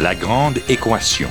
La 0.00 0.14
grande 0.14 0.60
équation. 0.66 1.28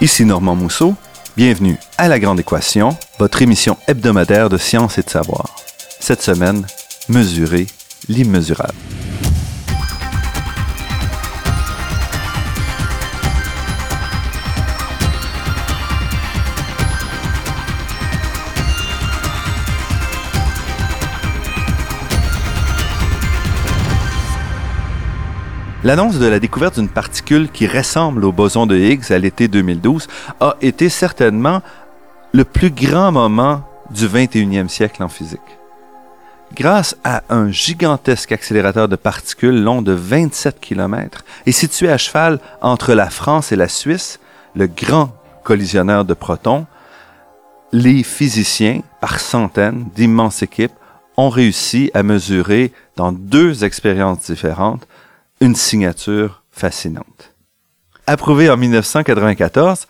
Ici 0.00 0.24
Normand 0.24 0.56
Mousseau. 0.56 0.96
Bienvenue 1.36 1.76
à 1.96 2.08
La 2.08 2.18
Grande 2.18 2.40
Équation, 2.40 2.96
votre 3.20 3.42
émission 3.42 3.76
hebdomadaire 3.86 4.48
de 4.48 4.58
science 4.58 4.98
et 4.98 5.02
de 5.02 5.10
savoir. 5.10 5.54
Cette 6.00 6.20
semaine, 6.20 6.66
mesurer 7.08 7.68
l'immesurable. 8.08 8.74
L'annonce 25.90 26.20
de 26.20 26.26
la 26.26 26.38
découverte 26.38 26.78
d'une 26.78 26.88
particule 26.88 27.50
qui 27.50 27.66
ressemble 27.66 28.24
au 28.24 28.30
boson 28.30 28.64
de 28.64 28.76
Higgs 28.76 29.10
à 29.10 29.18
l'été 29.18 29.48
2012 29.48 30.06
a 30.38 30.54
été 30.60 30.88
certainement 30.88 31.62
le 32.30 32.44
plus 32.44 32.70
grand 32.70 33.10
moment 33.10 33.64
du 33.90 34.06
21e 34.06 34.68
siècle 34.68 35.02
en 35.02 35.08
physique. 35.08 35.40
Grâce 36.54 36.96
à 37.02 37.24
un 37.28 37.50
gigantesque 37.50 38.30
accélérateur 38.30 38.86
de 38.86 38.94
particules 38.94 39.64
long 39.64 39.82
de 39.82 39.90
27 39.90 40.60
km 40.60 41.24
et 41.44 41.50
situé 41.50 41.90
à 41.90 41.98
cheval 41.98 42.38
entre 42.62 42.94
la 42.94 43.10
France 43.10 43.50
et 43.50 43.56
la 43.56 43.66
Suisse, 43.66 44.20
le 44.54 44.68
grand 44.68 45.12
collisionneur 45.42 46.04
de 46.04 46.14
protons, 46.14 46.66
les 47.72 48.04
physiciens, 48.04 48.82
par 49.00 49.18
centaines 49.18 49.88
d'immenses 49.96 50.44
équipes, 50.44 50.70
ont 51.16 51.30
réussi 51.30 51.90
à 51.94 52.04
mesurer 52.04 52.72
dans 52.94 53.10
deux 53.10 53.64
expériences 53.64 54.30
différentes 54.30 54.86
une 55.40 55.54
signature 55.54 56.42
fascinante. 56.50 57.34
Approuvé 58.06 58.50
en 58.50 58.56
1994, 58.56 59.86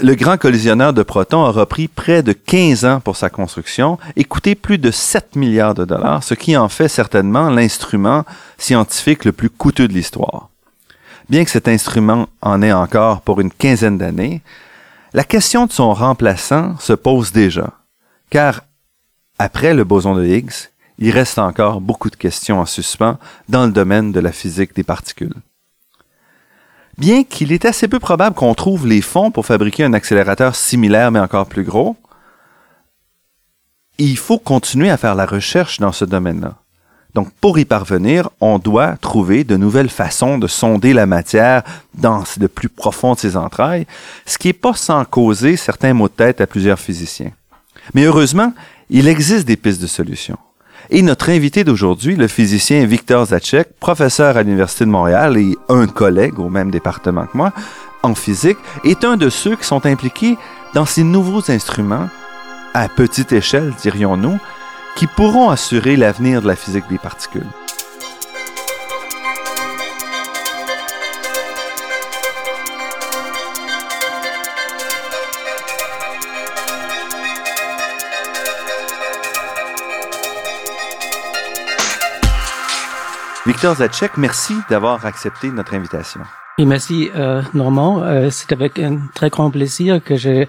le 0.00 0.14
grand 0.14 0.38
collisionneur 0.38 0.92
de 0.92 1.02
protons 1.02 1.44
aura 1.44 1.66
pris 1.66 1.88
près 1.88 2.22
de 2.22 2.32
15 2.32 2.84
ans 2.84 3.00
pour 3.00 3.16
sa 3.16 3.30
construction 3.30 3.98
et 4.16 4.24
coûté 4.24 4.54
plus 4.54 4.78
de 4.78 4.90
7 4.90 5.36
milliards 5.36 5.74
de 5.74 5.84
dollars, 5.84 6.22
ce 6.22 6.34
qui 6.34 6.56
en 6.56 6.68
fait 6.68 6.88
certainement 6.88 7.50
l'instrument 7.50 8.24
scientifique 8.58 9.24
le 9.24 9.32
plus 9.32 9.50
coûteux 9.50 9.88
de 9.88 9.92
l'histoire. 9.92 10.48
Bien 11.28 11.44
que 11.44 11.50
cet 11.50 11.68
instrument 11.68 12.28
en 12.40 12.62
ait 12.62 12.72
encore 12.72 13.20
pour 13.20 13.40
une 13.40 13.52
quinzaine 13.52 13.98
d'années, 13.98 14.42
la 15.12 15.24
question 15.24 15.66
de 15.66 15.72
son 15.72 15.92
remplaçant 15.92 16.76
se 16.78 16.92
pose 16.92 17.32
déjà, 17.32 17.72
car 18.30 18.62
après 19.38 19.74
le 19.74 19.84
boson 19.84 20.14
de 20.14 20.24
Higgs, 20.24 20.70
il 20.98 21.10
reste 21.10 21.38
encore 21.38 21.80
beaucoup 21.80 22.10
de 22.10 22.16
questions 22.16 22.60
en 22.60 22.66
suspens 22.66 23.18
dans 23.48 23.66
le 23.66 23.72
domaine 23.72 24.12
de 24.12 24.20
la 24.20 24.32
physique 24.32 24.74
des 24.74 24.82
particules. 24.82 25.34
Bien 26.98 27.22
qu'il 27.22 27.52
est 27.52 27.64
assez 27.64 27.86
peu 27.86 28.00
probable 28.00 28.34
qu'on 28.34 28.54
trouve 28.54 28.86
les 28.86 29.00
fonds 29.00 29.30
pour 29.30 29.46
fabriquer 29.46 29.84
un 29.84 29.92
accélérateur 29.92 30.56
similaire 30.56 31.12
mais 31.12 31.20
encore 31.20 31.46
plus 31.46 31.62
gros, 31.62 31.96
il 33.98 34.16
faut 34.16 34.38
continuer 34.38 34.90
à 34.90 34.96
faire 34.96 35.14
la 35.14 35.26
recherche 35.26 35.78
dans 35.78 35.92
ce 35.92 36.04
domaine-là. 36.04 36.54
Donc, 37.14 37.32
pour 37.40 37.58
y 37.58 37.64
parvenir, 37.64 38.28
on 38.40 38.58
doit 38.58 38.96
trouver 38.96 39.42
de 39.42 39.56
nouvelles 39.56 39.88
façons 39.88 40.38
de 40.38 40.46
sonder 40.46 40.92
la 40.92 41.06
matière 41.06 41.62
dans 41.94 42.22
le 42.38 42.48
plus 42.48 42.68
profond 42.68 43.14
de 43.14 43.18
ses 43.18 43.36
entrailles, 43.36 43.86
ce 44.26 44.38
qui 44.38 44.48
n'est 44.48 44.52
pas 44.52 44.74
sans 44.74 45.04
causer 45.04 45.56
certains 45.56 45.94
maux 45.94 46.08
de 46.08 46.12
tête 46.12 46.40
à 46.40 46.46
plusieurs 46.46 46.78
physiciens. 46.78 47.32
Mais 47.94 48.04
heureusement, 48.04 48.52
il 48.90 49.08
existe 49.08 49.46
des 49.46 49.56
pistes 49.56 49.80
de 49.80 49.86
solutions. 49.86 50.38
Et 50.90 51.02
notre 51.02 51.30
invité 51.30 51.64
d'aujourd'hui, 51.64 52.16
le 52.16 52.28
physicien 52.28 52.84
Victor 52.86 53.26
Zacek, 53.26 53.68
professeur 53.78 54.36
à 54.36 54.42
l'Université 54.42 54.84
de 54.84 54.90
Montréal 54.90 55.36
et 55.36 55.56
un 55.68 55.86
collègue 55.86 56.38
au 56.38 56.48
même 56.48 56.70
département 56.70 57.26
que 57.26 57.36
moi 57.36 57.52
en 58.02 58.14
physique, 58.14 58.58
est 58.84 59.04
un 59.04 59.16
de 59.16 59.28
ceux 59.28 59.56
qui 59.56 59.64
sont 59.64 59.84
impliqués 59.84 60.36
dans 60.74 60.86
ces 60.86 61.02
nouveaux 61.02 61.50
instruments, 61.50 62.08
à 62.74 62.88
petite 62.88 63.32
échelle, 63.32 63.72
dirions-nous, 63.82 64.38
qui 64.96 65.06
pourront 65.06 65.50
assurer 65.50 65.96
l'avenir 65.96 66.42
de 66.42 66.46
la 66.46 66.56
physique 66.56 66.88
des 66.88 66.98
particules. 66.98 67.46
Victor 83.48 83.76
Zacek, 83.76 84.18
merci 84.18 84.52
d'avoir 84.68 85.06
accepté 85.06 85.50
notre 85.50 85.72
invitation. 85.72 86.20
Et 86.58 86.66
merci 86.66 87.08
euh, 87.16 87.40
Normand. 87.54 88.02
Euh, 88.02 88.28
c'est 88.30 88.52
avec 88.52 88.78
un 88.78 89.00
très 89.14 89.30
grand 89.30 89.50
plaisir 89.50 90.04
que 90.04 90.16
je, 90.16 90.44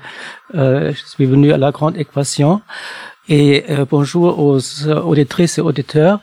euh, 0.55 0.91
je 0.91 1.05
suis 1.05 1.25
venu 1.25 1.53
à 1.53 1.57
la 1.57 1.71
grande 1.71 1.95
équation. 1.95 2.61
Et 3.29 3.63
euh, 3.69 3.85
bonjour 3.89 4.37
aux 4.37 4.59
auditrices 4.89 5.59
et 5.59 5.61
auditeurs. 5.61 6.19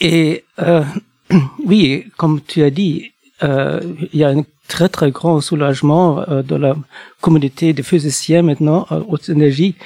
Et 0.00 0.44
euh, 0.60 0.82
oui, 1.66 2.06
comme 2.16 2.40
tu 2.40 2.62
as 2.62 2.70
dit, 2.70 3.12
euh, 3.42 3.78
il 4.10 4.18
y 4.18 4.24
a 4.24 4.30
un 4.30 4.44
très 4.66 4.88
très 4.88 5.10
grand 5.10 5.42
soulagement 5.42 6.24
de 6.26 6.56
la 6.56 6.74
communauté 7.20 7.74
des 7.74 7.82
physiciens 7.82 8.40
maintenant 8.40 8.86
haute 9.08 9.28
énergie 9.28 9.76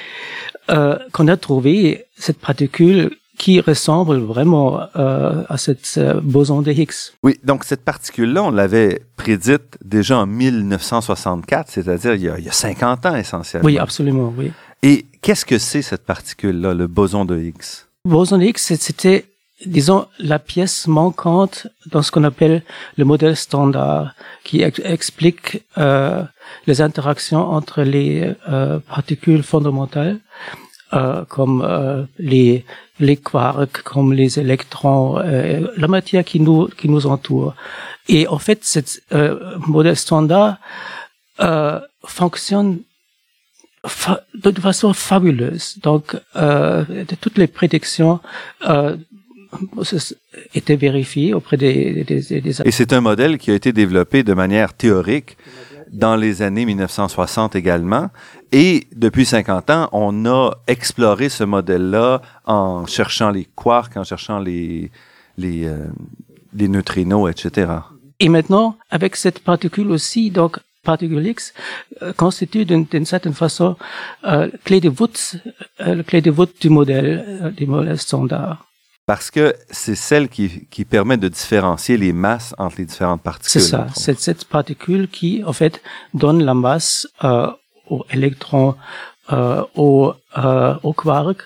qu'on 0.68 1.28
a 1.28 1.36
trouvé 1.36 2.04
cette 2.16 2.38
particule 2.38 3.10
qui 3.42 3.60
ressemble 3.60 4.18
vraiment 4.18 4.82
euh, 4.94 5.42
à 5.48 5.56
cette 5.56 5.94
euh, 5.96 6.20
boson 6.22 6.62
de 6.62 6.70
Higgs. 6.70 7.10
Oui, 7.24 7.40
donc 7.42 7.64
cette 7.64 7.84
particule-là, 7.84 8.44
on 8.44 8.52
l'avait 8.52 9.02
prédite 9.16 9.78
déjà 9.84 10.18
en 10.18 10.26
1964, 10.26 11.68
c'est-à-dire 11.68 12.14
il, 12.14 12.32
il, 12.38 12.44
y 12.44 12.48
a 12.48 12.52
50 12.52 13.04
ans 13.06 13.16
essentiellement. 13.16 13.66
Oui, 13.66 13.78
absolument, 13.78 14.32
oui. 14.38 14.52
Et 14.84 15.06
qu'est-ce 15.22 15.44
que 15.44 15.58
c'est 15.58 15.82
cette 15.82 16.04
particule-là, 16.04 16.72
le 16.72 16.86
boson 16.86 17.24
de 17.24 17.36
Higgs? 17.36 17.82
Le 18.04 18.12
boson 18.12 18.38
de 18.38 18.44
Higgs, 18.44 18.58
c'était, 18.58 19.24
disons, 19.66 20.06
la 20.20 20.38
pièce 20.38 20.86
manquante 20.86 21.66
dans 21.90 22.02
ce 22.02 22.12
qu'on 22.12 22.22
appelle 22.22 22.62
le 22.96 23.04
modèle 23.04 23.34
standard, 23.34 24.14
qui 24.44 24.62
ex 24.62 24.80
explique 24.84 25.64
euh, 25.78 26.22
les 26.68 26.80
interactions 26.80 27.50
entre 27.50 27.82
les 27.82 28.34
euh, 28.48 28.78
particules 28.78 29.42
fondamentales 29.42 30.20
euh, 30.94 31.24
comme 31.24 31.62
euh, 31.62 32.04
les 32.18 32.66
les 33.02 33.16
quarks, 33.16 33.82
comme 33.82 34.12
les 34.12 34.38
électrons, 34.38 35.18
euh, 35.18 35.66
la 35.76 35.88
matière 35.88 36.24
qui 36.24 36.40
nous 36.40 36.68
qui 36.78 36.88
nous 36.88 37.06
entoure. 37.06 37.54
Et 38.08 38.26
en 38.28 38.38
fait, 38.38 38.64
ce 38.64 38.80
euh, 39.12 39.58
modèle 39.66 39.96
standard 39.96 40.56
euh, 41.40 41.80
fonctionne 42.04 42.78
de 44.34 44.60
façon 44.60 44.92
fabuleuse. 44.92 45.78
Donc, 45.82 46.16
toutes 47.20 47.36
les 47.36 47.48
prédictions 47.48 48.20
étaient 50.54 50.76
vérifiées 50.76 51.34
auprès 51.34 51.56
des... 51.56 52.06
Et 52.64 52.70
c'est 52.70 52.92
un 52.92 53.00
modèle 53.00 53.38
qui 53.38 53.50
a 53.50 53.54
été 53.54 53.72
développé 53.72 54.22
de 54.22 54.34
manière 54.34 54.72
théorique 54.74 55.36
dans 55.92 56.16
les 56.16 56.42
années 56.42 56.64
1960 56.64 57.54
également. 57.54 58.10
Et 58.50 58.86
depuis 58.94 59.26
50 59.26 59.70
ans, 59.70 59.88
on 59.92 60.26
a 60.26 60.50
exploré 60.66 61.28
ce 61.28 61.44
modèle-là 61.44 62.22
en 62.44 62.86
cherchant 62.86 63.30
les 63.30 63.46
quarks, 63.56 63.96
en 63.96 64.04
cherchant 64.04 64.38
les, 64.38 64.90
les, 65.38 65.66
euh, 65.66 65.86
les 66.54 66.68
neutrinos, 66.68 67.30
etc. 67.30 67.72
Et 68.20 68.28
maintenant, 68.28 68.76
avec 68.90 69.16
cette 69.16 69.40
particule 69.40 69.90
aussi, 69.90 70.30
donc 70.30 70.58
particule 70.82 71.26
X 71.26 71.54
euh, 72.02 72.12
constitue 72.12 72.64
d'une 72.64 73.06
certaine 73.06 73.34
façon 73.34 73.76
euh, 74.24 74.50
clé 74.64 74.80
de 74.80 74.88
voûte, 74.88 75.36
euh, 75.80 76.02
clé 76.02 76.20
de 76.20 76.30
voûte 76.30 76.54
du 76.60 76.70
modèle 76.70 77.98
standard 77.98 78.66
parce 79.06 79.30
que 79.30 79.54
c'est 79.70 79.94
celle 79.94 80.28
qui, 80.28 80.66
qui, 80.68 80.84
permet 80.84 81.16
de 81.16 81.28
différencier 81.28 81.96
les 81.96 82.12
masses 82.12 82.54
entre 82.58 82.76
les 82.78 82.84
différentes 82.84 83.22
particules. 83.22 83.60
C'est 83.60 83.68
ça, 83.68 83.86
c'est 83.94 84.18
cette 84.20 84.44
particule 84.44 85.08
qui, 85.08 85.42
en 85.44 85.52
fait, 85.52 85.82
donne 86.14 86.42
la 86.44 86.54
masse 86.54 87.08
euh, 87.24 87.48
aux 87.88 88.06
électrons, 88.10 88.76
euh, 89.32 89.64
aux, 89.74 90.14
euh, 90.38 90.74
aux 90.82 90.92
quarks. 90.92 91.42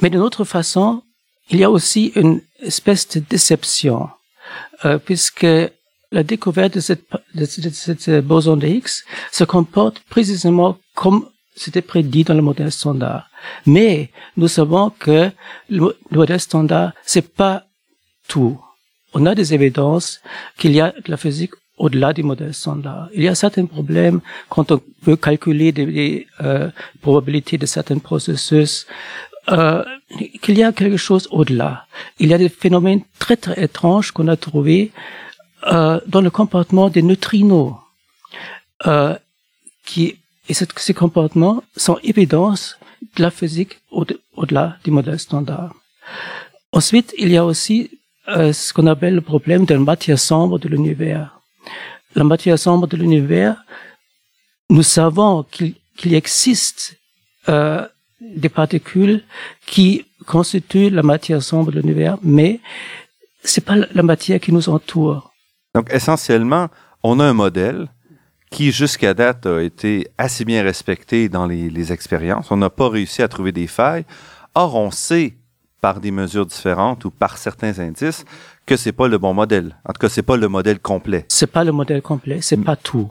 Mais 0.00 0.10
d'une 0.10 0.20
autre 0.20 0.44
façon, 0.44 1.02
il 1.50 1.58
y 1.58 1.64
a 1.64 1.70
aussi 1.70 2.12
une 2.14 2.40
espèce 2.60 3.08
de 3.08 3.20
déception, 3.20 4.08
euh, 4.84 4.98
puisque 4.98 5.46
la 6.10 6.22
découverte 6.22 6.74
de 6.74 6.80
cette, 6.80 7.04
de, 7.34 7.40
de 7.40 7.70
cette 7.70 8.10
boson 8.24 8.56
de 8.56 8.66
Higgs 8.66 9.04
se 9.32 9.44
comporte 9.44 10.00
précisément 10.08 10.78
comme 10.94 11.28
c'était 11.56 11.82
prédit 11.82 12.24
dans 12.24 12.34
le 12.34 12.42
modèle 12.42 12.70
standard. 12.70 13.27
Mais 13.66 14.10
nous 14.36 14.48
savons 14.48 14.90
que 14.90 15.30
le 15.68 15.96
modèle 16.10 16.40
standard, 16.40 16.92
c'est 17.04 17.34
pas 17.34 17.64
tout. 18.28 18.60
On 19.14 19.26
a 19.26 19.34
des 19.34 19.54
évidences 19.54 20.20
qu'il 20.58 20.72
y 20.72 20.80
a 20.80 20.92
de 20.92 21.10
la 21.10 21.16
physique 21.16 21.52
au-delà 21.78 22.12
du 22.12 22.22
modèle 22.22 22.52
standard. 22.52 23.08
Il 23.14 23.22
y 23.22 23.28
a 23.28 23.34
certains 23.34 23.66
problèmes 23.66 24.20
quand 24.48 24.72
on 24.72 24.80
veut 25.02 25.16
calculer 25.16 25.72
des, 25.72 26.26
euh, 26.40 26.70
probabilités 27.00 27.56
de 27.56 27.66
certains 27.66 27.98
processus 27.98 28.86
euh, 29.48 29.84
qu'il 30.42 30.58
y 30.58 30.62
a 30.62 30.72
quelque 30.72 30.96
chose 30.96 31.28
au-delà. 31.30 31.86
Il 32.18 32.28
y 32.28 32.34
a 32.34 32.38
des 32.38 32.48
phénomènes 32.48 33.02
très 33.18 33.36
très 33.36 33.62
étranges 33.62 34.10
qu'on 34.12 34.28
a 34.28 34.36
trouvés 34.36 34.90
euh, 35.72 36.00
dans 36.06 36.20
le 36.20 36.30
comportement 36.30 36.88
des 36.88 37.02
neutrinos, 37.02 37.74
qui 39.84 40.18
et 40.48 40.54
ces 40.54 40.94
comportements 40.94 41.62
sont 41.76 41.98
évidence 42.02 42.77
de 43.16 43.22
la 43.22 43.30
physique 43.30 43.80
au-delà 43.90 44.76
du 44.84 44.90
modèle 44.90 45.18
standard. 45.18 45.74
Ensuite, 46.72 47.14
il 47.18 47.30
y 47.30 47.36
a 47.36 47.44
aussi 47.44 47.90
euh, 48.28 48.52
ce 48.52 48.72
qu'on 48.72 48.86
appelle 48.86 49.14
le 49.14 49.20
problème 49.20 49.64
de 49.64 49.74
la 49.74 49.80
matière 49.80 50.18
sombre 50.18 50.58
de 50.58 50.68
l'univers. 50.68 51.40
La 52.14 52.24
matière 52.24 52.58
sombre 52.58 52.86
de 52.86 52.96
l'univers, 52.96 53.64
nous 54.70 54.82
savons 54.82 55.44
qu'il 55.44 56.14
existe 56.14 56.96
euh, 57.48 57.86
des 58.20 58.48
particules 58.48 59.24
qui 59.66 60.04
constituent 60.26 60.90
la 60.90 61.02
matière 61.02 61.42
sombre 61.42 61.72
de 61.72 61.80
l'univers, 61.80 62.18
mais 62.22 62.60
c'est 63.42 63.64
pas 63.64 63.76
la 63.76 64.02
matière 64.02 64.40
qui 64.40 64.52
nous 64.52 64.68
entoure. 64.68 65.32
Donc 65.74 65.88
essentiellement, 65.92 66.68
on 67.02 67.20
a 67.20 67.24
un 67.24 67.32
modèle 67.32 67.88
qui 68.50 68.72
jusqu'à 68.72 69.14
date 69.14 69.46
a 69.46 69.62
été 69.62 70.08
assez 70.16 70.44
bien 70.44 70.62
respecté 70.62 71.28
dans 71.28 71.46
les, 71.46 71.70
les 71.70 71.92
expériences. 71.92 72.50
On 72.50 72.56
n'a 72.56 72.70
pas 72.70 72.88
réussi 72.88 73.22
à 73.22 73.28
trouver 73.28 73.52
des 73.52 73.66
failles. 73.66 74.04
Or, 74.54 74.74
on 74.74 74.90
sait 74.90 75.36
par 75.80 76.00
des 76.00 76.10
mesures 76.10 76.46
différentes 76.46 77.04
ou 77.04 77.10
par 77.10 77.38
certains 77.38 77.78
indices 77.78 78.24
que 78.66 78.76
c'est 78.76 78.92
pas 78.92 79.08
le 79.08 79.18
bon 79.18 79.34
modèle. 79.34 79.76
En 79.84 79.92
tout 79.92 80.00
cas, 80.00 80.08
c'est 80.08 80.22
pas 80.22 80.36
le 80.36 80.48
modèle 80.48 80.78
complet. 80.80 81.24
C'est 81.28 81.46
pas 81.46 81.64
le 81.64 81.72
modèle 81.72 82.02
complet, 82.02 82.40
c'est 82.42 82.56
pas 82.56 82.76
tout. 82.76 83.10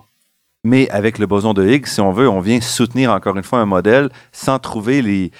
Mais 0.63 0.89
avec 0.89 1.17
le 1.17 1.27
boson 1.27 1.53
de 1.53 1.65
Higgs, 1.65 1.87
si 1.87 2.01
on 2.01 2.11
veut, 2.11 2.27
on 2.27 2.41
vient 2.41 2.59
soutenir 2.61 3.11
encore 3.11 3.37
une 3.37 3.43
fois 3.43 3.59
un 3.59 3.65
modèle 3.65 4.09
sans 4.31 4.59
trouver 4.59 5.01
les, 5.01 5.31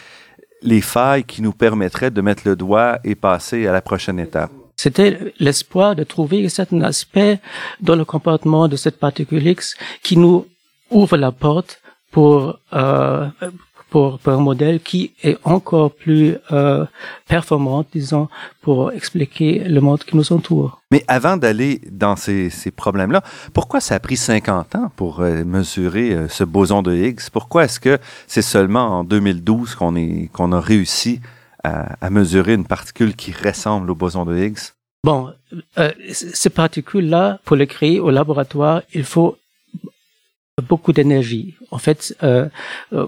les 0.62 0.82
failles 0.82 1.24
qui 1.24 1.42
nous 1.42 1.52
permettraient 1.52 2.12
de 2.12 2.22
mettre 2.22 2.44
le 2.46 2.56
doigt 2.56 3.00
et 3.04 3.16
passer 3.16 3.68
à 3.68 3.74
la 3.74 3.82
prochaine 3.82 4.20
étape. 4.20 4.52
C'était 4.77 5.33
l'espoir 5.39 5.95
de 5.95 6.03
trouver 6.03 6.45
un 6.45 6.50
certain 6.50 6.81
aspect 6.81 7.39
dans 7.81 7.95
le 7.95 8.06
comportement 8.06 8.68
de 8.68 8.75
cette 8.75 9.00
particule 9.00 9.45
X 9.47 9.75
qui 10.03 10.18
nous 10.18 10.45
ouvre 10.91 11.18
la 11.18 11.31
porte 11.31 11.81
pour 12.12 12.59
euh, 12.74 13.27
pour, 13.89 14.19
pour 14.19 14.33
un 14.33 14.39
modèle 14.39 14.81
qui 14.81 15.13
est 15.24 15.38
encore 15.45 15.91
plus 15.91 16.35
euh, 16.51 16.85
performant, 17.25 17.85
disons, 17.91 18.27
pour 18.62 18.91
expliquer 18.91 19.59
le 19.59 19.79
monde 19.79 20.00
qui 20.00 20.15
nous 20.15 20.33
entoure. 20.33 20.81
Mais 20.91 21.06
avant 21.07 21.38
d'aller 21.38 21.79
dans 21.89 22.18
ces, 22.18 22.50
ces 22.50 22.69
problèmes-là, 22.69 23.24
pourquoi 23.53 23.79
ça 23.79 23.95
a 23.95 24.00
pris 24.01 24.18
50 24.18 24.75
ans 24.75 24.91
pour 24.97 25.21
euh, 25.21 25.45
mesurer 25.45 26.27
ce 26.27 26.44
boson 26.44 26.81
de 26.81 26.94
Higgs? 26.94 27.29
Pourquoi 27.31 27.63
est-ce 27.63 27.79
que 27.79 27.97
c'est 28.27 28.41
seulement 28.41 29.00
en 29.00 29.03
2012 29.06 29.75
qu'on 29.75 29.95
qu'on 30.33 30.51
a 30.51 30.59
réussi 30.59 31.21
à, 32.02 32.10
mesurer 32.10 32.54
une 32.54 32.66
particule 32.66 33.16
qui 33.16 33.31
ressemble 33.31 33.92
au 33.92 33.96
boson 33.96 34.25
de 34.25 34.36
Higgs? 34.36 34.74
Bon, 35.04 35.34
euh, 35.78 35.92
ces 36.12 36.50
particules-là, 36.50 37.40
pour 37.46 37.56
les 37.56 37.68
créer 37.68 38.00
au 38.00 38.10
laboratoire, 38.10 38.81
il 38.94 39.04
faut 39.04 39.38
beaucoup 40.68 40.92
d'énergie. 40.92 41.56
En 41.72 41.78
fait, 41.78 42.16
euh, 42.24 42.48
euh, 42.94 43.08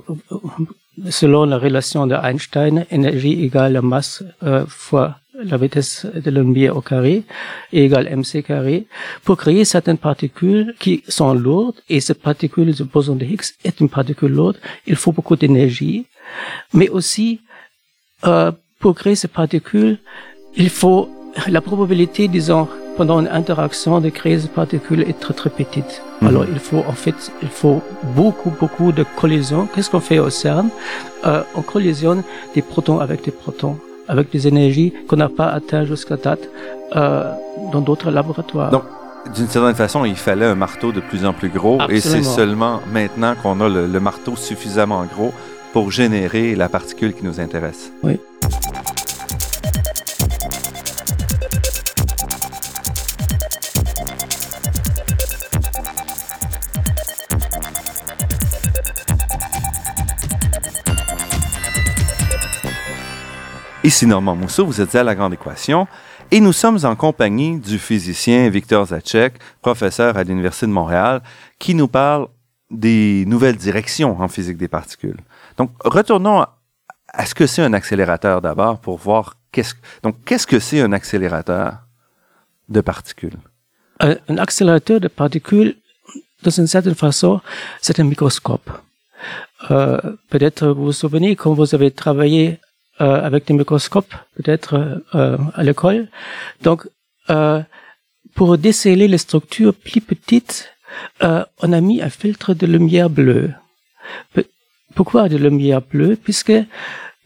selon 1.10 1.46
la 1.46 1.58
relation 1.58 2.06
de 2.08 2.16
Einstein, 2.16 2.86
énergie 2.92 3.44
égale 3.44 3.74
la 3.74 3.82
masse 3.82 4.24
fois 4.68 5.20
la 5.44 5.58
vitesse 5.58 6.06
de 6.06 6.32
la 6.32 6.42
lumière 6.42 6.76
au 6.76 6.82
carré 6.82 7.24
égale 7.72 8.10
mc 8.14 8.44
carré 8.44 8.88
pour 9.24 9.38
créer 9.38 9.64
certaines 9.66 9.98
particules 9.98 10.76
qui 10.80 11.04
sont 11.08 11.34
lourdes 11.34 11.80
et 11.88 12.00
cette 12.02 12.22
particule 12.22 12.74
de 12.74 12.84
boson 12.84 13.16
de 13.16 13.26
Higgs 13.26 13.54
est 13.64 13.80
une 13.80 13.90
particule 13.90 14.34
lourde. 14.34 14.58
Il 14.86 14.96
faut 14.96 15.12
beaucoup 15.12 15.36
d'énergie, 15.36 16.06
mais 16.74 16.90
aussi 16.90 17.42
euh, 18.26 18.52
pour 18.80 18.96
créer 18.96 19.16
ces 19.16 19.28
particules, 19.28 19.98
il 20.56 20.70
faut 20.70 21.10
la 21.48 21.62
probabilité, 21.62 22.28
disons, 22.28 22.68
pendant 22.98 23.20
une 23.20 23.28
interaction 23.28 24.02
de 24.02 24.10
créer 24.10 24.40
ces 24.40 24.48
particules 24.50 25.02
est 25.04 25.20
très 25.20 25.34
très 25.34 25.50
petite. 25.50 26.02
Mhm. 26.22 26.28
Alors 26.28 26.46
il 26.52 26.60
faut 26.60 26.84
en 26.88 26.92
fait 27.04 27.32
il 27.42 27.48
faut 27.48 27.82
beaucoup 28.16 28.52
beaucoup 28.60 28.92
de 28.92 29.06
collisions. 29.16 29.68
Qu'est-ce 29.74 29.90
qu'on 29.90 30.02
fait 30.02 30.20
au 30.20 30.30
CERN? 30.30 30.70
Euh, 31.26 31.44
On 31.56 31.62
collisionne 31.62 32.24
des 32.56 32.62
protons 32.62 33.00
avec 33.00 33.24
des 33.24 33.32
protons, 33.32 33.78
avec 34.08 34.32
des 34.32 34.48
énergies 34.48 34.94
qu'on 35.08 35.16
n'a 35.18 35.30
pas 35.30 35.48
atteint 35.48 35.86
jusqu'à 35.86 36.18
date 36.18 36.44
euh, 36.96 37.32
dans 37.72 37.82
d'autres 37.82 38.12
laboratoires. 38.12 38.72
Donc 38.72 38.84
d'une 39.36 39.48
certaine 39.48 39.76
façon, 39.76 40.04
il 40.06 40.16
fallait 40.16 40.46
un 40.46 40.56
marteau 40.56 40.92
de 40.92 41.02
plus 41.02 41.26
en 41.26 41.34
plus 41.34 41.50
gros, 41.50 41.76
Absolument. 41.80 41.96
et 41.98 42.02
c'est 42.02 42.24
seulement 42.24 42.80
maintenant 42.92 43.34
qu'on 43.42 43.60
a 43.62 43.68
le, 43.70 43.86
le 43.86 44.00
marteau 44.00 44.36
suffisamment 44.36 45.06
gros 45.14 45.32
pour 45.74 45.92
générer 45.92 46.56
la 46.56 46.70
particule 46.70 47.14
qui 47.14 47.24
nous 47.24 47.40
intéresse. 47.40 47.92
Oui. 48.04 48.20
Ici 63.84 64.06
Normand 64.06 64.36
Mousseau, 64.36 64.66
vous 64.66 64.82
êtes 64.82 64.94
à 64.94 65.04
La 65.04 65.16
Grande 65.16 65.34
Équation 65.34 65.88
et 66.32 66.42
nous 66.42 66.54
sommes 66.54 66.78
en 66.84 66.96
compagnie 66.96 67.58
du 67.58 67.80
physicien 67.80 68.50
Victor 68.50 68.86
Zacek, 68.86 69.34
professeur 69.62 70.16
à 70.16 70.24
l'Université 70.24 70.68
de 70.68 70.72
Montréal, 70.72 71.24
qui 71.58 71.74
nous 71.74 71.88
parle 71.88 72.28
des 72.70 73.24
nouvelles 73.26 73.56
directions 73.56 74.22
en 74.22 74.28
physique 74.28 74.58
des 74.58 74.68
particules. 74.68 75.18
Donc, 75.60 75.72
retournons 75.84 76.46
à 77.10 77.26
ce 77.26 77.36
que 77.36 77.46
c'est 77.46 77.62
un 77.62 77.74
accélérateur 77.74 78.42
d'abord 78.42 78.80
pour 78.80 78.98
voir 78.98 79.36
qu'est-ce 79.52 79.76
donc 80.04 80.16
qu'est-ce 80.26 80.48
que 80.48 80.60
c'est 80.60 80.82
un 80.82 80.94
accélérateur 80.94 81.80
de 82.70 82.82
particules? 82.82 83.38
Un, 84.00 84.38
accélérateur 84.38 85.02
de 85.02 85.10
particules, 85.10 85.76
d'une 86.44 86.68
certaine 86.68 86.96
façon, 86.96 87.42
c'est 87.82 88.00
un 88.00 88.06
microscope. 88.06 88.70
Euh, 89.70 90.00
peut-être 90.30 90.68
vous 90.68 90.86
vous 90.86 90.92
souvenez 90.94 91.36
quand 91.36 91.54
vous 91.54 91.76
avez 91.76 91.92
travaillé 91.92 92.60
euh, 93.02 93.22
avec 93.22 93.46
des 93.48 93.54
microscopes, 93.54 94.16
peut-être 94.38 95.04
euh, 95.14 95.38
à 95.56 95.64
l'école. 95.64 96.08
Donc, 96.62 96.88
pour 98.34 98.58
déceler 98.58 99.08
les 99.10 99.18
structures 99.18 99.76
plus 99.76 100.02
petites, 100.02 100.72
on 101.22 101.74
a 101.74 101.82
mis 101.82 102.02
un 102.02 102.10
filtre 102.10 102.54
de 102.56 102.66
lumière 102.66 103.10
bleue. 103.10 103.52
Pourquoi 104.96 105.30
de 105.30 105.38
lumière 105.38 105.82
bleue 105.82 106.16
Puisque 106.16 106.54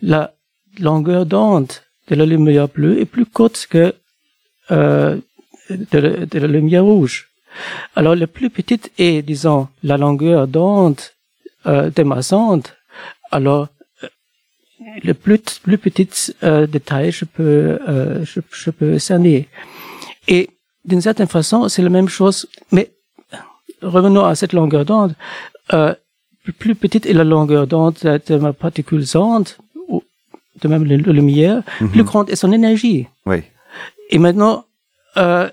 la 0.02 0.34
longueur 0.80 1.26
d'onde 1.26 1.72
de 2.10 2.16
la 2.16 2.26
lumière 2.26 2.68
bleue 2.68 3.00
est 3.00 3.06
plus 3.06 3.26
courte 3.26 3.68
que 3.70 3.94
euh, 4.72 5.18
de, 5.70 5.98
la, 5.98 6.26
de 6.26 6.40
la 6.40 6.48
lumière 6.48 6.84
rouge. 6.84 7.30
Alors, 7.96 8.16
le 8.16 8.28
plus 8.28 8.50
petite 8.50 8.92
est, 8.98 9.22
disons, 9.22 9.68
la 9.84 9.98
longueur 9.98 10.48
d'onde 10.48 11.00
euh, 11.66 11.90
de 11.90 12.04
ma 12.04 12.22
sonde. 12.22 12.68
Alors, 13.32 13.68
le 15.04 15.14
plus, 15.14 15.40
plus 15.62 15.78
petit 15.78 16.34
euh, 16.44 16.68
détail 16.68 17.12
je 17.12 17.26
peux, 17.26 17.80
euh, 17.88 18.26
je, 18.26 18.40
je, 18.52 18.70
peux 18.70 19.00
cerner. 19.00 19.48
Et 20.28 20.50
d'une 20.86 21.02
certaine 21.02 21.28
façon, 21.28 21.70
c'est 21.70 21.82
la 21.82 21.90
même 21.90 22.10
chose, 22.10 22.48
mais 22.72 22.92
revenons 23.82 24.26
à 24.26 24.36
cette 24.36 24.54
longueur 24.54 24.86
d'onde. 24.86 25.16
Euh, 25.74 25.96
plus 26.52 26.76
petite 26.76 27.06
est 27.06 27.14
la 27.14 27.24
longueur 27.24 27.68
d'onde 27.68 27.96
de 28.04 28.36
ma 28.38 28.52
particule 28.54 29.08
sonde, 29.08 29.50
ou 29.88 30.04
de 30.62 30.68
même 30.68 30.84
la 30.84 30.98
lumière, 30.98 31.58
mm 31.60 31.86
-hmm. 31.86 31.92
plus 31.92 32.04
grande 32.04 32.30
est 32.30 32.36
son 32.36 32.52
énergie. 32.52 33.08
Oui. 33.26 33.44
Et 34.10 34.20
maintenant, 34.20 34.66
euh, 35.18 35.50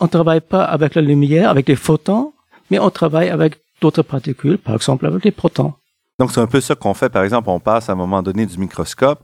on 0.00 0.08
travaille 0.08 0.40
pas 0.40 0.64
avec 0.64 0.94
la 0.94 1.02
lumière, 1.02 1.50
avec 1.50 1.66
des 1.66 1.76
photons, 1.76 2.32
mais 2.70 2.78
on 2.78 2.90
travaille 2.90 3.28
avec 3.28 3.52
d'autres 3.80 4.02
particules, 4.02 4.58
par 4.58 4.74
exemple 4.74 5.06
avec 5.06 5.22
des 5.22 5.30
protons. 5.30 5.74
Donc, 6.18 6.30
c'est 6.32 6.40
un 6.40 6.46
peu 6.46 6.60
ça 6.60 6.74
qu'on 6.74 6.94
fait. 6.94 7.08
Par 7.08 7.24
exemple, 7.24 7.48
on 7.50 7.60
passe 7.60 7.88
à 7.88 7.92
un 7.92 7.96
moment 7.96 8.22
donné 8.22 8.46
du 8.46 8.56
microscope, 8.58 9.20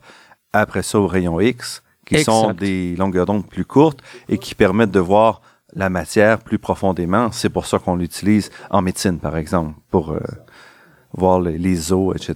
après 0.52 0.82
ça 0.82 0.98
au 0.98 1.06
rayon 1.06 1.40
X, 1.40 1.82
qui 2.06 2.14
exact. 2.16 2.32
sont 2.32 2.52
des 2.52 2.96
longueurs 2.96 3.26
d'onde 3.26 3.46
plus 3.46 3.64
courtes 3.64 4.00
et 4.28 4.38
qui 4.38 4.54
permettent 4.54 4.90
de 4.90 5.00
voir 5.00 5.40
la 5.74 5.90
matière 5.90 6.38
plus 6.38 6.58
profondément. 6.58 7.30
C'est 7.30 7.50
pour 7.50 7.66
ça 7.66 7.78
qu'on 7.78 7.96
l'utilise 7.96 8.50
en 8.70 8.80
médecine, 8.82 9.18
par 9.18 9.36
exemple, 9.36 9.74
pour 9.90 10.10
euh, 10.12 10.18
voir 11.18 11.40
les, 11.40 11.58
les, 11.58 11.92
etc. 12.16 12.34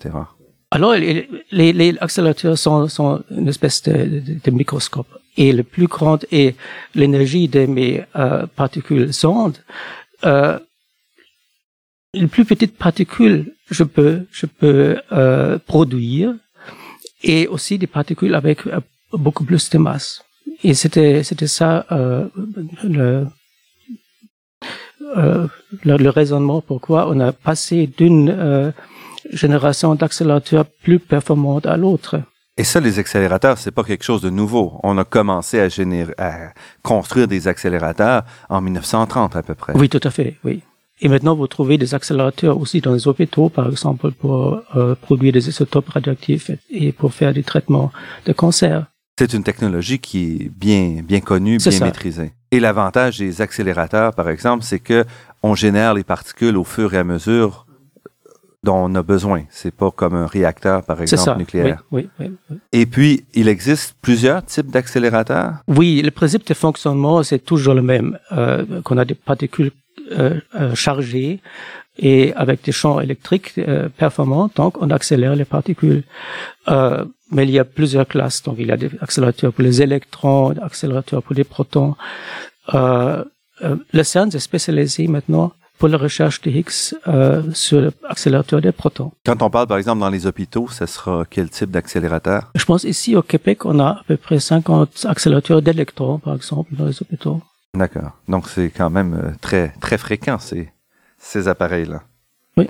Alors, 0.71 0.95
les, 0.95 1.29
les, 1.51 1.97
accélérateurs 2.01 2.57
sont, 2.57 3.23
une 3.31 3.49
espèce 3.49 3.83
de, 3.83 4.51
microscope. 4.51 5.09
Et 5.37 5.53
le 5.53 5.63
plus 5.63 5.87
grand 5.87 6.25
est 6.31 6.57
l'énergie 6.95 7.47
de 7.49 7.67
mes 7.67 8.03
euh, 8.17 8.47
particules 8.47 9.13
sondes. 9.13 9.59
Euh, 10.25 10.59
les 12.15 12.27
plus 12.27 12.45
petites 12.45 12.77
particules, 12.77 13.55
je 13.71 13.85
peux, 13.85 14.27
je 14.31 14.47
peux 14.47 14.99
euh, 15.13 15.59
produire, 15.59 16.35
et 17.23 17.47
aussi 17.49 17.79
des 17.79 17.87
particules 17.87 18.35
avec 18.35 18.67
euh, 18.67 18.81
beaucoup 19.13 19.45
plus 19.45 19.69
de 19.71 19.79
masse. 19.79 20.23
Et 20.65 20.75
c'était, 20.75 21.23
c'était 21.23 21.47
ça 21.47 21.87
le, 22.85 23.27
euh, 25.17 25.47
le, 25.85 25.97
le, 25.97 26.11
raisonnement 26.11 26.61
pourquoi 26.61 27.09
on 27.11 27.21
a 27.21 27.33
passé 27.33 27.87
d'une 27.97 28.31
euh, 28.31 28.71
génération 29.33 29.95
d'accélérateurs 29.95 30.65
plus 30.83 30.99
performantes 30.99 31.67
à 31.67 31.77
l'autre. 31.77 32.21
Et 32.59 32.65
ça, 32.65 32.81
les 32.81 32.99
accélérateurs, 32.99 33.57
c'est 33.57 33.71
pas 33.71 33.83
quelque 33.83 34.05
chose 34.05 34.21
de 34.21 34.29
nouveau. 34.29 34.79
On 34.83 34.99
a 34.99 35.05
commencé 35.05 35.59
à, 35.59 35.69
générer, 35.69 36.13
à 36.19 36.53
construire 36.83 37.27
des 37.27 37.49
accélérateurs 37.49 38.25
en 38.51 38.61
1930 38.61 39.37
à 39.37 39.43
peu 39.43 39.55
près. 39.55 39.73
Oui, 39.75 39.89
tout 39.89 40.01
à 40.03 40.11
fait, 40.11 40.37
oui. 40.45 40.63
Et 41.01 41.09
maintenant, 41.09 41.35
vous 41.35 41.47
trouvez 41.47 41.79
des 41.79 41.95
accélérateurs 41.95 42.59
aussi 42.59 42.81
dans 42.81 42.93
les 42.93 43.09
hôpitaux, 43.09 43.49
par 43.49 43.69
exemple, 43.69 44.13
pour 44.13 44.61
euh, 44.77 44.95
produire 44.95 45.33
des 45.33 45.49
isotopes 45.49 45.89
radioactifs 45.89 46.51
et 46.71 46.93
pour 46.93 47.15
faire 47.15 47.33
des 47.33 47.43
traitements 47.43 47.91
de 48.27 48.33
cancer. 48.33 48.87
C'est 49.19 49.33
une 49.33 49.43
technologie 49.43 49.99
qui 49.99 50.37
est 50.37 50.49
bien, 50.49 51.03
bien 51.03 51.21
connue, 51.21 51.59
bien 51.59 51.81
maîtrisée. 51.81 52.33
Et 52.53 52.61
l'avantage 52.61 53.19
des 53.19 53.41
accélérateurs, 53.41 54.15
par 54.15 54.29
exemple, 54.29 54.63
c'est 54.63 54.79
que 54.79 55.05
on 55.43 55.55
génère 55.55 55.95
les 55.95 56.05
particules 56.05 56.57
au 56.59 56.65
fur 56.65 56.93
et 56.93 56.99
à 56.99 57.05
mesure 57.05 57.67
dont 58.63 58.77
on 58.77 58.95
a 58.95 59.03
besoin. 59.03 59.43
C'est 59.51 59.75
pas 59.75 59.91
comme 59.91 60.15
un 60.15 60.27
réacteur, 60.27 60.85
par 60.85 61.01
exemple, 61.01 61.39
nucléaire. 61.39 61.83
Oui, 61.91 62.09
oui, 62.21 62.31
Et 62.73 62.87
puis, 62.87 63.25
il 63.35 63.49
existe 63.49 63.97
plusieurs 64.01 64.45
types 64.45 64.71
d'accélérateurs? 64.71 65.55
Oui, 65.67 66.01
le 66.03 66.11
principe 66.11 66.47
de 66.47 66.55
fonctionnement, 66.55 67.23
c'est 67.23 67.41
toujours 67.41 67.75
le 67.75 67.83
même. 67.83 68.19
Euh, 68.31 68.83
qu'on 68.83 68.99
a 68.99 69.05
des 69.05 69.15
particules 69.15 69.73
euh, 70.13 70.39
euh, 70.55 70.75
chargées 70.75 71.41
et 71.99 72.33
avec 72.35 72.65
des 72.65 72.73
champs 72.73 73.01
électriques 73.01 73.53
euh, 73.59 73.89
performants, 73.89 74.51
donc 74.55 74.81
on 74.81 74.91
accélère 74.91 75.37
les 75.37 75.45
particules. 75.45 76.05
Euh, 76.69 77.05
mais 77.31 77.45
il 77.45 77.51
y 77.51 77.59
a 77.59 77.65
plusieurs 77.65 78.07
classes, 78.07 78.43
donc 78.43 78.57
il 78.59 78.69
y 78.69 78.73
a 78.73 78.77
des 78.77 78.91
accélérateurs 79.01 79.53
pour 79.53 79.65
les 79.65 79.83
électrons, 79.83 80.51
des 80.51 80.61
accélérateurs 80.61 81.23
pour 81.23 81.35
les 81.35 81.45
protons. 81.45 81.95
Euh, 82.75 83.25
le 83.93 84.03
CERN 84.03 84.29
est 84.29 84.39
spécialisé 84.39 85.07
maintenant 85.07 85.53
pour 85.83 85.89
la 85.89 85.99
recherche 85.99 86.41
de 86.43 86.51
Higgs 86.51 86.95
euh, 87.09 87.43
sur 87.55 87.81
l'accélérateur 87.81 88.61
des 88.61 88.71
protons. 88.71 89.11
Quand 89.27 89.43
on 89.43 89.51
parle, 89.51 89.67
par 89.67 89.79
exemple, 89.79 90.01
dans 90.01 90.11
les 90.11 90.27
hôpitaux, 90.29 90.69
ce 90.69 90.87
sera 90.87 91.25
quel 91.29 91.51
type 91.51 91.73
d'accélérateur? 91.73 92.53
Je 92.55 92.65
pense 92.65 92.85
ici 92.85 93.17
au 93.17 93.23
Québec, 93.23 93.65
on 93.65 93.81
a 93.81 93.89
à 93.89 94.03
peu 94.07 94.17
près 94.17 94.39
50 94.39 95.07
accélérateurs 95.09 95.61
d'électrons, 95.61 96.19
par 96.19 96.37
exemple, 96.37 96.75
dans 96.77 96.87
les 96.87 97.03
hôpitaux. 97.03 97.43
D'accord. 97.75 98.13
Donc 98.29 98.49
c'est 98.49 98.71
quand 98.71 98.91
même 98.91 99.15
euh, 99.15 99.31
très 99.41 99.73
très 99.81 99.99
fréquent 99.99 100.39
ces 100.39 100.71
ces 101.23 101.49
appareils-là. 101.49 102.03
Oui. 102.57 102.69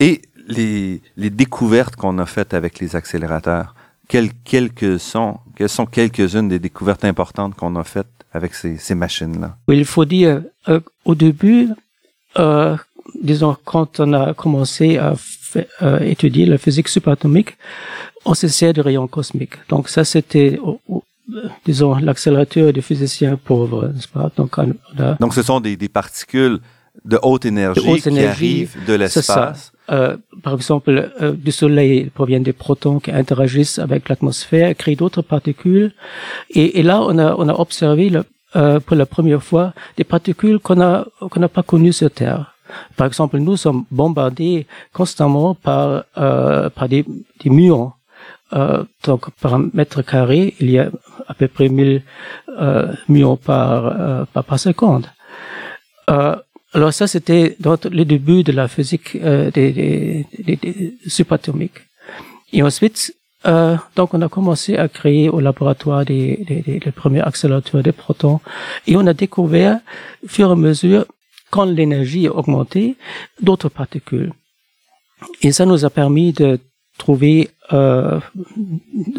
Et 0.00 0.22
les 0.46 1.00
les 1.16 1.30
découvertes 1.30 1.96
qu'on 1.96 2.18
a 2.18 2.26
faites 2.26 2.54
avec 2.54 2.78
les 2.78 2.94
accélérateurs, 2.94 3.74
quelles 4.08 4.32
quelques 4.44 5.00
sont 5.00 5.40
quelles 5.56 5.74
sont 5.80 5.86
quelques-unes 5.86 6.48
des 6.48 6.58
découvertes 6.58 7.04
importantes 7.04 7.54
qu'on 7.54 7.74
a 7.76 7.84
faites 7.84 8.06
avec 8.32 8.54
ces 8.54 8.76
ces 8.76 8.94
machines-là? 8.94 9.56
Oui, 9.68 9.78
il 9.78 9.84
faut 9.84 10.04
dire 10.04 10.42
euh, 10.68 10.80
au 11.04 11.14
début 11.14 11.68
euh, 12.38 12.76
disons, 13.22 13.56
quand 13.64 14.00
on 14.00 14.12
a 14.12 14.34
commencé 14.34 14.98
à 14.98 15.14
euh, 15.82 15.98
étudier 16.00 16.46
la 16.46 16.58
physique 16.58 16.88
subatomique, 16.88 17.56
on 18.24 18.34
se 18.34 18.48
sert 18.48 18.72
de 18.72 18.80
rayons 18.80 19.06
cosmiques. 19.06 19.56
Donc 19.68 19.88
ça, 19.88 20.04
c'était, 20.04 20.58
disons, 21.64 21.94
l'accélérateur 21.96 22.72
des 22.72 22.82
physiciens 22.82 23.36
pauvres, 23.36 23.88
n'est-ce 23.88 24.08
pas? 24.08 24.30
Donc, 24.36 24.58
on 24.58 24.74
a, 24.98 25.14
Donc 25.14 25.34
ce 25.34 25.42
sont 25.42 25.60
des, 25.60 25.76
des 25.76 25.88
particules 25.88 26.58
de 27.04 27.18
haute 27.22 27.44
énergie, 27.44 27.80
de 27.80 27.88
haute 27.88 28.08
qui 28.08 28.20
arrivent 28.20 28.76
de 28.86 28.94
l'espace. 28.94 29.72
Euh, 29.90 30.16
par 30.42 30.54
exemple, 30.54 31.12
euh, 31.20 31.32
du 31.32 31.52
Soleil 31.52 32.10
proviennent 32.10 32.42
des 32.42 32.52
protons 32.52 32.98
qui 32.98 33.12
interagissent 33.12 33.78
avec 33.78 34.08
l'atmosphère, 34.08 34.74
créent 34.76 34.96
d'autres 34.96 35.22
particules. 35.22 35.92
Et, 36.50 36.80
et, 36.80 36.82
là, 36.82 37.02
on 37.02 37.16
a, 37.18 37.34
on 37.36 37.48
a 37.48 37.54
observé 37.54 38.10
le, 38.10 38.24
euh, 38.56 38.80
pour 38.80 38.96
la 38.96 39.06
première 39.06 39.42
fois 39.42 39.74
des 39.96 40.04
particules 40.04 40.58
qu'on 40.58 40.80
a 40.80 41.06
qu'on 41.30 41.40
n'a 41.40 41.48
pas 41.48 41.62
connues 41.62 41.92
sur 41.92 42.10
Terre. 42.10 42.54
Par 42.96 43.06
exemple, 43.06 43.38
nous 43.38 43.56
sommes 43.56 43.84
bombardés 43.90 44.66
constamment 44.92 45.54
par 45.54 46.04
euh, 46.18 46.68
par 46.70 46.88
des, 46.88 47.04
des 47.42 47.50
muons. 47.50 47.92
Euh, 48.52 48.84
donc 49.04 49.30
par 49.40 49.58
mètre 49.74 50.02
carré, 50.02 50.54
il 50.60 50.70
y 50.70 50.78
a 50.78 50.90
à 51.26 51.34
peu 51.34 51.48
près 51.48 51.68
1000 51.68 52.02
euh, 52.60 52.92
muons 53.08 53.36
par, 53.36 53.86
euh, 53.86 54.24
par, 54.32 54.44
par 54.44 54.58
seconde. 54.58 55.06
Euh, 56.10 56.36
alors 56.76 56.92
ça, 56.92 57.06
c'était 57.06 57.56
dans 57.58 57.78
le 57.90 58.04
début 58.04 58.42
de 58.42 58.52
la 58.52 58.68
physique 58.68 59.16
euh, 59.16 59.50
des, 59.50 59.72
des, 59.72 60.26
des, 60.46 60.56
des 60.56 60.98
subatomiques. 61.06 61.80
Et 62.52 62.62
ensuite, 62.62 63.16
euh, 63.46 63.76
donc, 63.96 64.12
on 64.12 64.20
a 64.20 64.28
commencé 64.28 64.76
à 64.76 64.86
créer 64.86 65.30
au 65.30 65.40
laboratoire 65.40 66.04
des, 66.04 66.44
des, 66.46 66.60
des, 66.60 66.78
les 66.78 66.92
premiers 66.92 67.22
accélérateurs 67.22 67.82
des 67.82 67.92
protons 67.92 68.40
et 68.86 68.94
on 68.94 69.06
a 69.06 69.14
découvert, 69.14 69.80
au 70.22 70.28
fur 70.28 70.50
et 70.50 70.52
à 70.52 70.56
mesure, 70.56 71.06
quand 71.50 71.64
l'énergie 71.64 72.26
a 72.26 72.34
augmenté, 72.36 72.96
d'autres 73.40 73.70
particules. 73.70 74.34
Et 75.40 75.52
ça 75.52 75.64
nous 75.64 75.86
a 75.86 75.90
permis 75.90 76.34
de 76.34 76.60
trouver 76.98 77.48
euh, 77.72 78.20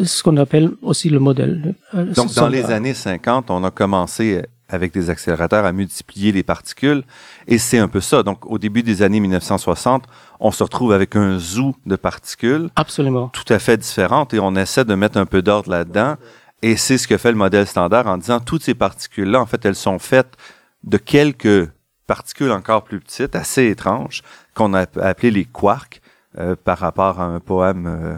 ce 0.04 0.22
qu'on 0.22 0.36
appelle 0.36 0.70
aussi 0.80 1.08
le 1.08 1.18
modèle. 1.18 1.74
Euh, 1.94 2.04
donc, 2.12 2.32
dans 2.34 2.48
les 2.48 2.66
années 2.66 2.94
50, 2.94 3.50
on 3.50 3.64
a 3.64 3.72
commencé 3.72 4.42
avec 4.68 4.92
des 4.92 5.10
accélérateurs 5.10 5.64
à 5.64 5.72
multiplier 5.72 6.32
les 6.32 6.42
particules. 6.42 7.04
Et 7.46 7.58
c'est 7.58 7.78
un 7.78 7.88
peu 7.88 8.00
ça. 8.00 8.22
Donc, 8.22 8.46
au 8.46 8.58
début 8.58 8.82
des 8.82 9.02
années 9.02 9.20
1960, 9.20 10.04
on 10.40 10.50
se 10.50 10.62
retrouve 10.62 10.92
avec 10.92 11.16
un 11.16 11.38
zoo 11.38 11.74
de 11.86 11.96
particules. 11.96 12.70
Absolument. 12.76 13.28
Tout 13.28 13.50
à 13.52 13.58
fait 13.58 13.76
différentes 13.76 14.34
et 14.34 14.40
on 14.40 14.54
essaie 14.56 14.84
de 14.84 14.94
mettre 14.94 15.18
un 15.18 15.26
peu 15.26 15.42
d'ordre 15.42 15.70
là-dedans. 15.70 16.16
Et 16.62 16.76
c'est 16.76 16.98
ce 16.98 17.06
que 17.08 17.16
fait 17.16 17.30
le 17.30 17.38
modèle 17.38 17.66
standard 17.66 18.06
en 18.06 18.18
disant 18.18 18.40
toutes 18.40 18.62
ces 18.62 18.74
particules-là, 18.74 19.40
en 19.40 19.46
fait, 19.46 19.64
elles 19.64 19.76
sont 19.76 19.98
faites 19.98 20.36
de 20.84 20.98
quelques 20.98 21.70
particules 22.06 22.50
encore 22.50 22.84
plus 22.84 23.00
petites, 23.00 23.36
assez 23.36 23.66
étranges, 23.66 24.22
qu'on 24.54 24.74
a 24.74 24.86
appelé 25.00 25.30
les 25.30 25.44
quarks, 25.44 26.00
euh, 26.38 26.54
par 26.62 26.78
rapport 26.78 27.20
à 27.20 27.24
un 27.24 27.40
poème 27.40 27.86
euh, 27.86 28.16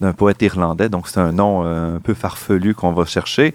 d'un 0.00 0.14
poète 0.14 0.40
irlandais. 0.42 0.88
Donc, 0.88 1.06
c'est 1.06 1.20
un 1.20 1.32
nom 1.32 1.64
euh, 1.64 1.96
un 1.96 2.00
peu 2.00 2.14
farfelu 2.14 2.74
qu'on 2.74 2.92
va 2.92 3.04
chercher 3.04 3.54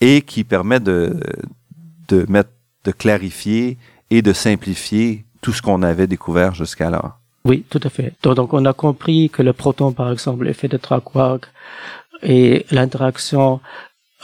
et 0.00 0.22
qui 0.22 0.44
permet 0.44 0.80
de, 0.80 1.20
de 2.08 2.26
mettre, 2.28 2.50
de 2.84 2.92
clarifier 2.92 3.78
et 4.10 4.22
de 4.22 4.32
simplifier 4.32 5.24
tout 5.40 5.52
ce 5.52 5.62
qu'on 5.62 5.82
avait 5.82 6.06
découvert 6.06 6.54
jusqu'alors. 6.54 7.18
Oui, 7.44 7.64
tout 7.68 7.80
à 7.82 7.90
fait. 7.90 8.14
Donc, 8.22 8.54
on 8.54 8.64
a 8.64 8.72
compris 8.72 9.28
que 9.28 9.42
le 9.42 9.52
proton, 9.52 9.92
par 9.92 10.10
exemple, 10.10 10.48
est 10.48 10.54
fait 10.54 10.68
de 10.68 10.78
trois 10.78 11.00
quarks 11.00 11.48
et 12.22 12.64
l'interaction 12.70 13.60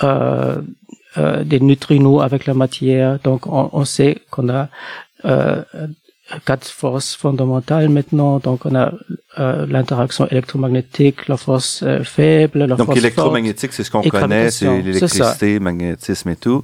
euh, 0.03 0.63
euh, 1.19 1.45
des 1.45 1.61
neutrinos 1.61 2.23
avec 2.23 2.47
la 2.47 2.55
matière. 2.55 3.19
Donc, 3.19 3.47
on, 3.47 3.69
on 3.73 3.85
sait 3.85 4.23
qu'on 4.31 4.49
a 4.49 4.69
euh, 5.27 5.63
quatre 6.47 6.67
forces 6.67 7.15
fondamentales 7.15 7.91
maintenant. 7.91 8.39
Donc, 8.39 8.65
on 8.65 8.75
a 8.75 8.95
euh, 9.39 9.67
l'interaction 9.67 10.27
électromagnétique, 10.29 11.29
la 11.29 11.37
force 11.37 11.83
euh, 11.83 12.03
faible, 12.03 12.61
la 12.61 12.77
Donc, 12.77 12.87
force 12.87 12.99
électromagnétique, 12.99 13.75
c'est 13.75 13.85
ce 13.85 13.91
qu'on 13.91 14.03
connaît, 14.03 14.51
c'est 14.51 14.81
l'électricité, 14.81 15.61
magnétisme 15.61 16.31
et 16.31 16.37
tout 16.37 16.63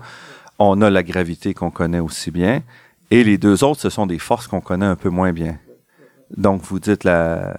on 0.59 0.81
a 0.83 0.91
la 0.91 1.03
gravité 1.03 1.55
qu'on 1.55 1.71
connaît 1.71 2.01
aussi 2.01 2.31
bien, 2.31 2.63
et 3.11 3.25
les 3.25 3.39
deux 3.39 3.65
autres, 3.65 3.81
ce 3.81 3.91
sont 3.91 4.07
des 4.07 4.19
forces 4.19 4.47
qu'on 4.47 4.61
connaît 4.61 4.87
un 4.87 4.97
peu 4.97 5.11
moins 5.11 5.33
bien. 5.33 5.59
Donc, 6.37 6.63
vous 6.63 6.79
dites 6.79 7.05
la, 7.05 7.57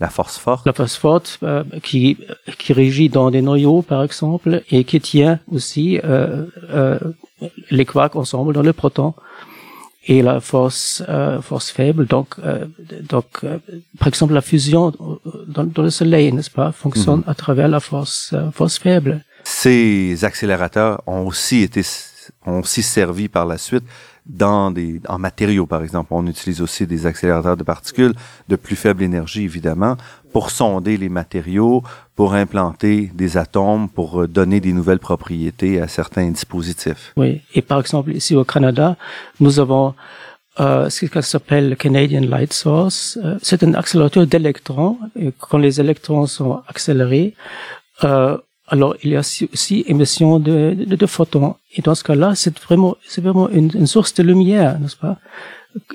la 0.00 0.08
force 0.08 0.38
forte. 0.38 0.66
La 0.66 0.72
force 0.72 0.96
forte 0.96 1.38
euh, 1.42 1.62
qui, 1.82 2.18
qui 2.58 2.72
régit 2.72 3.08
dans 3.08 3.30
des 3.30 3.42
noyaux, 3.42 3.82
par 3.82 4.02
exemple, 4.02 4.62
et 4.70 4.84
qui 4.84 5.00
tient 5.00 5.38
aussi 5.50 6.00
euh, 6.02 6.46
euh, 6.70 6.98
les 7.70 7.84
quarks 7.84 8.16
ensemble 8.16 8.54
dans 8.54 8.62
le 8.62 8.72
proton. 8.72 9.14
Et 10.08 10.22
la 10.22 10.38
force 10.38 11.02
euh, 11.08 11.42
force 11.42 11.70
faible, 11.72 12.06
donc 12.06 12.36
euh, 12.38 12.64
donc 13.08 13.26
euh, 13.42 13.58
par 13.98 14.06
exemple 14.06 14.34
la 14.34 14.40
fusion 14.40 14.92
dans, 15.48 15.64
dans 15.64 15.82
le 15.82 15.90
Soleil, 15.90 16.30
n'est-ce 16.32 16.48
pas, 16.48 16.70
fonctionne 16.70 17.22
mm-hmm. 17.22 17.30
à 17.30 17.34
travers 17.34 17.66
la 17.66 17.80
force 17.80 18.32
force 18.52 18.78
faible. 18.78 19.24
Ces 19.48 20.24
accélérateurs 20.24 21.00
ont 21.06 21.24
aussi 21.24 21.62
été 21.62 21.82
ont 22.46 22.58
aussi 22.58 22.82
servi 22.82 23.28
par 23.28 23.46
la 23.46 23.58
suite 23.58 23.84
dans 24.26 24.72
des 24.72 25.00
en 25.08 25.20
matériaux 25.20 25.66
par 25.66 25.84
exemple. 25.84 26.08
On 26.10 26.26
utilise 26.26 26.60
aussi 26.60 26.84
des 26.84 27.06
accélérateurs 27.06 27.56
de 27.56 27.62
particules 27.62 28.12
de 28.48 28.56
plus 28.56 28.74
faible 28.74 29.04
énergie 29.04 29.44
évidemment 29.44 29.96
pour 30.32 30.50
sonder 30.50 30.96
les 30.96 31.08
matériaux, 31.08 31.84
pour 32.16 32.34
implanter 32.34 33.12
des 33.14 33.36
atomes, 33.36 33.88
pour 33.88 34.22
euh, 34.22 34.26
donner 34.26 34.58
des 34.58 34.72
nouvelles 34.72 34.98
propriétés 34.98 35.80
à 35.80 35.86
certains 35.86 36.28
dispositifs. 36.28 37.12
Oui, 37.16 37.40
et 37.54 37.62
par 37.62 37.78
exemple 37.78 38.10
ici 38.10 38.34
au 38.34 38.42
Canada, 38.42 38.96
nous 39.38 39.60
avons 39.60 39.94
euh, 40.58 40.90
ce 40.90 41.06
qui 41.06 41.22
s'appelle 41.22 41.68
le 41.68 41.76
Canadian 41.76 42.22
Light 42.22 42.52
Source. 42.52 43.16
Euh, 43.24 43.38
c'est 43.42 43.62
un 43.62 43.74
accélérateur 43.74 44.26
d'électrons. 44.26 44.98
Quand 45.38 45.58
les 45.58 45.80
électrons 45.80 46.26
sont 46.26 46.62
accélérés, 46.66 47.34
euh, 48.04 48.36
alors 48.68 48.96
il 49.02 49.10
y 49.10 49.16
a 49.16 49.20
aussi 49.20 49.84
émission 49.86 50.38
de, 50.38 51.06
photons. 51.06 51.56
Et 51.74 51.82
dans 51.82 51.94
ce 51.94 52.04
cas-là, 52.04 52.34
c'est 52.34 52.58
vraiment, 52.58 52.96
c'est 53.06 53.20
vraiment 53.20 53.48
une, 53.50 53.86
source 53.86 54.14
de 54.14 54.22
lumière, 54.22 54.78
n'est-ce 54.80 54.96
pas? 54.96 55.18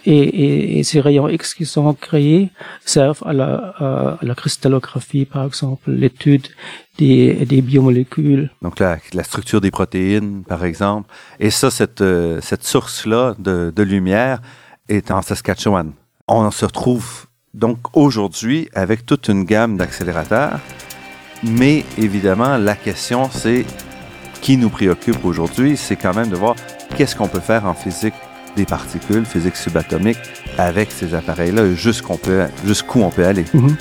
Et, 0.06 0.84
ces 0.84 1.02
rayons 1.02 1.28
X 1.28 1.56
qui 1.56 1.66
sont 1.66 1.94
créés 1.94 2.50
servent 2.86 3.24
à 3.26 3.34
la, 3.34 4.36
cristallographie, 4.36 5.26
par 5.26 5.46
exemple, 5.46 5.92
l'étude 5.92 6.48
des, 6.98 7.62
biomolécules. 7.62 8.52
Donc 8.62 8.80
la, 8.80 9.00
structure 9.24 9.60
des 9.60 9.72
protéines, 9.72 10.44
par 10.44 10.64
exemple. 10.64 11.10
Et 11.40 11.50
ça, 11.50 11.72
cette, 11.72 12.02
euh, 12.02 12.40
source-là 12.62 13.36
de 13.40 13.84
lumière 13.84 14.40
est 14.88 15.12
en 15.12 15.22
Saskatchewan. 15.22 15.94
On 16.28 16.52
se 16.52 16.66
retrouve 16.66 17.26
donc 17.54 17.80
aujourd'hui 17.98 18.70
avec 18.74 19.06
toute 19.06 19.28
une 19.28 19.44
gamme 19.44 19.78
d'accélérateurs 19.78 20.60
Mais 21.44 21.86
évidemment, 21.98 22.58
la 22.58 22.76
question, 22.76 23.30
c'est 23.32 23.66
qui 24.42 24.58
nous 24.58 24.70
préoccupe 24.70 25.24
aujourd'hui, 25.24 25.78
c'est 25.78 25.96
quand 25.96 26.14
même 26.14 26.30
de 26.30 26.36
voir 26.36 26.56
qu'est-ce 26.96 27.16
qu'on 27.16 27.28
peut 27.28 27.40
faire 27.40 27.66
en 27.66 27.74
physique 27.74 28.14
des 28.56 28.66
particules, 28.66 29.26
physique 29.26 29.56
subatomique, 29.56 30.20
avec 30.58 30.92
ces 30.92 31.16
appareils-là, 31.16 31.74
jusqu'où 31.74 32.14
on 32.14 32.18
peut, 32.18 32.46
jusqu'où 32.66 33.02
on 33.02 33.10
peut 33.10 33.26
aller. 33.26 33.46
Mhm. 33.54 33.76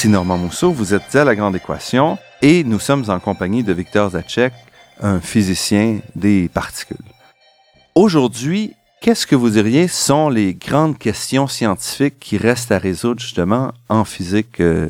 Ici 0.00 0.08
Normand 0.08 0.38
Mousseau, 0.38 0.72
vous 0.72 0.94
êtes 0.94 1.14
à 1.14 1.26
La 1.26 1.36
Grande 1.36 1.56
Équation 1.56 2.16
et 2.40 2.64
nous 2.64 2.78
sommes 2.78 3.04
en 3.08 3.20
compagnie 3.20 3.62
de 3.62 3.74
Victor 3.74 4.08
Zacek, 4.08 4.54
un 5.02 5.20
physicien 5.20 6.00
des 6.16 6.48
particules. 6.48 6.96
Aujourd'hui, 7.94 8.72
qu'est-ce 9.02 9.26
que 9.26 9.36
vous 9.36 9.50
diriez 9.50 9.88
sont 9.88 10.30
les 10.30 10.54
grandes 10.54 10.96
questions 10.96 11.46
scientifiques 11.48 12.18
qui 12.18 12.38
restent 12.38 12.72
à 12.72 12.78
résoudre 12.78 13.20
justement 13.20 13.72
en 13.90 14.06
physique 14.06 14.60
euh, 14.60 14.88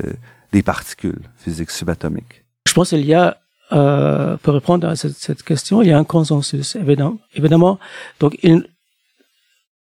des 0.53 0.63
particules, 0.63 1.23
physique 1.39 1.73
subatomique? 1.73 2.45
Je 2.69 2.73
pense 2.73 2.91
qu'il 2.91 3.05
y 3.05 3.15
a, 3.15 3.37
euh, 3.73 4.37
pour 4.37 4.55
répondre 4.55 4.87
à 4.87 4.95
cette, 4.95 5.43
question, 5.43 5.83
il 5.83 5.89
y 5.89 5.93
a 5.93 5.99
un 5.99 6.05
consensus, 6.05 6.77
évidemment. 6.77 7.19
évidemment 7.35 7.81
donc, 8.21 8.39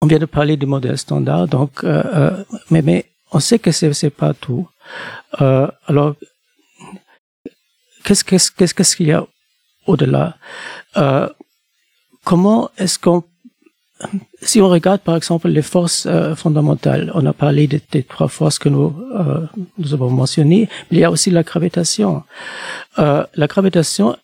on 0.00 0.06
vient 0.06 0.18
de 0.18 0.24
parler 0.24 0.56
du 0.56 0.64
modèle 0.64 0.96
standard, 0.96 1.46
donc, 1.46 1.84
euh, 1.84 2.42
mais 2.70 3.09
on 3.32 3.40
sait 3.40 3.58
que 3.58 3.70
c'est, 3.72 3.92
c'est 3.92 4.10
pas 4.10 4.34
tout. 4.34 4.68
Euh, 5.40 5.68
alors, 5.86 6.14
qu'est-ce, 8.04 8.24
qu'est-ce, 8.24 8.74
qu'est-ce 8.74 8.96
qu'il 8.96 9.06
y 9.08 9.12
a 9.12 9.26
au-delà? 9.86 10.36
Euh, 10.96 11.28
Comment 12.24 12.70
est-ce 12.76 12.98
qu'on 12.98 13.24
si 14.40 14.60
on 14.62 14.68
regarde 14.68 15.00
par 15.02 15.14
exemple 15.14 15.48
les 15.48 15.60
forces 15.60 16.06
euh, 16.06 16.34
fondamentales, 16.34 17.10
on 17.14 17.26
a 17.26 17.34
parlé 17.34 17.66
des, 17.66 17.82
des 17.92 18.02
trois 18.02 18.28
forces 18.28 18.58
que 18.58 18.70
nous, 18.70 18.94
euh, 19.14 19.46
nous 19.76 19.92
avons 19.92 20.08
mentionnées, 20.08 20.68
mais 20.90 20.98
il 20.98 21.00
y 21.00 21.04
a 21.04 21.10
aussi 21.10 21.30
la 21.30 21.42
gravitation. 21.42 22.22
Euh, 22.98 23.26
la 23.34 23.46
gravitation 23.46 24.16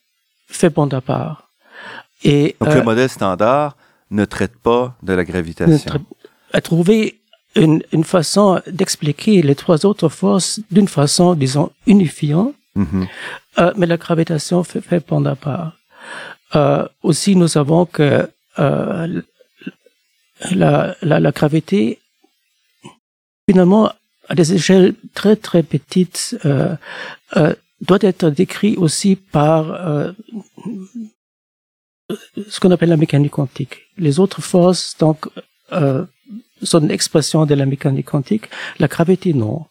fait 0.49 0.71
bande 0.71 0.95
à 0.95 1.03
part. 1.03 1.51
Et, 2.25 2.57
Donc 2.61 2.75
le 2.75 2.83
modèle 2.83 3.11
standard 3.11 3.77
ne 4.11 4.25
traite 4.25 4.57
pas 4.57 4.97
de 5.03 5.13
la 5.13 5.25
gravitation. 5.25 6.01
A 6.53 6.61
trouvé 6.63 7.21
une, 7.57 7.83
une 7.93 8.05
façon 8.05 8.61
d'expliquer 8.67 9.43
les 9.43 9.55
trois 9.55 9.85
autres 9.87 10.09
forces 10.09 10.61
d'une 10.71 10.89
façon, 10.89 11.35
disons, 11.35 11.71
unifiante, 11.87 12.55
mm-hmm. 12.77 13.09
euh, 13.59 13.73
mais 13.77 13.87
la 13.87 13.97
gravitation 13.97 14.63
fait, 14.63 14.81
fait 14.81 15.05
à 15.11 15.37
part. 15.37 15.73
Euh, 16.55 16.87
aussi, 17.03 17.35
nous 17.35 17.49
savons 17.49 17.87
que 17.87 18.29
euh, 18.59 19.23
la, 20.53 20.97
la, 21.03 21.21
la, 21.21 21.33
gravité, 21.33 21.99
finalement, 23.49 23.91
à 24.29 24.35
des 24.35 24.55
échelles 24.55 24.95
très 25.15 25.37
très 25.37 25.63
petites, 25.63 26.39
euh, 26.45 26.77
euh, 27.37 27.55
doit 27.81 27.99
être 28.03 28.31
décrit 28.31 28.77
aussi 28.77 29.17
par 29.17 29.73
euh, 29.73 30.13
ce 32.49 32.61
qu'on 32.61 32.71
appelle 32.71 32.91
la 32.91 32.97
mécanique 32.97 33.33
quantique. 33.33 33.89
Les 33.99 34.21
autres 34.21 34.43
forces, 34.43 34.97
donc, 34.99 35.27
sont 35.71 36.07
une 36.63 36.91
expression 36.91 37.47
de 37.47 37.55
la 37.55 37.67
mécanique 37.67 38.07
quantique. 38.07 38.49
La 38.79 38.89
gravité, 38.89 39.33
non. 39.35 39.67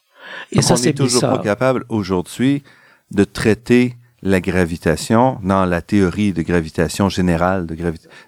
Et 0.52 0.62
ça, 0.62 0.76
c'est 0.76 0.94
toujours 0.94 1.22
pas 1.22 1.40
capable 1.40 1.86
aujourd'hui 1.90 2.64
de 3.12 3.24
traiter 3.24 3.96
la 4.22 4.42
gravitation 4.42 5.40
dans 5.44 5.66
la 5.66 5.82
théorie 5.82 6.34
de 6.34 6.42
gravitation 6.42 7.10
générale 7.10 7.68
de 7.68 7.76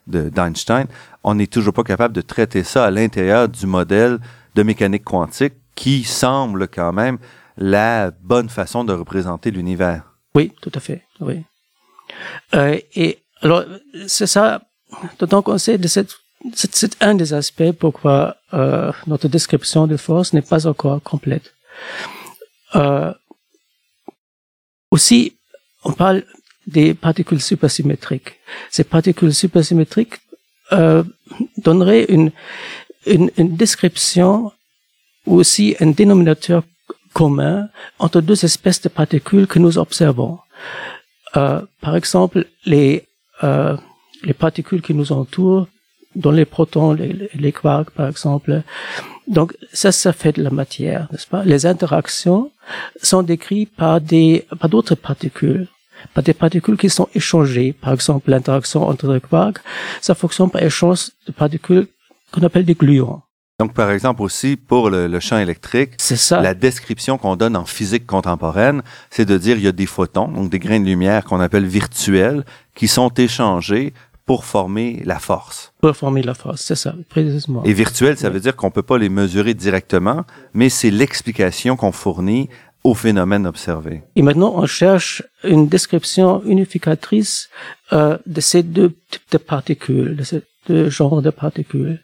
de, 0.06 0.30
d'Einstein. 0.30 0.86
On 1.24 1.34
n'est 1.36 1.48
toujours 1.48 1.74
pas 1.74 1.84
capable 1.84 2.14
de 2.14 2.22
traiter 2.22 2.64
ça 2.64 2.86
à 2.86 2.92
l'intérieur 2.92 3.50
du 3.50 3.66
modèle 3.66 4.20
de 4.54 4.64
mécanique 4.64 5.04
quantique 5.04 5.56
qui 5.76 6.04
semble 6.04 6.68
quand 6.68 6.94
même 6.94 7.18
la 7.58 8.12
bonne 8.22 8.50
façon 8.50 8.84
de 8.84 8.94
représenter 8.94 9.50
l'univers. 9.50 10.04
Oui, 10.36 10.54
tout 10.62 10.72
à 10.76 10.80
fait. 10.80 11.04
Oui. 11.20 11.44
Euh, 12.54 12.78
et 12.96 13.20
alors, 13.42 13.64
c'est 14.08 14.28
ça. 14.28 14.62
Donc, 15.20 15.50
on 15.50 15.58
sait 15.58 15.78
de 15.78 15.88
cette 15.88 16.14
c'est 16.54 17.02
un 17.02 17.16
des 17.16 17.34
aspects 17.34 17.72
pourquoi 17.72 18.38
euh, 18.54 18.92
notre 19.08 19.28
description 19.28 19.88
de 19.88 19.98
force 19.98 20.34
n'est 20.34 20.42
pas 20.42 20.68
encore 20.68 21.02
complète. 21.02 21.54
Euh, 22.76 23.14
aussi, 24.92 25.38
on 25.84 25.94
parle 25.94 26.24
des 26.66 26.94
particules 26.94 27.42
supersymétriques. 27.42 28.40
Ces 28.70 28.84
particules 28.84 29.34
supersymétriques 29.34 30.20
euh, 30.74 31.04
donneraient 31.58 32.06
une, 32.10 32.32
une, 33.06 33.32
une, 33.38 33.56
description 33.56 34.52
ou 35.26 35.36
aussi 35.36 35.76
un 35.80 35.92
dénominateur 35.92 36.64
commun 37.14 37.70
entre 38.00 38.22
deux 38.22 38.44
espèces 38.44 38.82
de 38.82 38.90
particules 38.90 39.48
que 39.48 39.60
nous 39.60 39.78
observons. 39.78 40.40
Euh, 41.36 41.62
par 41.82 41.96
exemple, 41.96 42.46
les, 42.66 43.08
euh, 43.44 43.78
les 44.24 44.34
particules 44.34 44.82
qui 44.82 44.94
nous 44.94 45.12
entourent 45.12 45.68
dans 46.18 46.32
les 46.32 46.46
protons, 46.46 46.94
les, 46.94 47.30
les, 47.34 47.52
quarks 47.52 47.92
par 47.92 48.08
exemple. 48.08 48.64
Donc 49.28 49.56
ça, 49.72 49.92
ça 49.92 50.12
fait 50.14 50.34
de 50.34 50.44
la 50.44 50.50
matière, 50.50 51.08
n'est-ce 51.12 51.28
pas? 51.28 51.44
Les 51.44 51.66
interactions 51.66 52.52
sont 53.02 53.24
décrites 53.24 53.74
par 53.76 54.02
des 54.02 54.46
par 54.60 54.70
d'autres 54.70 54.96
particules, 54.96 55.68
par 56.14 56.24
des 56.24 56.34
particules 56.34 56.78
qui 56.78 56.90
sont 56.90 57.08
échangées. 57.14 57.74
Par 57.74 57.94
exemple, 57.94 58.30
l'interaction 58.32 58.88
entre 58.88 59.14
les 59.14 59.22
quarks, 59.22 59.60
ça 60.02 60.16
fonctionne 60.16 60.50
par 60.50 60.64
échange 60.64 61.12
de 61.28 61.32
particules 61.32 61.88
qu'on 62.32 62.44
appelle 62.44 62.66
des 62.66 62.76
gluons. 62.76 63.22
Donc, 63.60 63.74
par 63.74 63.90
exemple, 63.90 64.22
aussi, 64.22 64.56
pour 64.56 64.92
le, 64.92 65.08
le 65.08 65.20
champ 65.20 65.40
électrique, 65.40 65.94
ça. 65.98 66.42
la 66.42 66.54
description 66.54 67.18
qu'on 67.18 67.36
donne 67.36 67.58
en 67.58 67.66
physique 67.66 68.06
contemporaine, 68.06 68.84
c'est 69.10 69.26
de 69.26 69.36
dire 69.36 69.58
il 69.58 69.64
y 69.64 69.68
a 69.68 69.72
des 69.72 69.88
photons, 69.88 70.28
donc 70.28 70.52
des 70.52 70.60
grains 70.60 70.80
de 70.80 70.86
lumière 70.86 71.24
qu'on 71.26 71.40
appelle 71.40 71.66
virtuels, 71.66 72.46
qui 72.76 72.88
sont 72.88 73.10
échangés 73.10 73.96
pour 74.28 74.44
former 74.44 75.02
la 75.06 75.20
force. 75.20 75.74
Pour 75.82 75.96
former 75.96 76.22
la 76.22 76.36
force, 76.36 76.62
c'est 76.62 76.76
ça, 76.76 76.94
précisément. 77.10 77.64
Et 77.64 77.74
virtuel, 77.74 78.18
ça 78.18 78.30
veut 78.30 78.42
dire 78.42 78.56
qu'on 78.56 78.70
peut 78.70 78.84
pas 78.84 78.98
les 78.98 79.10
mesurer 79.10 79.54
directement, 79.54 80.26
mais 80.54 80.70
c'est 80.70 80.92
l'explication 80.92 81.78
qu'on 81.78 81.94
fournit 81.94 82.50
au 82.84 82.94
phénomène 82.94 83.48
observé. 83.48 84.04
Et 84.18 84.22
maintenant, 84.22 84.52
on 84.56 84.66
cherche 84.66 85.24
une 85.46 85.68
description 85.68 86.44
unificatrice 86.44 87.50
euh, 87.94 88.18
de 88.26 88.42
ces 88.42 88.64
deux 88.64 88.92
types 89.10 89.32
de 89.32 89.38
particules, 89.38 90.18
de 90.18 90.24
ces 90.24 90.42
deux 90.68 90.90
genres 90.90 91.22
de 91.22 91.30
particules. 91.30 92.04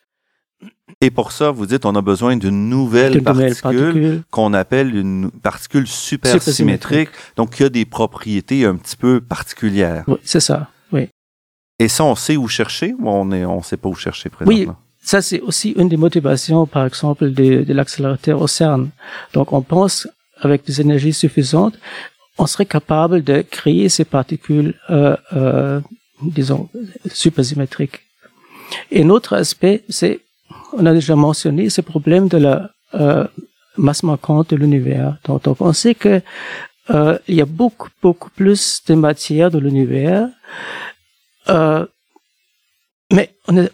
Et 1.01 1.11
pour 1.11 1.33
ça, 1.33 1.51
vous 1.51 1.65
dites, 1.65 1.85
on 1.85 1.95
a 1.95 2.01
besoin 2.01 2.37
d'une 2.37 2.69
nouvelle 2.69 3.21
particule, 3.21 3.61
particule. 3.61 4.23
qu'on 4.31 4.53
appelle 4.53 4.95
une 4.95 5.29
particule 5.29 5.87
supersymétrique, 5.87 7.09
donc 7.35 7.55
qui 7.55 7.63
a 7.63 7.69
des 7.69 7.83
propriétés 7.83 8.63
un 8.63 8.77
petit 8.77 8.95
peu 8.95 9.19
particulières. 9.19 10.05
Oui, 10.07 10.15
c'est 10.23 10.39
ça. 10.39 10.69
Et 11.79 11.87
ça, 11.87 12.03
on 12.03 12.15
sait 12.15 12.37
où 12.37 12.47
chercher 12.47 12.93
ou 12.99 13.09
on 13.09 13.25
ne 13.25 13.45
on 13.45 13.61
sait 13.61 13.77
pas 13.77 13.89
où 13.89 13.95
chercher 13.95 14.29
présentement? 14.29 14.73
Oui, 14.77 14.97
ça 15.01 15.21
c'est 15.21 15.41
aussi 15.41 15.71
une 15.71 15.89
des 15.89 15.97
motivations, 15.97 16.65
par 16.65 16.85
exemple, 16.85 17.31
de, 17.31 17.65
l'accélérateur 17.73 18.41
au 18.41 18.47
CERN. 18.47 18.89
Donc 19.33 19.53
on 19.53 19.61
pense, 19.61 20.07
avec 20.41 20.65
des 20.65 20.81
énergies 20.81 21.13
suffisantes, 21.13 21.77
on 22.37 22.47
serait 22.47 22.65
capable 22.65 23.23
de 23.23 23.41
créer 23.41 23.89
ces 23.89 24.05
particules, 24.05 24.75
euh, 24.89 25.15
euh, 25.33 25.79
disons, 26.21 26.69
supersymétriques. 27.11 28.01
Et 28.91 29.03
un 29.03 29.09
autre 29.09 29.33
aspect, 29.35 29.83
c'est, 29.89 30.21
on 30.73 30.85
a 30.85 30.93
déjà 30.93 31.15
mentionné 31.15 31.69
ce 31.69 31.81
problème 31.81 32.27
de 32.27 32.37
la 32.37 32.69
euh, 32.95 33.27
masse 33.77 34.03
manquante 34.03 34.51
de 34.51 34.55
l'univers. 34.55 35.17
Donc, 35.25 35.43
donc, 35.43 35.57
on 35.61 35.73
sait 35.73 35.95
que 35.95 36.21
euh, 36.89 37.17
il 37.27 37.35
y 37.35 37.41
a 37.41 37.45
beaucoup, 37.45 37.89
beaucoup 38.01 38.29
plus 38.29 38.81
de 38.87 38.95
matière 38.95 39.49
dans 39.49 39.59
l'univers 39.59 40.27
euh, 41.49 41.85
mais 43.11 43.35
on 43.47 43.57
est, 43.57 43.71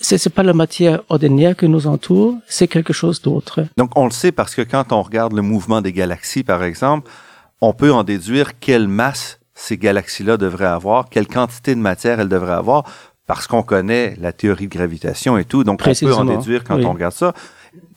c'est, 0.00 0.32
pas 0.32 0.42
la 0.42 0.52
matière 0.52 1.02
ordinaire 1.08 1.56
qui 1.56 1.68
nous 1.68 1.86
entoure, 1.86 2.36
c'est 2.48 2.68
quelque 2.68 2.92
chose 2.92 3.22
d'autre. 3.22 3.64
Donc 3.76 3.96
on 3.96 4.04
le 4.04 4.10
sait 4.10 4.32
parce 4.32 4.54
que 4.54 4.62
quand 4.62 4.92
on 4.92 5.02
regarde 5.02 5.32
le 5.32 5.42
mouvement 5.42 5.80
des 5.80 5.92
galaxies, 5.92 6.42
par 6.42 6.62
exemple, 6.64 7.10
on 7.60 7.72
peut 7.72 7.92
en 7.92 8.02
déduire 8.02 8.58
quelle 8.58 8.88
masse 8.88 9.38
ces 9.54 9.78
galaxies-là 9.78 10.36
devraient 10.36 10.64
avoir, 10.64 11.08
quelle 11.08 11.28
quantité 11.28 11.74
de 11.74 11.80
matière 11.80 12.18
elles 12.18 12.28
devraient 12.28 12.52
avoir, 12.52 12.84
parce 13.26 13.46
qu'on 13.46 13.62
connaît 13.62 14.16
la 14.18 14.32
théorie 14.32 14.66
de 14.66 14.74
gravitation 14.74 15.38
et 15.38 15.44
tout. 15.44 15.62
Donc 15.62 15.80
on 15.86 15.94
peut 15.94 16.14
en 16.14 16.24
déduire 16.24 16.64
quand 16.64 16.82
on 16.82 16.92
regarde 16.92 17.14
ça, 17.14 17.32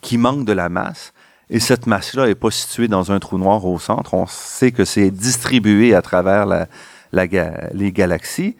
qui 0.00 0.18
manque 0.18 0.44
de 0.44 0.52
la 0.52 0.68
masse. 0.68 1.12
Et 1.48 1.60
cette 1.60 1.86
masse-là 1.86 2.26
n'est 2.26 2.34
pas 2.34 2.50
située 2.50 2.88
dans 2.88 3.12
un 3.12 3.18
trou 3.18 3.38
noir 3.38 3.64
au 3.64 3.78
centre. 3.78 4.14
On 4.14 4.26
sait 4.26 4.72
que 4.72 4.84
c'est 4.84 5.10
distribué 5.10 5.94
à 5.94 6.02
travers 6.02 6.46
la, 6.46 6.66
les 7.12 7.92
galaxies, 7.92 8.56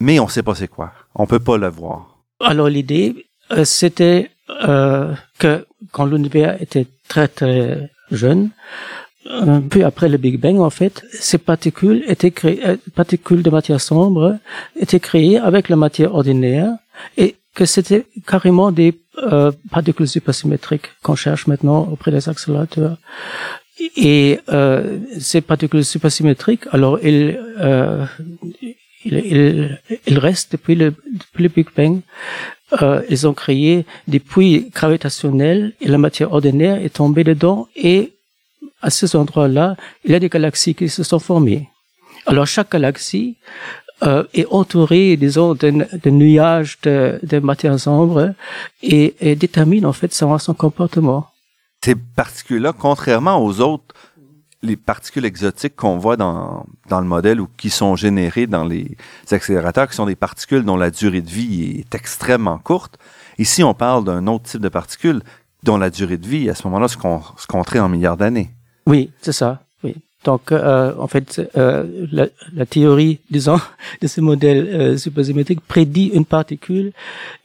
mais 0.00 0.18
on 0.18 0.26
ne 0.26 0.30
sait 0.30 0.42
pas 0.42 0.54
c'est 0.54 0.68
quoi. 0.68 0.92
On 1.14 1.26
peut 1.26 1.40
pas 1.40 1.56
le 1.56 1.68
voir. 1.68 2.18
Alors 2.40 2.68
l'idée, 2.68 3.26
euh, 3.50 3.64
c'était 3.64 4.30
euh, 4.50 5.12
que 5.38 5.66
quand 5.92 6.06
l'univers 6.06 6.60
était 6.62 6.86
très 7.08 7.28
très 7.28 7.90
jeune, 8.10 8.50
un 9.28 9.60
peu 9.60 9.84
après 9.84 10.08
le 10.08 10.16
Big 10.16 10.40
Bang, 10.40 10.58
en 10.60 10.70
fait, 10.70 11.04
ces 11.12 11.38
particules 11.38 12.04
étaient 12.06 12.30
créées, 12.30 12.64
euh, 12.64 12.76
particules 12.94 13.42
de 13.42 13.50
matière 13.50 13.80
sombre 13.80 14.38
étaient 14.76 15.00
créées 15.00 15.38
avec 15.38 15.68
la 15.68 15.76
matière 15.76 16.14
ordinaire 16.14 16.72
et 17.16 17.36
que 17.54 17.64
c'était 17.64 18.06
carrément 18.26 18.70
des 18.70 18.94
euh, 19.18 19.50
particules 19.70 20.08
supersymétriques 20.08 20.90
qu'on 21.02 21.16
cherche 21.16 21.46
maintenant 21.46 21.88
auprès 21.92 22.12
des 22.12 22.28
accélérateurs. 22.28 22.96
Et 23.96 24.40
euh, 24.48 24.98
ces 25.18 25.40
particules 25.40 25.84
supersymétriques, 25.84 26.64
alors 26.72 26.98
elles, 27.02 27.40
euh, 27.60 28.04
ils, 29.04 29.78
ils, 30.06 30.18
restent 30.18 30.52
depuis 30.52 30.74
le, 30.74 30.94
Big 31.36 31.68
Bang. 31.76 32.00
Euh, 32.82 33.02
ils 33.08 33.26
ont 33.26 33.34
créé 33.34 33.86
des 34.06 34.18
puits 34.18 34.70
gravitationnels 34.74 35.72
et 35.80 35.88
la 35.88 35.98
matière 35.98 36.32
ordinaire 36.32 36.82
est 36.82 36.94
tombée 36.94 37.24
dedans 37.24 37.68
et 37.76 38.12
à 38.82 38.90
ces 38.90 39.16
endroits-là, 39.16 39.76
il 40.04 40.12
y 40.12 40.14
a 40.14 40.20
des 40.20 40.28
galaxies 40.28 40.74
qui 40.74 40.88
se 40.88 41.02
sont 41.02 41.18
formées. 41.18 41.68
Alors 42.26 42.46
chaque 42.46 42.70
galaxie 42.70 43.36
euh, 44.02 44.24
est 44.34 44.46
entourée, 44.50 45.16
disons, 45.16 45.54
d'un 45.54 45.86
nuage 46.06 46.78
de, 46.82 47.18
de 47.22 47.38
matière 47.38 47.78
sombre 47.80 48.34
et, 48.82 49.14
détermine 49.34 49.86
en 49.86 49.92
fait 49.92 50.12
son 50.14 50.54
comportement. 50.54 51.26
Ces 51.84 51.94
particules-là, 51.94 52.72
contrairement 52.72 53.42
aux 53.42 53.60
autres, 53.60 53.94
les 54.62 54.76
particules 54.76 55.24
exotiques 55.24 55.76
qu'on 55.76 55.98
voit 55.98 56.16
dans, 56.16 56.66
dans 56.88 57.00
le 57.00 57.06
modèle 57.06 57.40
ou 57.40 57.48
qui 57.56 57.70
sont 57.70 57.94
générées 57.96 58.46
dans 58.46 58.64
les 58.64 58.96
accélérateurs, 59.30 59.88
qui 59.88 59.94
sont 59.94 60.06
des 60.06 60.16
particules 60.16 60.64
dont 60.64 60.76
la 60.76 60.90
durée 60.90 61.22
de 61.22 61.30
vie 61.30 61.78
est 61.78 61.94
extrêmement 61.94 62.58
courte. 62.58 62.98
Ici, 63.38 63.62
on 63.62 63.74
parle 63.74 64.04
d'un 64.04 64.26
autre 64.26 64.44
type 64.44 64.60
de 64.60 64.68
particules 64.68 65.22
dont 65.62 65.78
la 65.78 65.90
durée 65.90 66.16
de 66.18 66.26
vie, 66.26 66.50
à 66.50 66.54
ce 66.54 66.66
moment-là, 66.66 66.88
se, 66.88 66.96
se 66.96 67.46
compterait 67.46 67.78
en 67.78 67.88
milliards 67.88 68.16
d'années. 68.16 68.50
Oui, 68.86 69.12
c'est 69.20 69.32
ça. 69.32 69.62
Donc, 70.28 70.52
euh, 70.52 70.92
en 70.98 71.06
fait, 71.06 71.40
euh, 71.56 72.06
la, 72.12 72.66
théorie, 72.66 73.18
disons, 73.30 73.58
de 74.02 74.06
ce 74.06 74.20
modèle 74.20 74.68
euh, 74.68 74.96
supersymétrique 74.98 75.62
prédit 75.62 76.08
une 76.12 76.26
particule, 76.26 76.92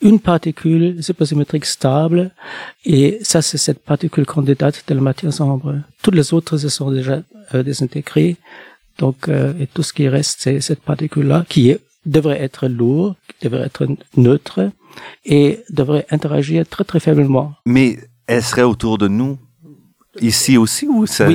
une 0.01 0.19
particule 0.19 1.01
supersymétrique 1.01 1.63
stable, 1.63 2.31
et 2.83 3.19
ça, 3.21 3.41
c'est 3.41 3.57
cette 3.57 3.79
particule 3.79 4.25
candidate 4.25 4.83
de 4.85 4.95
la 4.95 4.99
matière 4.99 5.31
sombre. 5.31 5.75
Toutes 6.01 6.15
les 6.15 6.33
autres 6.33 6.57
se 6.57 6.67
sont 6.67 6.91
déjà 6.91 7.21
euh, 7.53 7.63
désintégrées, 7.63 8.35
donc, 8.99 9.29
et 9.29 9.67
tout 9.73 9.81
ce 9.81 9.93
qui 9.93 10.09
reste, 10.09 10.35
c'est 10.41 10.59
cette 10.59 10.81
particule-là 10.81 11.45
qui 11.47 11.73
devrait 12.05 12.41
être 12.41 12.67
lourde, 12.67 13.15
qui 13.39 13.47
devrait 13.47 13.65
être 13.65 13.87
neutre, 14.17 14.71
et 15.23 15.63
devrait 15.69 16.05
interagir 16.11 16.67
très 16.67 16.83
très 16.83 16.99
faiblement. 16.99 17.53
Mais 17.65 17.97
elle 18.27 18.43
serait 18.43 18.63
autour 18.63 18.97
de 18.97 19.07
nous 19.07 19.37
Ici 20.21 20.57
aussi 20.57 20.87
ou 20.87 21.07
c'est 21.07 21.27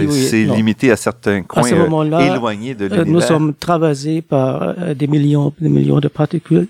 limité 0.45 0.93
à 0.93 0.97
certains 0.97 1.43
coins 1.43 1.65
à 1.65 1.75
euh, 1.75 2.35
éloignés 2.35 2.75
de 2.75 2.85
l'univers? 2.85 3.07
Euh, 3.07 3.11
nous 3.11 3.21
sommes 3.21 3.55
travaillés 3.55 4.23
par 4.23 4.63
euh, 4.63 4.95
des 4.95 5.09
millions, 5.09 5.53
des 5.61 5.69
millions 5.69 5.99
de 5.99 6.07
particules, 6.09 6.69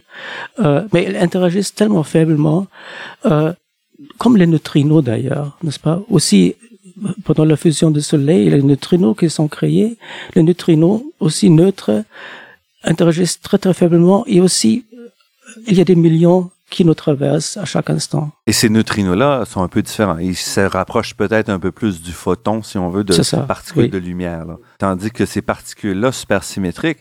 mais 0.58 1.04
elles 1.04 1.16
interagissent 1.16 1.74
tellement 1.74 2.02
faiblement, 2.02 2.66
comme 4.16 4.36
les 4.36 4.46
neutrinos 4.46 5.04
d'ailleurs, 5.04 5.58
n'est-ce 5.62 5.80
pas? 5.80 6.00
Aussi, 6.08 6.54
pendant 7.24 7.44
la 7.44 7.56
fusion 7.56 7.90
du 7.90 8.00
Soleil, 8.00 8.48
les 8.48 8.62
neutrinos 8.62 9.14
qui 9.14 9.28
sont 9.28 9.48
créés, 9.48 9.98
les 10.34 10.42
neutrinos 10.42 11.02
aussi 11.20 11.50
neutres 11.50 12.04
interagissent 12.84 13.40
très 13.40 13.58
très 13.58 13.74
faiblement 13.74 14.24
et 14.26 14.40
aussi 14.40 14.84
il 15.66 15.76
y 15.76 15.80
a 15.80 15.84
des 15.84 15.96
millions 15.96 16.50
qui 16.70 16.84
nous 16.84 16.94
traverse 16.94 17.56
à 17.56 17.64
chaque 17.64 17.90
instant. 17.90 18.30
Et 18.46 18.52
ces 18.52 18.68
neutrinos-là 18.68 19.44
sont 19.46 19.62
un 19.62 19.68
peu 19.68 19.82
différents. 19.82 20.18
Ils 20.18 20.36
se 20.36 20.60
rapprochent 20.60 21.14
peut-être 21.14 21.48
un 21.48 21.58
peu 21.58 21.72
plus 21.72 22.02
du 22.02 22.12
photon, 22.12 22.62
si 22.62 22.78
on 22.78 22.90
veut, 22.90 23.04
de 23.04 23.12
ces 23.12 23.36
particules 23.38 23.90
de 23.90 23.98
lumière. 23.98 24.44
Là. 24.44 24.56
Tandis 24.78 25.10
que 25.10 25.24
ces 25.24 25.42
particules-là 25.42 26.12
supersymétriques 26.12 26.98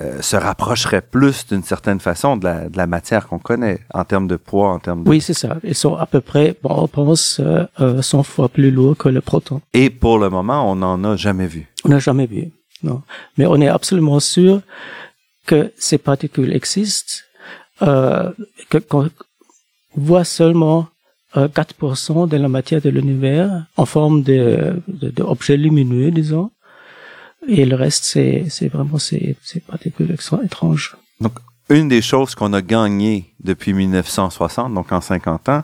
euh, 0.00 0.22
se 0.22 0.36
rapprocheraient 0.36 1.02
plus 1.02 1.46
d'une 1.48 1.64
certaine 1.64 1.98
façon 1.98 2.36
de 2.36 2.44
la, 2.44 2.68
de 2.68 2.76
la 2.76 2.86
matière 2.86 3.26
qu'on 3.26 3.40
connaît 3.40 3.80
en 3.92 4.04
termes 4.04 4.28
de 4.28 4.36
poids, 4.36 4.68
en 4.68 4.78
termes 4.78 5.02
de... 5.02 5.08
Oui, 5.10 5.20
c'est 5.20 5.34
ça. 5.34 5.56
Ils 5.64 5.74
sont 5.74 5.96
à 5.96 6.06
peu 6.06 6.20
près, 6.20 6.56
bon, 6.62 6.70
on 6.70 6.86
pense, 6.86 7.40
euh, 7.40 8.00
100 8.00 8.20
euh, 8.20 8.22
fois 8.22 8.48
plus 8.48 8.70
lourds 8.70 8.96
que 8.96 9.08
le 9.08 9.20
proton. 9.20 9.60
Et 9.74 9.90
pour 9.90 10.18
le 10.18 10.30
moment, 10.30 10.70
on 10.70 10.76
n'en 10.76 11.02
a 11.02 11.16
jamais 11.16 11.48
vu. 11.48 11.66
On 11.84 11.88
n'a 11.88 11.98
jamais 11.98 12.26
vu, 12.26 12.50
non. 12.84 13.02
Mais 13.36 13.46
on 13.46 13.56
est 13.56 13.68
absolument 13.68 14.20
sûr 14.20 14.62
que 15.46 15.72
ces 15.76 15.98
particules 15.98 16.52
existent 16.52 17.24
euh, 17.82 18.30
qu'on 18.88 19.08
voit 19.94 20.24
seulement 20.24 20.88
4% 21.34 22.24
euh, 22.24 22.26
de 22.26 22.36
la 22.36 22.48
matière 22.48 22.80
de 22.80 22.90
l'univers 22.90 23.66
en 23.76 23.86
forme 23.86 24.22
de, 24.22 24.80
de, 24.88 25.54
lumineux, 25.54 26.10
disons. 26.10 26.50
Et 27.48 27.64
le 27.64 27.76
reste, 27.76 28.04
c'est, 28.04 28.44
c'est 28.48 28.68
vraiment 28.68 28.98
ces, 28.98 29.36
ces 29.42 29.62
étranges. 30.44 30.96
Donc, 31.20 31.32
une 31.70 31.88
des 31.88 32.02
choses 32.02 32.34
qu'on 32.34 32.52
a 32.52 32.62
gagnées 32.62 33.32
depuis 33.42 33.72
1960, 33.72 34.74
donc 34.74 34.92
en 34.92 35.00
50 35.00 35.48
ans, 35.48 35.62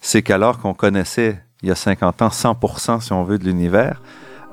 c'est 0.00 0.22
qu'alors 0.22 0.58
qu'on 0.58 0.74
connaissait, 0.74 1.42
il 1.62 1.68
y 1.68 1.72
a 1.72 1.74
50 1.74 2.22
ans, 2.22 2.28
100%, 2.28 3.00
si 3.00 3.12
on 3.12 3.24
veut, 3.24 3.38
de 3.38 3.44
l'univers, 3.44 4.00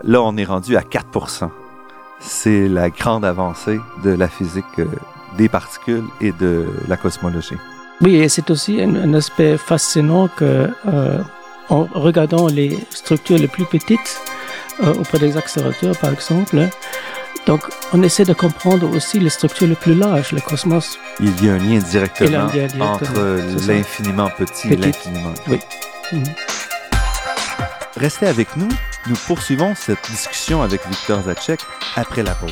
là, 0.03 0.21
on 0.21 0.35
est 0.35 0.43
rendu 0.43 0.75
à 0.75 0.81
4%. 0.81 1.49
C'est 2.19 2.67
la 2.67 2.89
grande 2.89 3.23
avancée 3.23 3.79
de 4.03 4.09
la 4.09 4.27
physique 4.27 4.65
euh, 4.79 4.87
des 5.37 5.49
particules 5.49 6.05
et 6.21 6.31
de 6.31 6.65
la 6.87 6.97
cosmologie. 6.97 7.57
Oui, 8.01 8.15
et 8.15 8.29
c'est 8.29 8.49
aussi 8.49 8.81
un, 8.81 9.13
aspect 9.13 9.57
fascinant 9.57 10.27
que, 10.27 10.69
euh, 10.87 11.19
en 11.69 11.87
regardant 11.93 12.47
les 12.47 12.77
structures 12.89 13.37
les 13.37 13.47
plus 13.47 13.65
petites 13.65 14.21
euh, 14.83 14.93
auprès 14.93 15.19
des 15.19 15.37
accélérateurs, 15.37 15.97
par 15.97 16.11
exemple, 16.11 16.67
donc 17.45 17.61
on 17.93 18.01
essaie 18.03 18.25
de 18.25 18.33
comprendre 18.33 18.89
aussi 18.95 19.19
les 19.19 19.29
structures 19.29 19.67
les 19.67 19.75
plus 19.75 19.93
larges, 19.93 20.31
le 20.31 20.41
cosmos. 20.41 20.99
Il 21.19 21.45
y 21.45 21.49
a 21.49 21.53
un 21.53 21.57
lien 21.57 21.79
directement, 21.79 22.47
entre 22.81 23.67
l'infiniment 23.67 24.29
petit, 24.29 24.73
et 24.73 24.75
l'infiniment 24.75 25.33
grand. 25.45 25.53
Oui. 25.53 25.59
Mhm. 26.11 26.23
Restez 27.97 28.27
avec 28.27 28.57
nous, 28.57 28.67
nous 29.07 29.15
poursuivons 29.27 29.73
cette 29.73 30.09
discussion 30.09 30.61
avec 30.61 30.85
Victor 30.85 31.21
Zacek 31.23 31.61
après 31.95 32.23
la 32.23 32.35
pause. 32.35 32.51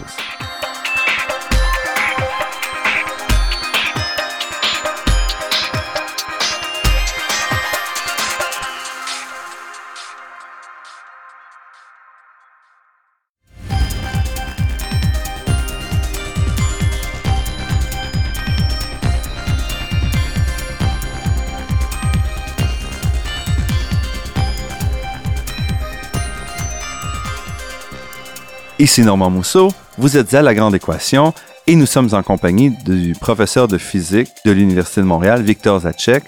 Ici 28.83 29.01
Normand 29.01 29.29
Mousseau, 29.29 29.69
vous 29.97 30.17
êtes 30.17 30.33
à 30.33 30.41
La 30.41 30.53
Grande 30.53 30.75
Équation 30.75 31.33
et 31.67 31.77
nous 31.77 31.85
sommes 31.85 32.09
en 32.11 32.21
compagnie 32.21 32.71
du 32.83 33.13
professeur 33.13 33.69
de 33.69 33.77
physique 33.77 34.29
de 34.43 34.51
l'Université 34.51 34.99
de 34.99 35.05
Montréal, 35.05 35.41
Victor 35.41 35.79
Zacek, 35.79 36.25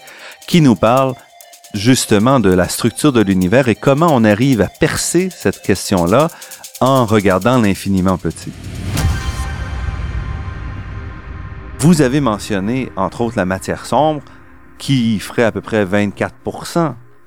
qui 0.48 0.62
nous 0.62 0.78
parle 0.78 1.16
justement 1.74 2.40
de 2.40 2.50
la 2.50 2.70
structure 2.70 3.12
de 3.12 3.20
l'univers 3.20 3.68
et 3.68 3.76
comment 3.76 4.08
on 4.10 4.24
arrive 4.24 4.62
à 4.62 4.70
percer 4.70 5.30
cette 5.30 5.62
question-là 5.64 6.30
en 6.80 7.06
regardant 7.06 7.60
l'infiniment 7.60 8.18
petit. 8.18 8.54
Vous 11.80 12.02
avez 12.02 12.22
mentionné, 12.22 12.90
entre 12.96 13.20
autres, 13.20 13.36
la 13.36 13.44
matière 13.44 13.86
sombre, 13.86 14.22
qui 14.78 15.20
ferait 15.20 15.44
à 15.44 15.52
peu 15.52 15.60
près 15.60 15.84
24 15.84 16.34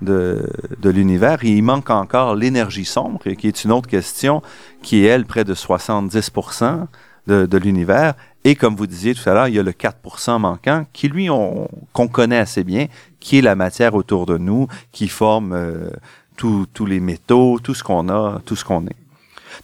de, 0.02 0.48
de 0.80 0.90
l'univers. 0.90 1.42
Il 1.44 1.62
manque 1.62 1.90
encore 1.90 2.34
l'énergie 2.34 2.84
sombre, 2.84 3.20
qui 3.37 3.48
est 3.48 3.64
une 3.64 3.72
autre 3.72 3.88
question, 3.88 4.42
qui 4.82 5.04
est, 5.04 5.08
elle, 5.08 5.26
près 5.26 5.44
de 5.44 5.54
70% 5.54 6.87
de, 7.26 7.46
de 7.46 7.58
l'univers. 7.58 8.14
Et 8.44 8.54
comme 8.54 8.76
vous 8.76 8.87
disiez 8.87 9.14
tout 9.14 9.28
à 9.28 9.34
l'heure, 9.34 9.48
il 9.48 9.54
y 9.54 9.58
a 9.58 9.62
le 9.62 9.72
4% 9.72 10.38
manquant, 10.38 10.87
qui, 10.92 11.08
lui, 11.08 11.28
qu'on 11.28 12.08
connaît 12.08 12.38
assez 12.38 12.64
bien, 12.64 12.87
qui 13.20 13.38
est 13.38 13.42
la 13.42 13.54
matière 13.54 13.94
autour 13.94 14.26
de 14.26 14.38
nous, 14.38 14.68
qui 14.92 15.08
forme 15.08 15.52
euh, 15.52 15.90
tous 16.37 16.87
les 16.87 17.00
métaux, 17.00 17.58
tout 17.62 17.74
ce 17.74 17.82
qu'on 17.82 18.08
a, 18.08 18.40
tout 18.44 18.56
ce 18.56 18.64
qu'on 18.64 18.87
est. 18.87 18.96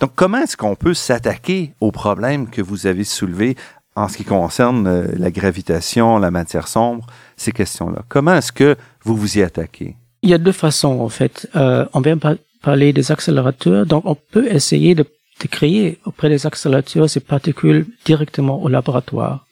Donc, 0.00 0.12
comment 0.14 0.38
est-ce 0.38 0.56
qu'on 0.56 0.74
peut 0.74 0.94
s'attaquer 0.94 1.72
aux 1.80 1.92
problèmes 1.92 2.48
que 2.48 2.62
vous 2.62 2.86
avez 2.86 3.04
soulevés 3.04 3.56
en 3.96 4.08
ce 4.08 4.16
qui 4.16 4.24
concerne 4.24 4.86
euh, 4.88 5.06
la 5.16 5.30
gravitation, 5.30 6.18
la 6.18 6.32
matière 6.32 6.66
sombre, 6.66 7.06
ces 7.36 7.52
questions-là? 7.52 8.02
Comment 8.08 8.34
est-ce 8.34 8.52
que 8.52 8.76
vous 9.04 9.16
vous 9.16 9.38
y 9.38 9.42
attaquez? 9.42 9.96
Il 10.24 10.30
y 10.30 10.34
a 10.34 10.38
deux 10.38 10.52
façons 10.52 11.00
en 11.00 11.10
fait. 11.10 11.46
Euh, 11.54 11.84
on 11.92 12.00
vient 12.00 12.16
par, 12.16 12.36
parlé 12.62 12.94
des 12.94 13.12
accélérateurs. 13.12 13.84
Donc, 13.84 14.02
on 14.06 14.14
peut 14.14 14.46
essayer 14.50 14.94
de, 14.94 15.04
de 15.42 15.46
créer 15.48 15.98
auprès 16.06 16.30
des 16.30 16.46
accélérateurs 16.46 17.10
ces 17.10 17.20
particules 17.20 17.86
directement 18.06 18.56
au 18.62 18.68
laboratoire. 18.68 19.46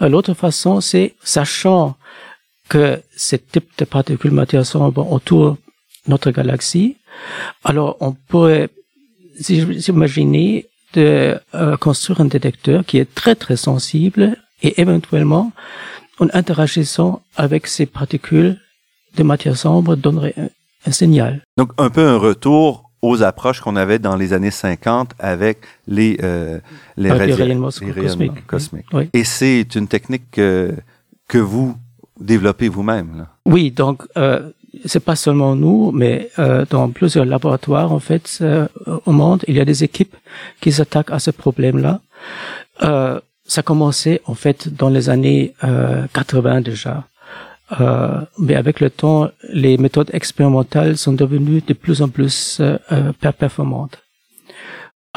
Euh, 0.00 0.08
l'autre 0.08 0.34
façon, 0.34 0.80
c'est 0.80 1.16
sachant 1.24 1.96
que 2.68 3.02
ce 3.16 3.34
type 3.34 3.68
de 3.78 3.84
particules 3.84 4.30
matière 4.30 4.64
sombre 4.64 5.10
autour 5.10 5.42
de 5.52 5.56
notre 6.06 6.30
galaxie, 6.30 6.96
alors 7.64 7.96
on 7.98 8.12
pourrait 8.12 8.68
s'imaginer 9.40 10.66
de 10.94 11.36
euh, 11.54 11.76
construire 11.76 12.20
un 12.20 12.26
détecteur 12.26 12.84
qui 12.84 12.98
est 12.98 13.12
très 13.12 13.34
très 13.34 13.56
sensible 13.56 14.36
et 14.62 14.80
éventuellement 14.80 15.50
en 16.20 16.28
interagissant 16.32 17.22
avec 17.36 17.66
ces 17.66 17.86
particules 17.86 18.60
de 19.16 19.22
matière 19.22 19.56
sombre 19.56 19.96
donnerait 19.96 20.34
un, 20.86 20.92
signal. 20.92 21.42
Donc 21.56 21.70
un 21.78 21.90
peu 21.90 22.06
un 22.06 22.16
retour 22.16 22.90
aux 23.02 23.22
approches 23.22 23.60
qu'on 23.60 23.76
avait 23.76 23.98
dans 23.98 24.16
les 24.16 24.32
années 24.32 24.52
50 24.52 25.12
avec 25.18 25.58
les 25.88 26.18
euh, 26.22 26.60
les, 26.96 27.10
rayonnements 27.10 27.70
cosmiques. 28.46 28.86
Et 29.12 29.24
c'est 29.24 29.74
une 29.74 29.88
technique 29.88 30.30
que, 30.30 30.74
que 31.28 31.38
vous 31.38 31.76
développez 32.20 32.68
vous-même. 32.68 33.26
Oui, 33.44 33.72
donc 33.72 34.04
euh, 34.16 34.50
c'est 34.84 35.00
pas 35.00 35.16
seulement 35.16 35.56
nous, 35.56 35.90
mais 35.92 36.30
euh, 36.38 36.64
dans 36.68 36.90
plusieurs 36.90 37.24
laboratoires 37.24 37.92
en 37.92 38.00
fait 38.00 38.38
euh, 38.40 38.66
au 39.06 39.12
monde, 39.12 39.44
il 39.48 39.54
y 39.56 39.60
a 39.60 39.64
des 39.64 39.84
équipes 39.84 40.16
qui 40.60 40.72
s'attaquent 40.72 41.10
à 41.10 41.18
ce 41.18 41.30
problème-là. 41.30 42.00
Euh, 42.82 43.20
ça 43.44 43.62
commençait 43.62 44.20
en 44.26 44.34
fait 44.34 44.68
dans 44.74 44.88
les 44.88 45.08
années 45.08 45.54
80 46.12 46.62
déjà. 46.62 47.04
Euh, 47.80 48.20
mais 48.38 48.54
avec 48.54 48.80
le 48.80 48.90
temps, 48.90 49.30
les 49.48 49.76
méthodes 49.76 50.10
expérimentales 50.12 50.96
sont 50.96 51.12
devenues 51.12 51.62
de 51.62 51.74
plus 51.74 52.00
en 52.00 52.08
plus 52.08 52.60
euh, 52.60 53.12
performantes. 53.38 53.98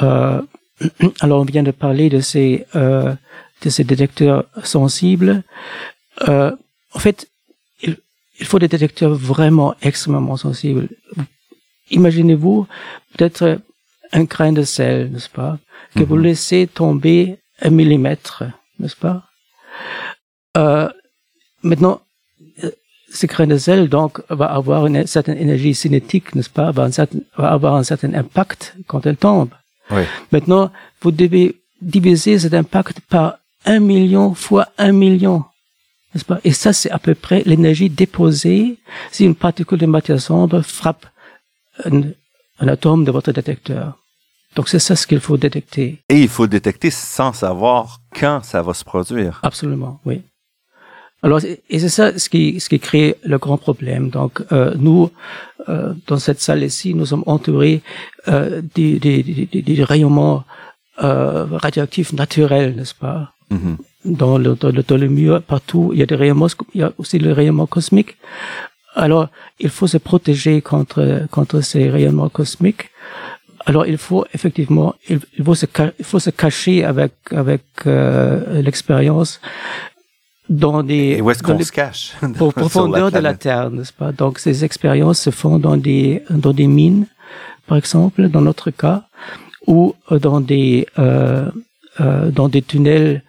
Euh, 0.01 0.41
alors, 1.19 1.41
on 1.41 1.45
vient 1.45 1.63
de 1.63 1.71
parler 1.71 2.09
de 2.09 2.19
ces 2.19 2.65
de 2.73 3.69
ces 3.69 3.83
détecteurs 3.83 4.45
sensibles. 4.63 5.43
en 6.25 6.99
fait, 6.99 7.27
il, 7.81 7.97
il, 8.39 8.45
faut 8.45 8.57
des 8.57 8.69
détecteurs 8.69 9.13
vraiment 9.13 9.75
extrêmement 9.81 10.37
sensibles. 10.37 10.87
Imaginez-vous 11.91 12.67
peut-être 13.11 13.59
un 14.13 14.23
grain 14.23 14.53
de 14.53 14.63
sel, 14.63 15.11
n'est-ce 15.11 15.29
pas, 15.29 15.59
que 15.95 16.03
vous 16.03 16.15
mhm. 16.15 16.23
laissez 16.23 16.67
tomber 16.67 17.39
un 17.61 17.69
millimètre, 17.69 18.43
n'est-ce 18.79 18.95
pas? 18.95 19.25
Euh, 20.55 20.89
Maintenant, 21.61 22.01
ce 23.11 23.25
grain 23.25 23.47
de 23.47 23.57
sel 23.57 23.89
donc 23.89 24.21
va 24.29 24.45
avoir 24.45 24.85
une 24.85 25.05
certaine 25.07 25.37
énergie 25.37 25.73
cinétique, 25.73 26.35
n'est-ce 26.35 26.49
pas? 26.49 26.71
Va, 26.71 26.89
va, 27.37 27.51
avoir 27.51 27.75
un 27.75 27.83
certain 27.83 28.13
impact 28.13 28.75
quand 28.87 29.05
elle 29.05 29.17
tombe. 29.17 29.49
Oui. 29.91 30.03
Maintenant, 30.31 30.71
vous 31.01 31.11
devez 31.11 31.55
diviser 31.81 32.37
cet 32.39 32.53
impact 32.53 32.99
par 33.09 33.37
un 33.65 33.79
million 33.79 34.33
fois 34.33 34.67
un 34.77 34.91
million, 34.91 35.43
n'est-ce 36.13 36.25
pas? 36.25 36.39
Et 36.43 36.51
ça, 36.51 36.73
c'est 36.73 36.91
à 36.91 36.99
peu 36.99 37.15
près 37.15 37.43
l'énergie 37.45 37.89
déposée 37.89 38.77
si 39.11 39.25
une 39.25 39.35
particule 39.35 39.79
de 39.79 39.85
matière 39.85 40.21
sombre 40.21 40.61
frappe 40.61 41.05
un, 41.85 42.01
un 42.59 42.67
atome 42.67 43.05
de 43.05 43.11
votre 43.11 43.31
détecteur. 43.31 43.97
Donc 44.55 44.69
c'est 44.69 44.79
ça 44.79 44.95
ce 44.95 45.05
qu'il 45.07 45.19
faut 45.19 45.37
détecter. 45.37 45.99
Et 46.09 46.21
il 46.21 46.27
faut 46.27 46.47
détecter 46.47 46.89
sans 46.91 47.33
savoir 47.33 47.99
quand 48.19 48.43
ça 48.43 48.61
va 48.61 48.73
se 48.73 48.83
produire. 48.83 49.39
Absolument, 49.43 49.99
oui. 50.05 50.21
Alors, 51.21 51.41
et 51.43 51.79
c'est 51.79 51.89
ça 51.89 52.17
ce 52.17 52.29
qui, 52.29 52.59
ce 52.59 52.69
qui 52.69 52.79
crée 52.79 53.15
le 53.23 53.37
grand 53.37 53.57
problème. 53.57 54.09
Donc, 54.09 54.41
euh, 54.51 54.73
nous, 54.77 55.11
euh, 55.67 55.93
dans 56.07 56.17
cette 56.17 56.39
salle 56.39 56.63
ici, 56.63 56.93
nous 56.93 57.05
sommes 57.05 57.23
entourés 57.25 57.81
euh, 58.27 58.61
des, 58.75 58.99
des, 58.99 59.23
des, 59.23 59.61
des, 59.61 59.83
rayonnements 59.83 60.45
euh, 61.03 61.45
radioactifs 61.51 62.13
naturels, 62.13 62.75
n'est-ce 62.75 62.95
pas? 62.95 63.33
Mm-hmm. 63.51 63.75
dans, 64.05 64.37
le, 64.37 64.55
dans, 64.55 64.69
le, 64.69 64.83
dans 64.83 64.97
le 64.97 65.07
mur, 65.09 65.41
partout, 65.41 65.89
il 65.93 65.99
y 65.99 66.03
a 66.03 66.05
des 66.05 66.15
rayonnements, 66.15 66.47
il 66.73 66.81
y 66.81 66.83
a 66.83 66.93
aussi 66.97 67.19
le 67.19 67.33
rayonnement 67.33 67.65
cosmique. 67.65 68.15
Alors, 68.95 69.27
il 69.59 69.69
faut 69.69 69.87
se 69.87 69.97
protéger 69.97 70.61
contre, 70.61 71.25
contre 71.31 71.61
ces 71.61 71.89
rayonnements 71.89 72.29
cosmiques. 72.29 72.89
Alors, 73.65 73.85
il 73.85 73.97
faut 73.97 74.25
effectivement, 74.33 74.95
il, 75.09 75.19
faut, 75.43 75.55
se, 75.55 75.65
il 75.99 76.05
faut 76.05 76.19
se 76.19 76.29
cacher 76.29 76.83
avec, 76.85 77.13
avec 77.31 77.63
euh, 77.85 78.61
l'expérience 78.61 79.41
dans 80.49 80.83
des 80.83 81.17
et 81.17 81.21
où 81.21 81.29
est-ce 81.31 81.43
qu'on 81.43 81.59
se 81.59 81.71
cache 81.71 82.13
pour 82.37 82.53
profondeur 82.53 83.11
de 83.11 83.19
la 83.19 83.35
terre 83.35 83.69
n'est-ce 83.69 83.93
pas? 83.93 84.11
Donc 84.11 84.39
ces 84.39 84.65
expériences 84.65 85.19
se 85.19 85.29
font 85.29 85.59
dans 85.59 85.77
des 85.77 86.23
dans 86.29 86.53
des 86.53 86.67
mines 86.67 87.05
par 87.67 87.77
exemple 87.77 88.27
dans 88.29 88.41
notre 88.41 88.71
cas 88.71 89.03
ou 89.67 89.95
dans 90.11 90.41
des 90.41 90.87
euh, 90.97 91.49
euh, 92.01 92.31
dans 92.31 92.49
des 92.49 92.61
tunnels 92.61 93.23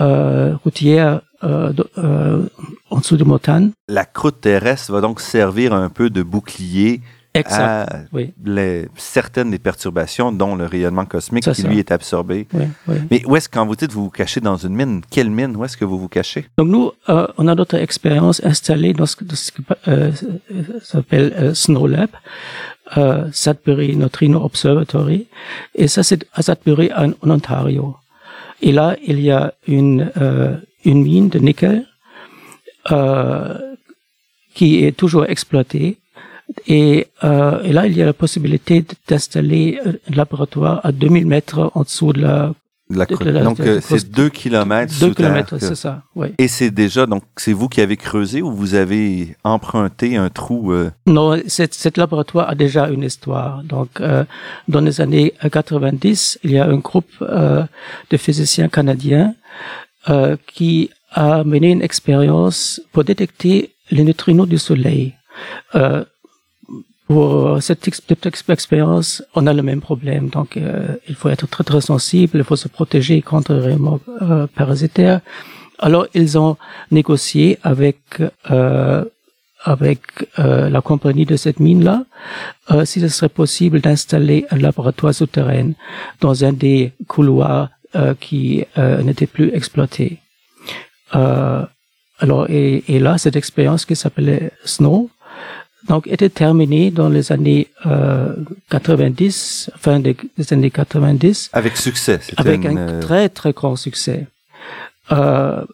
euh, 0.00 0.54
routiers 0.64 1.18
euh, 1.42 1.72
euh, 1.98 2.42
en 2.90 2.98
dessous 2.98 3.16
de 3.16 3.24
montagnes. 3.24 3.70
La 3.88 4.04
croûte 4.04 4.40
terrestre 4.42 4.92
va 4.92 5.00
donc 5.00 5.20
servir 5.20 5.72
un 5.72 5.88
peu 5.88 6.10
de 6.10 6.22
bouclier 6.22 7.00
exact, 7.34 7.92
à 7.92 8.00
oui. 8.12 8.32
les, 8.44 8.88
certaines 8.96 9.50
des 9.50 9.58
perturbations, 9.58 10.32
dont 10.32 10.56
le 10.56 10.66
rayonnement 10.66 11.04
cosmique 11.04 11.50
qui, 11.50 11.62
lui, 11.62 11.78
est 11.78 11.92
absorbé. 11.92 12.46
Oui, 12.52 12.64
oui. 12.88 12.96
Mais 13.10 13.22
où 13.26 13.36
est-ce, 13.36 13.48
quand 13.48 13.66
vous 13.66 13.76
dites 13.76 13.92
vous 13.92 14.04
vous 14.04 14.10
cachez 14.10 14.40
dans 14.40 14.56
une 14.56 14.74
mine, 14.74 15.02
quelle 15.10 15.30
mine, 15.30 15.56
où 15.56 15.64
est-ce 15.64 15.76
que 15.76 15.84
vous 15.84 15.98
vous 15.98 16.08
cachez? 16.08 16.46
Donc, 16.58 16.68
nous, 16.68 16.92
euh, 17.08 17.26
on 17.38 17.46
a 17.48 17.54
notre 17.54 17.76
expérience 17.76 18.42
installée 18.44 18.92
dans 18.92 19.06
ce, 19.06 19.22
dans 19.22 19.36
ce 19.36 19.52
qui 19.52 19.62
euh, 19.88 20.12
s'appelle 20.82 21.32
euh, 21.36 21.54
Snow 21.54 21.86
Lab, 21.86 22.10
euh, 22.96 23.28
Sudbury 23.32 23.96
Neutrino 23.96 24.42
Observatory, 24.44 25.26
et 25.74 25.88
ça, 25.88 26.02
c'est 26.02 26.26
à 26.34 26.42
Sudbury, 26.42 26.90
en, 26.96 27.10
en, 27.22 27.30
Ontario. 27.30 27.96
Et 28.62 28.72
là, 28.72 28.96
il 29.06 29.20
y 29.20 29.30
a 29.30 29.54
une, 29.66 30.10
une 30.84 31.02
mine 31.02 31.30
de 31.30 31.38
nickel 31.38 31.86
qui 34.54 34.84
est 34.84 34.94
toujours 34.94 35.24
exploitée 35.24 35.98
et, 36.66 37.06
euh, 37.24 37.62
et, 37.62 37.72
là, 37.72 37.86
il 37.86 37.96
y 37.96 38.02
a 38.02 38.06
la 38.06 38.12
possibilité 38.12 38.84
d'installer 39.08 39.78
un 39.84 40.14
laboratoire 40.14 40.80
à 40.84 40.92
2000 40.92 41.26
mètres 41.26 41.70
en 41.74 41.82
dessous 41.82 42.12
de 42.12 42.22
la... 42.22 42.52
De 42.90 42.98
la, 42.98 43.06
de, 43.06 43.44
donc, 43.44 43.60
euh, 43.60 43.80
c'est 43.80 44.10
2 44.10 44.30
kilomètres 44.30 44.92
Deux 44.98 45.14
kilomètres, 45.14 45.58
c'est 45.60 45.76
ça, 45.76 46.02
oui. 46.16 46.28
Et 46.38 46.48
c'est 46.48 46.72
déjà, 46.72 47.06
donc, 47.06 47.22
c'est 47.36 47.52
vous 47.52 47.68
qui 47.68 47.80
avez 47.80 47.96
creusé 47.96 48.42
ou 48.42 48.50
vous 48.52 48.74
avez 48.74 49.36
emprunté 49.44 50.16
un 50.16 50.28
trou 50.28 50.72
euh... 50.72 50.90
Non, 51.06 51.38
cet 51.46 51.96
laboratoire 51.96 52.50
a 52.50 52.56
déjà 52.56 52.88
une 52.88 53.04
histoire. 53.04 53.62
Donc, 53.62 54.00
euh, 54.00 54.24
dans 54.66 54.80
les 54.80 55.00
années 55.00 55.34
90, 55.52 56.40
il 56.42 56.50
y 56.50 56.58
a 56.58 56.66
un 56.66 56.78
groupe 56.78 57.12
euh, 57.22 57.62
de 58.10 58.16
physiciens 58.16 58.68
canadiens 58.68 59.36
euh, 60.08 60.36
qui 60.48 60.90
a 61.12 61.44
mené 61.44 61.70
une 61.70 61.82
expérience 61.82 62.80
pour 62.90 63.04
détecter 63.04 63.70
les 63.90 64.02
neutrinos 64.02 64.48
du 64.48 64.58
Soleil. 64.58 65.14
Euh, 65.74 66.04
pour 67.10 67.60
cette 67.60 67.88
expérience, 67.88 69.20
on 69.34 69.48
a 69.48 69.52
le 69.52 69.64
même 69.64 69.80
problème. 69.80 70.28
Donc, 70.28 70.56
euh, 70.56 70.94
il 71.08 71.16
faut 71.16 71.28
être 71.28 71.48
très 71.48 71.64
très 71.64 71.80
sensible, 71.80 72.38
il 72.38 72.44
faut 72.44 72.54
se 72.54 72.68
protéger 72.68 73.20
contre 73.20 73.52
les 73.54 73.62
rayonnements 73.66 73.98
euh, 74.22 74.46
parasitaires. 74.54 75.20
Alors, 75.80 76.06
ils 76.14 76.38
ont 76.38 76.56
négocié 76.92 77.58
avec 77.64 77.98
euh, 78.52 79.04
avec 79.64 80.02
euh, 80.38 80.70
la 80.70 80.80
compagnie 80.82 81.26
de 81.26 81.34
cette 81.34 81.58
mine-là, 81.58 82.04
euh, 82.70 82.84
si 82.84 83.00
ce 83.00 83.08
serait 83.08 83.34
possible 83.42 83.80
d'installer 83.80 84.46
un 84.52 84.58
laboratoire 84.58 85.12
souterrain 85.12 85.72
dans 86.20 86.44
un 86.44 86.52
des 86.52 86.92
couloirs 87.08 87.70
qui 88.20 88.64
n'était 89.06 89.26
plus 89.26 89.48
exploité. 89.52 90.20
alors, 91.10 92.44
et, 92.48 92.84
et, 92.86 93.00
là, 93.00 93.18
cette 93.18 93.34
expérience 93.34 93.84
qui 93.84 93.96
s'appelait 93.96 94.52
Snow, 94.64 95.10
donc 95.88 96.06
était 96.06 96.28
terminé 96.28 96.90
dans 96.90 97.08
les 97.08 97.32
années 97.32 97.68
euh, 97.86 98.34
90, 98.70 99.70
fin 99.76 100.00
des, 100.00 100.16
années 100.50 100.70
90. 100.70 101.50
Avec 101.52 101.76
succès. 101.76 102.20
Avec 102.36 102.64
un 102.66 102.76
euh, 102.76 103.00
très 103.00 103.28
très 103.28 103.52
grand 103.52 103.76
succès. 103.76 104.26
Euh, 105.12 105.64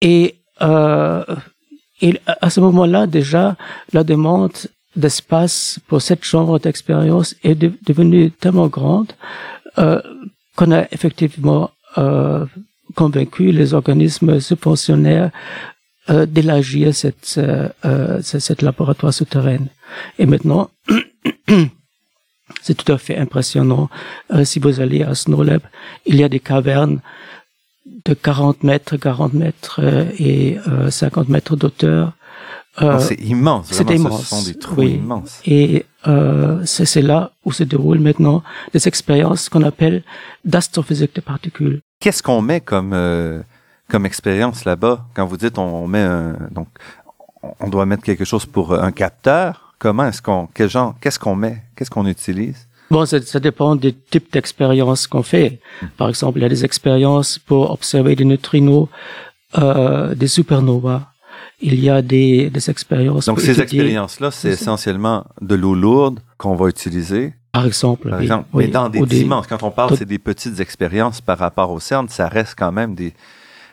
et, 0.00 0.36
euh, 0.62 1.24
et 2.00 2.20
à 2.26 2.50
ce 2.50 2.60
moment-là 2.60 3.06
déjà, 3.06 3.56
la 3.92 4.04
demande 4.04 4.52
d'espace 4.96 5.80
pour 5.88 6.02
cette 6.02 6.24
chambre 6.24 6.58
d'expérience 6.58 7.34
est 7.42 7.56
devenue 7.56 8.30
tellement 8.30 8.68
grande 8.68 9.12
euh, 9.78 10.00
qu'on 10.56 10.70
a 10.70 10.84
effectivement 10.92 11.70
euh, 11.98 12.44
convaincu 12.94 13.50
les 13.50 13.74
organismes 13.74 14.40
subventionnaires 14.40 15.30
euh, 16.10 16.26
d'élargir 16.26 16.94
cette, 16.94 17.34
euh, 17.38 17.68
euh 17.84 18.20
cette 18.22 18.62
laboratoire 18.62 19.12
souterrain. 19.12 19.64
Et 20.18 20.26
maintenant, 20.26 20.70
c'est 22.62 22.74
tout 22.74 22.92
à 22.92 22.98
fait 22.98 23.16
impressionnant. 23.16 23.88
Euh, 24.32 24.44
si 24.44 24.58
vous 24.58 24.80
allez 24.80 25.02
à 25.02 25.14
Snowlab, 25.14 25.62
il 26.06 26.16
y 26.16 26.24
a 26.24 26.28
des 26.28 26.40
cavernes 26.40 27.00
de 28.04 28.14
40 28.14 28.64
mètres, 28.64 28.96
40 28.96 29.34
mètres 29.34 29.80
et 30.18 30.58
50 30.90 31.28
mètres 31.28 31.56
d'auteur 31.56 32.12
Non, 32.80 32.98
c'est 32.98 33.20
immense, 33.20 33.68
c'est 33.70 33.90
immense, 33.90 34.22
Ce 34.22 34.26
sont 34.26 34.42
des 34.42 34.58
trous 34.58 34.80
oui. 34.80 34.92
immenses. 34.94 35.40
Et 35.46 35.84
euh, 36.06 36.60
c'est 36.64 36.84
c'est 36.84 37.02
là 37.02 37.32
où 37.44 37.52
se 37.52 37.64
déroulent 37.64 38.00
maintenant 38.00 38.42
des 38.72 38.86
expériences 38.88 39.48
qu'on 39.48 39.62
appelle 39.62 40.02
d'astrophysique 40.44 41.14
de 41.14 41.20
particules. 41.20 41.80
Qu'est-ce 42.00 42.22
qu'on 42.22 42.42
met 42.42 42.60
comme 42.60 42.92
euh, 42.92 43.42
comme 43.88 44.06
expérience 44.06 44.64
là-bas 44.64 45.06
quand 45.14 45.26
vous 45.26 45.36
dites 45.36 45.58
on, 45.58 45.86
met 45.86 46.00
un 46.02 46.36
donc 46.50 46.68
on 47.60 47.68
doit 47.68 47.86
mettre 47.86 48.02
quelque 48.02 48.24
chose 48.24 48.46
pour 48.46 48.74
un 48.74 48.92
capteur 48.92 49.64
Comment 49.84 50.06
est-ce 50.06 50.22
qu'on 50.22 50.48
quel 50.54 50.70
genre 50.70 50.94
qu'est-ce 50.98 51.18
qu'on 51.18 51.34
met 51.34 51.62
Qu'est-ce 51.76 51.90
qu'on 51.90 52.06
utilise? 52.06 52.68
Bon, 52.90 53.04
ça, 53.04 53.20
ça 53.20 53.38
dépend 53.38 53.76
des 53.76 53.92
types 53.92 54.32
d'expériences 54.32 55.06
qu'on 55.06 55.22
fait. 55.22 55.60
Par 55.98 56.08
exemple, 56.08 56.38
il 56.38 56.42
y 56.42 56.44
a 56.44 56.48
des 56.48 56.64
expériences 56.64 57.38
pour 57.38 57.70
observer 57.70 58.16
des 58.16 58.24
neutrinos, 58.24 58.88
euh, 59.58 60.14
des 60.14 60.26
supernovas. 60.26 61.02
Il 61.60 61.78
y 61.80 61.90
a 61.90 62.00
des, 62.00 62.48
des 62.48 62.70
expériences. 62.70 63.26
Donc 63.26 63.40
ces 63.40 63.60
expériences-là, 63.60 64.30
c'est 64.30 64.50
essentiellement 64.50 65.26
de 65.42 65.54
l'eau 65.54 65.74
lourde 65.74 66.20
qu'on 66.38 66.54
va 66.54 66.68
utiliser, 66.68 67.34
Par 67.52 67.66
exemple. 67.66 68.08
par 68.08 68.22
exemple. 68.22 68.48
oui, 68.54 68.64
mais 68.64 68.70
dans 68.70 68.88
des 68.88 69.00
dimensions. 69.04 69.48
Quand 69.50 69.66
on 69.66 69.70
parle, 69.70 69.98
c'est 69.98 70.04
des 70.04 70.18
petites 70.18 70.60
expériences 70.60 71.20
par 71.20 71.36
rapport 71.36 71.70
au 71.70 71.78
CERN, 71.78 72.08
ça 72.08 72.28
reste 72.28 72.54
quand 72.56 72.72
même 72.72 72.94
des, 72.94 73.12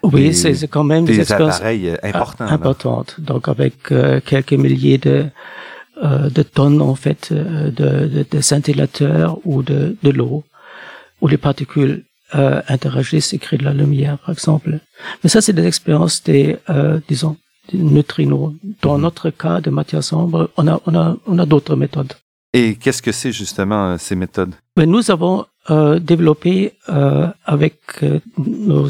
Oui, 0.03 0.33
c'est 0.33 0.67
quand 0.67 0.83
même 0.83 1.05
des, 1.05 1.13
des 1.13 1.19
expériences 1.21 1.55
appareils 1.57 1.89
euh, 1.89 1.97
importants. 2.03 2.45
là. 2.45 2.51
importantes. 2.53 3.15
Donc 3.19 3.47
avec 3.47 3.91
euh, 3.91 4.19
quelques 4.25 4.53
milliers 4.53 4.97
de 4.97 5.25
euh, 6.03 6.29
de 6.29 6.43
tonnes 6.43 6.81
en 6.81 6.95
fait 6.95 7.29
euh, 7.31 7.69
de, 7.69 8.07
de, 8.07 8.25
de 8.29 8.41
scintillateurs 8.41 9.37
ou 9.45 9.61
de, 9.61 9.95
de 10.01 10.09
l'eau 10.09 10.43
où 11.21 11.27
les 11.27 11.37
particules 11.37 12.03
euh, 12.33 12.61
interagissent 12.67 13.33
et 13.33 13.37
créent 13.37 13.57
de 13.57 13.65
la 13.65 13.73
lumière, 13.73 14.17
par 14.17 14.31
exemple. 14.31 14.79
Mais 15.23 15.29
ça, 15.29 15.41
c'est 15.41 15.53
des 15.53 15.67
expériences 15.67 16.23
des 16.23 16.57
euh, 16.69 16.99
disons 17.07 17.35
des 17.71 17.77
neutrinos. 17.77 18.53
Dans 18.81 18.95
Mhm. 18.97 19.01
notre 19.03 19.29
cas 19.29 19.61
de 19.61 19.69
matière 19.69 20.03
sombre, 20.03 20.49
on 20.57 20.67
a 20.67 20.81
on 20.87 20.95
a 20.95 21.15
on 21.27 21.37
a 21.37 21.45
d'autres 21.45 21.75
méthodes. 21.75 22.13
Et 22.53 22.75
qu'est-ce 22.75 23.01
que 23.01 23.11
c'est 23.11 23.31
justement 23.31 23.97
ces 23.97 24.15
méthodes? 24.15 24.53
Mais 24.77 24.85
nous 24.87 25.11
avons 25.11 25.45
euh, 25.69 25.99
développé 25.99 26.73
euh, 26.89 27.27
avec 27.45 27.75
euh, 28.03 28.19
nos 28.37 28.89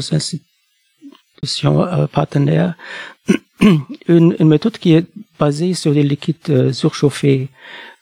euh, 1.44 2.06
une, 4.08 4.36
une 4.38 4.48
méthode 4.48 4.78
qui 4.78 4.94
est 4.94 5.06
basée 5.38 5.74
sur 5.74 5.92
des 5.92 6.02
liquides 6.02 6.36
euh, 6.50 6.72
surchauffés. 6.72 7.48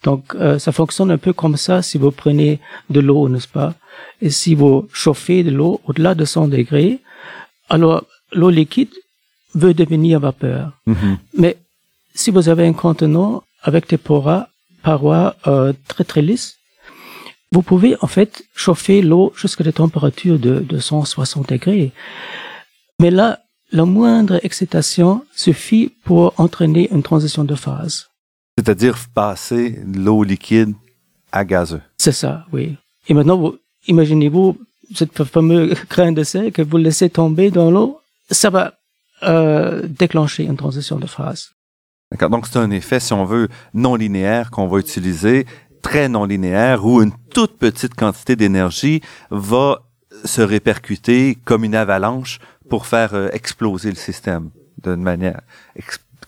Donc 0.02 0.34
euh, 0.34 0.58
ça 0.58 0.72
fonctionne 0.72 1.10
un 1.10 1.18
peu 1.18 1.32
comme 1.32 1.56
ça 1.56 1.82
si 1.82 1.98
vous 1.98 2.10
prenez 2.10 2.60
de 2.90 3.00
l'eau, 3.00 3.28
n'est-ce 3.28 3.48
pas? 3.48 3.74
Et 4.20 4.30
si 4.30 4.54
vous 4.54 4.88
chauffez 4.92 5.42
de 5.42 5.50
l'eau 5.50 5.80
au-delà 5.86 6.14
de 6.14 6.24
100 6.24 6.48
degrés, 6.48 7.00
alors 7.68 8.04
l'eau 8.32 8.50
liquide 8.50 8.94
veut 9.54 9.74
devenir 9.74 10.20
vapeur. 10.20 10.72
Mais 11.34 11.56
si 12.14 12.30
vous 12.30 12.48
avez 12.48 12.66
un 12.66 12.72
contenant 12.72 13.42
avec 13.62 13.88
des 13.88 13.98
poras, 13.98 14.48
parois 14.82 15.36
euh, 15.46 15.72
très 15.88 16.04
très 16.04 16.22
lisses, 16.22 16.56
vous 17.52 17.62
pouvez 17.62 17.96
en 18.00 18.06
fait 18.06 18.44
chauffer 18.54 19.02
l'eau 19.02 19.32
jusqu'à 19.36 19.64
des 19.64 19.72
températures 19.72 20.38
de, 20.38 20.60
de 20.60 20.78
160 20.78 21.48
degrés. 21.48 21.92
Mais 23.00 23.10
là, 23.10 23.38
la 23.72 23.86
moindre 23.86 24.38
excitation 24.44 25.24
suffit 25.34 25.90
pour 26.04 26.34
entraîner 26.36 26.90
une 26.92 27.02
transition 27.02 27.44
de 27.44 27.54
phase. 27.54 28.10
C'est-à-dire 28.58 28.98
passer 29.14 29.80
l'eau 29.86 30.22
liquide 30.22 30.74
à 31.32 31.46
gazeux. 31.46 31.80
C'est 31.96 32.12
ça, 32.12 32.44
oui. 32.52 32.76
Et 33.08 33.14
maintenant, 33.14 33.38
vous, 33.38 33.56
imaginez-vous 33.88 34.58
cette 34.94 35.24
fameuse 35.24 35.78
grain 35.88 36.12
de 36.12 36.22
sel 36.22 36.52
que 36.52 36.60
vous 36.60 36.76
laissez 36.76 37.08
tomber 37.08 37.50
dans 37.50 37.70
l'eau, 37.70 38.00
ça 38.30 38.50
va 38.50 38.74
euh, 39.22 39.88
déclencher 39.88 40.44
une 40.44 40.58
transition 40.58 40.98
de 40.98 41.06
phase. 41.06 41.52
D'accord. 42.10 42.28
Donc 42.28 42.46
c'est 42.46 42.58
un 42.58 42.70
effet, 42.70 43.00
si 43.00 43.14
on 43.14 43.24
veut, 43.24 43.48
non 43.72 43.94
linéaire 43.94 44.50
qu'on 44.50 44.66
va 44.66 44.78
utiliser, 44.78 45.46
très 45.80 46.10
non 46.10 46.26
linéaire, 46.26 46.84
où 46.84 47.00
une 47.00 47.12
toute 47.32 47.56
petite 47.56 47.94
quantité 47.94 48.36
d'énergie 48.36 49.00
va 49.30 49.80
se 50.24 50.42
répercuter 50.42 51.38
comme 51.44 51.64
une 51.64 51.74
avalanche 51.74 52.40
pour 52.70 52.86
faire 52.86 53.12
euh, 53.14 53.28
exploser 53.32 53.90
le 53.90 53.96
système 53.96 54.44
d'une 54.82 55.02
manière 55.12 55.40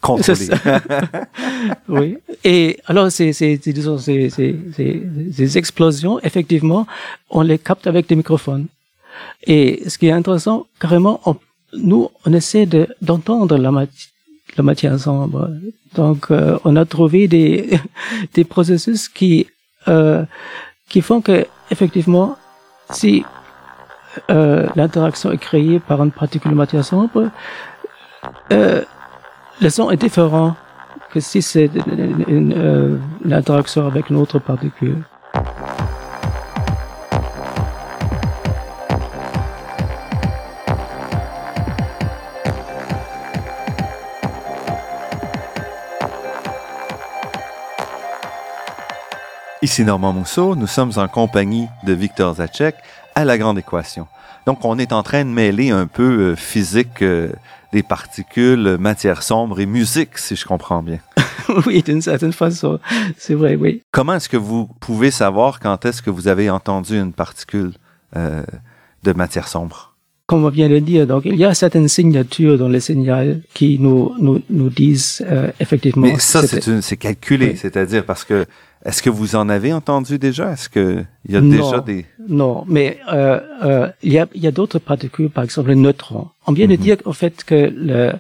contrôlée. 0.01 0.49
Oui. 1.89 2.19
Et 2.45 2.79
alors, 2.87 3.11
ces, 3.11 3.33
ces, 3.33 3.57
disons, 3.57 3.99
ces, 3.99 5.57
explosions, 5.57 6.19
effectivement, 6.29 6.87
on 7.31 7.43
les 7.43 7.59
capte 7.59 7.87
avec 7.87 8.09
des 8.09 8.17
microphones. 8.17 8.67
Et 9.47 9.83
ce 9.89 9.97
qui 9.99 10.07
est 10.09 10.13
intéressant, 10.13 10.67
carrément, 10.81 11.21
on- 11.27 11.37
nous, 11.75 12.09
on 12.27 12.33
essaie 12.33 12.67
de, 12.67 12.87
d'entendre 13.01 13.57
la, 13.57 13.71
mati- 13.71 14.09
la 14.57 14.63
matière 14.63 14.99
sombre. 14.99 15.51
Donc, 15.95 16.21
euh, 16.31 16.59
on 16.65 16.75
a 16.77 16.85
trouvé 16.85 17.29
des, 17.29 17.79
des 18.35 18.45
processus 18.45 19.09
qui, 19.09 19.47
euh, 19.89 20.25
qui 20.89 21.01
font 21.01 21.21
que, 21.21 21.47
effectivement, 21.71 22.37
si 22.91 23.25
euh, 24.31 24.67
l'interaction 24.77 25.33
est 25.33 25.39
créée 25.39 25.79
par 25.81 26.03
une 26.03 26.11
particule 26.11 26.51
de 26.51 26.57
matière 26.57 26.85
sombre, 26.85 27.31
euh, 28.53 28.83
le 29.61 29.71
son 29.71 29.91
est 29.91 29.97
différent 29.97 30.55
que 31.11 31.21
si 31.21 31.43
c'est 31.43 31.71
une, 32.29 32.55
euh, 32.57 32.99
avec 33.77 34.11
une 34.11 34.17
autre 34.17 34.39
particule. 34.39 35.03
Ici 49.63 49.85
Normand 49.85 50.13
Mousseau, 50.13 50.57
nous 50.57 50.67
sommes 50.67 50.91
en 50.97 51.07
compagnie 51.07 51.69
de 51.85 51.93
Victor 51.93 52.35
Zacek 52.35 52.75
à 53.15 53.25
la 53.25 53.39
Grande 53.39 53.59
Équation. 53.59 54.07
Donc 54.47 54.65
on 54.65 54.79
est 54.79 54.93
en 54.93 55.03
train 55.03 55.25
de 55.25 55.31
mêler 55.31 55.71
un 55.71 55.87
peu 55.87 56.03
euh, 56.33 56.37
physique 56.37 57.03
euh, 57.03 57.31
des 57.73 57.83
particules, 57.83 58.77
matière 58.79 59.23
sombre 59.23 59.61
et 59.61 59.67
musique, 59.67 60.19
si 60.19 60.37
je 60.37 60.45
comprends 60.45 60.83
bien. 60.83 60.99
oui, 61.67 61.83
d'une 61.83 62.03
certaine 62.03 62.33
façon, 62.33 62.79
c'est 63.17 63.35
vrai, 63.35 63.57
oui. 63.57 63.83
Comment 63.93 64.15
est-ce 64.15 64.29
que 64.29 64.37
vous 64.37 64.67
pouvez 64.81 65.11
savoir 65.11 65.61
quand 65.61 65.85
est-ce 65.85 66.03
que 66.03 66.11
vous 66.11 66.29
avez 66.29 66.51
entendu 66.51 66.99
une 66.99 67.13
particule 67.13 67.73
euh, 68.17 68.43
de 69.03 69.13
matière 69.13 69.49
sombre? 69.49 69.92
Comme 70.33 70.47
on 70.47 70.49
vient 70.49 70.71
de 70.71 70.79
dire, 70.79 71.07
donc 71.07 71.23
il 71.27 71.37
y 71.37 71.45
a 71.45 71.53
certaines 71.53 71.89
signatures 71.89 72.57
dans 72.57 72.69
les 72.77 72.81
signaux 72.81 73.35
qui 73.53 73.79
nous 73.79 74.13
nous, 74.19 74.41
nous 74.49 74.71
disent 74.71 75.23
euh, 75.29 75.51
effectivement. 75.61 76.07
Mais 76.07 76.19
ça, 76.19 76.41
c'est 76.47 76.97
calculé, 76.97 77.49
Oui. 77.51 77.57
c'est-à-dire 77.63 78.03
parce 78.07 78.25
que 78.25 78.47
est-ce 78.87 79.03
que 79.03 79.11
vous 79.11 79.37
en 79.37 79.51
avez 79.51 79.75
entendu 79.75 80.19
déjà? 80.19 80.53
Est-ce 80.53 80.69
que 80.71 81.05
il 81.27 81.33
y 81.35 81.37
a 81.37 81.43
Non. 81.43 81.51
déjà 81.51 81.81
des 81.81 82.07
Non, 82.43 82.65
mais 82.67 82.99
euh, 83.13 83.41
euh, 83.63 83.89
il 84.03 84.13
y 84.15 84.19
a, 84.19 84.27
il 84.35 84.43
y 84.43 84.47
a 84.47 84.51
d'autres 84.59 84.79
particules, 84.79 85.29
par 85.29 85.45
exemple 85.45 85.69
les 85.69 85.75
neutrons. 85.87 86.29
On 86.47 86.53
vient 86.53 86.67
de 86.67 86.77
dire 86.77 86.97
en 87.05 87.13
fait 87.13 87.45
que 87.45 87.61
le 87.91 88.13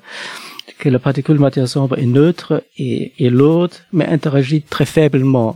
que 0.81 0.88
la 0.90 0.98
particule 0.98 1.38
matière 1.38 1.66
sombre 1.68 1.96
est 1.98 2.07
neutre 2.18 2.62
et, 2.77 3.12
et 3.25 3.31
l'autre, 3.31 3.77
mais 3.92 4.07
interagit 4.07 4.62
très 4.75 4.85
faiblement. 4.85 5.51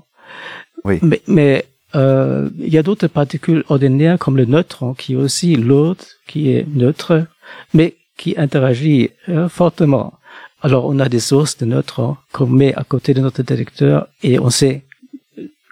Oui. 0.87 1.01
Mais, 1.03 1.21
mais 1.27 1.65
euh, 1.97 2.51
il 2.59 2.73
y 2.73 2.79
a 2.79 2.83
d'autres 2.83 3.07
particules 3.07 3.65
ordinaires 3.69 4.19
comme 4.19 4.37
le 4.37 4.45
neutron 4.45 4.95
qui 4.95 5.15
est 5.15 5.17
aussi 5.17 5.57
l'autre 5.57 6.05
qui 6.27 6.51
est 6.51 6.67
neutre, 6.69 7.27
mais 7.73 7.97
qui 8.17 8.35
interagit 8.37 9.11
euh, 9.29 9.49
fortement. 9.49 10.15
Alors 10.63 10.87
on 10.87 10.99
a 10.99 11.09
des 11.09 11.21
sources 11.21 11.57
de 11.57 11.65
neutrons 11.65 12.17
qu'on 12.33 12.47
met 12.47 12.75
à 12.75 12.85
côté 12.85 13.15
de 13.15 13.21
notre 13.21 13.43
détecteur 13.43 14.09
et 14.23 14.39
on 14.39 14.51
sait 14.51 14.85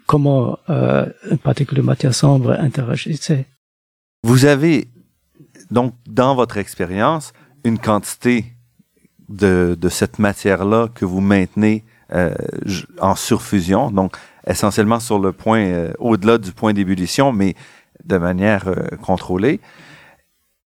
comment 0.07 0.59
euh, 0.71 1.07
une 1.31 1.39
particule 1.39 1.79
de 1.79 1.83
matière 1.83 2.15
sombre 2.15 2.53
interagissait. 2.53 3.47
Vous 4.23 4.47
avez 4.47 4.89
donc 5.71 5.95
dans 6.07 6.35
votre 6.35 6.57
expérience 6.57 7.33
une 7.65 7.79
quantité 7.79 8.47
de, 9.29 9.77
cette 9.89 10.19
matière-là 10.19 10.89
que 10.95 11.05
vous 11.05 11.21
maintenez 11.21 11.83
en 13.01 13.17
surfusion, 13.17 13.91
donc 13.91 14.17
essentiellement 14.47 15.01
sur 15.01 15.19
le 15.19 15.33
point 15.33 15.61
euh, 15.61 15.93
au-delà 15.99 16.39
du 16.39 16.53
point 16.53 16.73
d'ébullition, 16.73 17.33
mais 17.33 17.55
de 18.05 18.19
manière 18.19 18.69
euh, 18.69 18.97
contrôlée. 19.03 19.61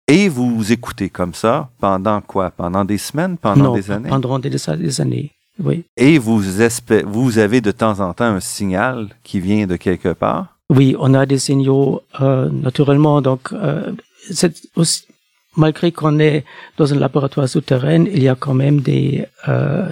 Et 0.06 0.28
vous 0.28 0.72
écoutez 0.72 1.10
comme 1.10 1.34
ça 1.34 1.68
pendant 1.78 2.20
quoi? 2.20 2.50
Pendant 2.50 2.84
des 2.84 2.98
semaines, 2.98 3.36
pendant 3.36 3.64
non, 3.64 3.74
des 3.74 3.90
années? 3.90 4.08
pendant 4.08 4.38
des, 4.38 4.50
des 4.50 5.00
années. 5.00 5.32
Oui. 5.62 5.84
Et 5.96 6.18
vous, 6.18 7.38
avez 7.38 7.60
de 7.60 7.70
temps 7.72 8.00
en 8.00 8.14
temps 8.14 8.24
un 8.24 8.40
signal 8.40 9.08
qui 9.22 9.40
vient 9.40 9.66
de 9.66 9.76
quelque 9.76 10.12
part? 10.12 10.56
Oui, 10.70 10.96
on 10.98 11.14
a 11.14 11.26
des 11.26 11.38
signaux 11.38 12.02
euh, 12.20 12.48
naturellement. 12.48 13.20
Donc, 13.20 13.52
aussi, 14.76 15.04
malgré 15.56 15.92
qu'on 15.92 16.18
est 16.20 16.44
dans 16.78 16.92
un 16.94 16.98
laboratoire 16.98 17.48
souterrain, 17.48 18.04
il 18.04 18.22
y 18.22 18.28
a 18.28 18.34
quand 18.34 18.54
même 18.54 18.80
des 18.80 19.26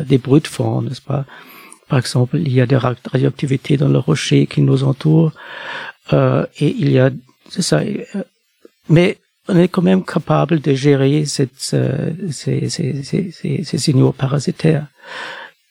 des 0.06 0.18
bruits 0.18 0.40
de 0.40 0.46
fond, 0.46 0.82
n'est-ce 0.82 1.02
pas? 1.02 1.24
Par 1.88 1.98
exemple, 1.98 2.38
il 2.38 2.52
y 2.52 2.60
a 2.60 2.66
des 2.66 2.76
ra- 2.76 2.94
radioactivités 3.12 3.76
dans 3.76 3.88
le 3.88 3.98
rocher 3.98 4.46
qui 4.46 4.60
nous 4.60 4.82
entoure, 4.84 5.32
euh, 6.12 6.44
et 6.58 6.74
il 6.78 6.90
y 6.90 6.98
a, 6.98 7.10
c'est 7.48 7.62
ça. 7.62 7.78
euh, 7.78 8.04
mais 8.88 9.18
on 9.48 9.56
est 9.56 9.68
quand 9.68 9.82
même 9.82 10.04
capable 10.04 10.60
de 10.60 10.74
gérer 10.74 11.24
cette, 11.24 11.70
euh, 11.74 12.10
ces, 12.32 12.68
ces, 12.68 13.02
ces, 13.04 13.30
ces, 13.64 13.78
signaux 13.78 14.12
parasitaires. 14.12 14.86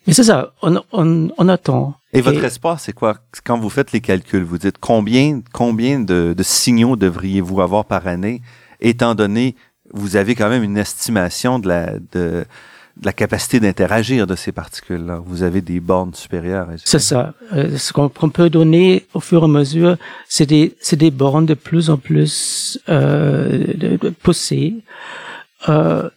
Mais 0.07 0.13
c'est 0.13 0.23
ça, 0.23 0.53
on, 0.61 0.81
on, 0.93 1.29
on 1.37 1.49
attend. 1.49 1.95
Et 2.13 2.21
votre 2.21 2.43
espoir, 2.43 2.79
c'est 2.79 2.93
quoi? 2.93 3.17
Quand 3.43 3.57
vous 3.59 3.69
faites 3.69 3.91
les 3.91 4.01
calculs, 4.01 4.43
vous 4.43 4.57
dites 4.57 4.77
combien, 4.79 5.41
combien 5.51 5.99
de, 5.99 6.33
de 6.37 6.43
signaux 6.43 6.95
devriez-vous 6.95 7.59
avoir 7.59 7.83
par 7.85 8.07
année, 8.07 8.41
étant 8.79 9.15
donné, 9.15 9.55
vous 9.93 10.15
avez 10.15 10.35
quand 10.35 10.47
même 10.49 10.63
une 10.63 10.77
estimation 10.77 11.59
de 11.59 11.67
la, 11.67 11.93
de 12.13 12.45
la 13.03 13.13
capacité 13.13 13.59
d'interagir 13.59 14.25
de 14.25 14.35
ces 14.35 14.51
particules-là. 14.51 15.21
Vous 15.25 15.43
avez 15.43 15.61
des 15.61 15.79
bornes 15.79 16.13
supérieures. 16.13 16.67
C'est 16.83 16.99
ça. 16.99 17.33
Euh, 17.53 17.77
ce 17.77 17.91
qu'on 17.91 18.09
peut 18.09 18.49
donner 18.49 19.05
au 19.13 19.19
fur 19.19 19.41
et 19.41 19.45
à 19.45 19.47
mesure, 19.47 19.97
c'est 20.29 20.45
des, 20.45 20.75
des 20.93 21.11
bornes 21.11 21.45
de 21.45 21.55
plus 21.55 21.89
en 21.89 21.97
plus 21.97 22.79
euh, 22.87 23.73
de, 23.75 23.97
de 23.97 24.09
poussées. 24.09 24.75
Euh, 25.67 26.09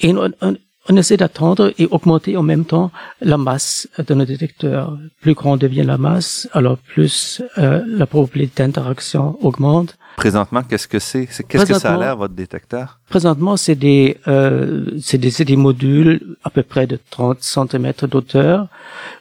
et 0.00 0.12
on, 0.12 0.30
on, 0.42 0.56
on 0.88 0.96
essaie 0.96 1.16
d'attendre 1.16 1.72
et 1.78 1.86
augmenter 1.86 2.36
en 2.36 2.42
même 2.42 2.64
temps 2.64 2.90
la 3.20 3.38
masse 3.38 3.88
de 4.06 4.14
nos 4.14 4.24
détecteurs. 4.24 4.98
Plus 5.20 5.34
grand 5.34 5.56
devient 5.56 5.84
la 5.84 5.96
masse, 5.96 6.48
alors 6.52 6.76
plus 6.76 7.40
euh, 7.58 7.82
la 7.86 8.06
probabilité 8.06 8.62
d'interaction 8.62 9.38
augmente. 9.40 9.96
Présentement, 10.16 10.62
qu'est-ce 10.62 10.88
que 10.88 10.98
c'est? 10.98 11.26
Qu'est-ce 11.26 11.66
que 11.66 11.78
ça 11.78 11.94
a 11.94 11.98
l'air 11.98 12.16
votre 12.16 12.34
détecteur? 12.34 13.00
Présentement, 13.08 13.56
c'est 13.56 13.74
des, 13.74 14.18
euh, 14.28 14.84
c'est 15.00 15.18
des, 15.18 15.44
des 15.44 15.56
modules 15.56 16.36
à 16.44 16.50
peu 16.50 16.62
près 16.62 16.86
de 16.86 16.98
30 17.10 17.38
cm 17.40 17.92
d'auteur, 18.02 18.68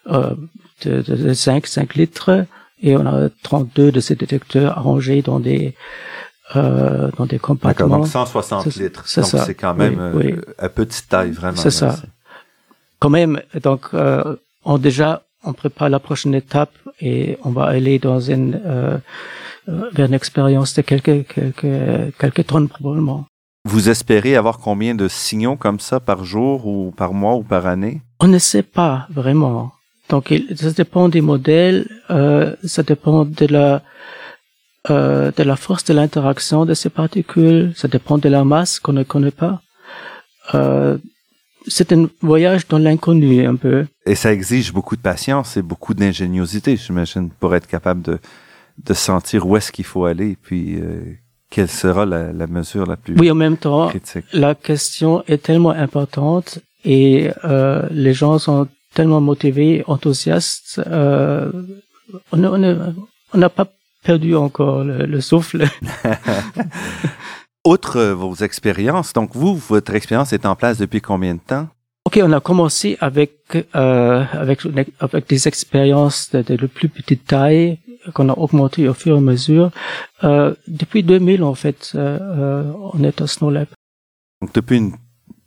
euh, 0.07 0.35
de, 0.85 1.01
de, 1.01 1.15
de 1.15 1.33
5, 1.33 1.65
5 1.65 1.95
litres, 1.95 2.45
et 2.81 2.97
on 2.97 3.05
a 3.05 3.29
32 3.43 3.91
de 3.91 3.99
ces 3.99 4.15
détecteurs 4.15 4.77
arrangés 4.77 5.21
dans 5.21 5.39
des 5.39 5.75
euh, 6.55 7.09
dans 7.17 7.25
des 7.25 7.39
compartiments. 7.39 7.99
donc 7.99 8.07
160 8.07 8.75
litres. 8.75 9.05
Donc 9.15 9.25
c'est 9.25 9.53
quand 9.55 9.73
même 9.73 10.11
oui, 10.13 10.33
oui. 10.33 10.41
à 10.57 10.67
petite 10.67 11.07
taille, 11.07 11.31
vraiment. 11.31 11.55
C'est 11.55 11.71
ça. 11.71 11.95
Quand 12.99 13.09
même, 13.09 13.41
donc 13.63 13.87
euh, 13.93 14.35
on 14.65 14.77
déjà 14.77 15.23
on 15.43 15.53
prépare 15.53 15.89
la 15.89 15.99
prochaine 15.99 16.35
étape 16.35 16.73
et 16.99 17.37
on 17.43 17.51
va 17.51 17.65
aller 17.65 17.99
dans 17.99 18.19
une 18.19 18.61
euh, 18.65 18.97
vers 19.68 20.07
une 20.07 20.14
expérience 20.14 20.74
de 20.74 20.82
quelques 20.82 21.28
quelques 21.28 22.18
quelques 22.18 22.47
tonnes 22.47 22.68
probablement. 22.68 23.26
Vous 23.66 23.89
espérez 23.89 24.36
avoir 24.36 24.57
combien 24.57 24.95
de 24.95 25.07
signaux 25.07 25.55
comme 25.55 25.80
ça 25.80 25.99
par 25.99 26.26
jour 26.26 26.66
ou 26.66 26.91
par 26.91 27.14
mois 27.14 27.36
ou 27.36 27.43
par 27.43 27.68
année? 27.68 28.01
On 28.20 28.28
ne 28.28 28.39
sait 28.39 28.64
pas 28.64 29.07
vraiment. 29.12 29.72
Donc 30.09 30.34
ça 30.55 30.72
dépend 30.72 31.09
des 31.09 31.22
modèles, 31.22 31.88
euh, 32.09 32.55
ça 32.64 32.84
dépend 32.84 33.24
de 33.24 33.45
la 33.45 33.84
euh, 34.89 35.32
de 35.38 35.43
la 35.43 35.55
force 35.55 35.84
de 35.86 35.93
l'interaction 35.93 36.66
de 36.66 36.74
ces 36.74 36.89
particules, 36.89 37.72
ça 37.76 37.88
dépend 37.88 38.18
de 38.18 38.28
la 38.30 38.43
masse 38.43 38.80
qu'on 38.80 38.93
ne 38.93 39.03
connaît 39.03 39.30
pas. 39.30 39.62
Euh, 40.55 40.97
c'est 41.68 41.91
un 41.93 42.09
voyage 42.22 42.68
dans 42.68 42.80
l'inconnu 42.80 43.45
un 43.45 43.55
peu. 43.55 43.86
Et 44.07 44.16
ça 44.16 44.34
exige 44.34 44.74
beaucoup 44.74 44.95
de 44.95 45.01
patience 45.01 45.55
et 45.55 45.62
beaucoup 45.62 45.93
d'ingéniosité, 45.93 46.76
j'imagine, 46.78 47.30
pour 47.30 47.53
être 47.53 47.68
capable 47.68 48.01
de, 48.01 48.18
de 48.86 48.93
sentir 48.93 49.45
où 49.47 49.57
est-ce 49.57 49.71
qu'il 49.71 49.86
faut 49.86 50.05
aller, 50.05 50.38
puis 50.41 50.75
euh, 50.75 51.01
quelle 51.49 51.69
sera 51.69 52.05
la, 52.05 52.32
la, 52.32 52.47
mesure 52.47 52.86
la 52.86 52.97
plus 52.97 53.15
Oui, 53.17 53.29
en 53.29 53.36
même 53.36 53.57
temps, 53.57 53.89
critique. 53.89 54.25
la 54.34 54.55
question 54.55 55.23
est 55.27 55.43
tellement 55.43 55.71
importante 55.71 56.59
et 56.84 57.29
euh, 57.43 57.88
les 57.91 58.13
gens 58.13 58.39
sont 58.39 58.67
tellement 58.93 59.21
motivés, 59.21 59.84
enthousiastes. 59.88 60.82
Euh, 60.88 61.51
on 62.32 62.38
n'a 62.38 63.49
pas 63.49 63.67
perdu 64.03 64.36
encore 64.36 64.84
le, 64.84 65.05
le 65.05 65.21
souffle. 65.21 65.65
Outre 67.65 68.01
vos 68.01 68.34
expériences, 68.36 69.13
donc 69.13 69.36
vous, 69.36 69.55
votre 69.55 69.93
expérience 69.93 70.34
est 70.34 70.45
en 70.45 70.55
place 70.55 70.79
depuis 70.79 71.01
combien 71.01 71.36
de 71.36 71.39
temps? 71.39 71.67
Ok, 72.05 72.19
on 72.23 72.32
a 72.34 72.39
commencé 72.39 72.97
avec 72.99 73.32
euh, 73.75 74.25
avec 74.34 74.61
avec 74.99 75.29
des 75.29 75.47
expériences 75.47 76.32
de, 76.32 76.41
de, 76.41 76.65
plus 76.65 76.89
petite 76.89 77.25
taille 77.25 77.77
qu'on 78.14 78.30
a 78.30 78.34
augmenté 78.38 78.88
au 78.88 78.93
fur 78.93 79.16
et 79.16 79.18
à 79.18 79.22
mesure. 79.22 79.72
Euh, 80.24 80.54
depuis 80.68 81.04
2000, 81.04 81.43
en 81.43 81.56
fait, 81.56 81.91
euh, 81.95 82.18
euh, 82.22 82.72
on 82.93 83.04
est 83.04 83.22
à 83.22 83.28
Snow 83.28 83.49
Lab. 83.49 83.68
Donc 84.41 84.54
depuis 84.54 84.78
une 84.78 84.93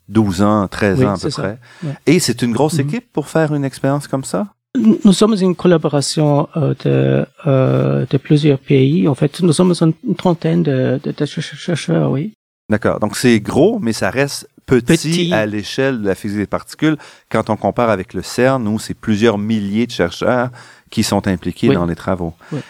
12 0.09 0.43
ans, 0.43 0.69
13 0.69 0.99
oui, 1.01 1.07
ans 1.07 1.15
à 1.15 1.19
peu 1.19 1.31
ça. 1.31 1.43
près. 1.43 1.59
Ouais. 1.83 1.95
Et 2.07 2.19
c'est 2.21 2.43
une 2.43 2.53
grosse 2.53 2.75
Mhm. 2.75 2.89
équipe 2.89 3.13
pour 3.13 3.29
faire 3.29 3.55
une 3.55 3.65
expérience 3.65 4.07
comme 4.07 4.25
ça? 4.25 4.49
Nous 4.77 5.13
sommes 5.13 5.37
une 5.41 5.55
collaboration 5.55 6.49
euh, 6.57 6.75
de, 6.85 7.25
euh, 7.47 8.05
de 8.11 8.17
plusieurs 8.19 8.59
pays. 8.59 9.07
En 9.07 9.15
fait, 9.15 9.41
nous 9.41 9.53
sommes 9.53 9.73
une 10.05 10.15
trentaine 10.17 10.63
de, 10.65 11.01
de, 11.03 11.13
de 11.13 11.25
chercheurs, 11.27 12.11
oui. 12.11 12.33
D'accord. 12.71 12.99
Donc 12.99 13.17
c'est 13.17 13.39
gros, 13.41 13.79
mais 13.79 13.93
ça 13.93 14.11
reste 14.11 14.49
petit, 14.67 14.83
Petit. 14.85 15.33
à 15.35 15.47
l'échelle 15.47 16.03
de 16.03 16.09
la 16.09 16.15
physique 16.15 16.39
des 16.39 16.47
particules. 16.47 16.97
Quand 17.31 17.51
on 17.51 17.57
compare 17.57 17.89
avec 17.91 18.15
le 18.15 18.23
CERN, 18.23 18.67
où 18.67 18.79
c'est 18.79 18.95
plusieurs 18.95 19.39
milliers 19.39 19.87
de 19.87 19.93
chercheurs 19.93 20.51
qui 20.95 21.03
sont 21.03 21.26
impliqués 21.26 21.68
Oui. 21.70 21.74
dans 21.74 21.86
les 21.86 21.97
travaux. 21.97 22.34
Oui. 22.53 22.61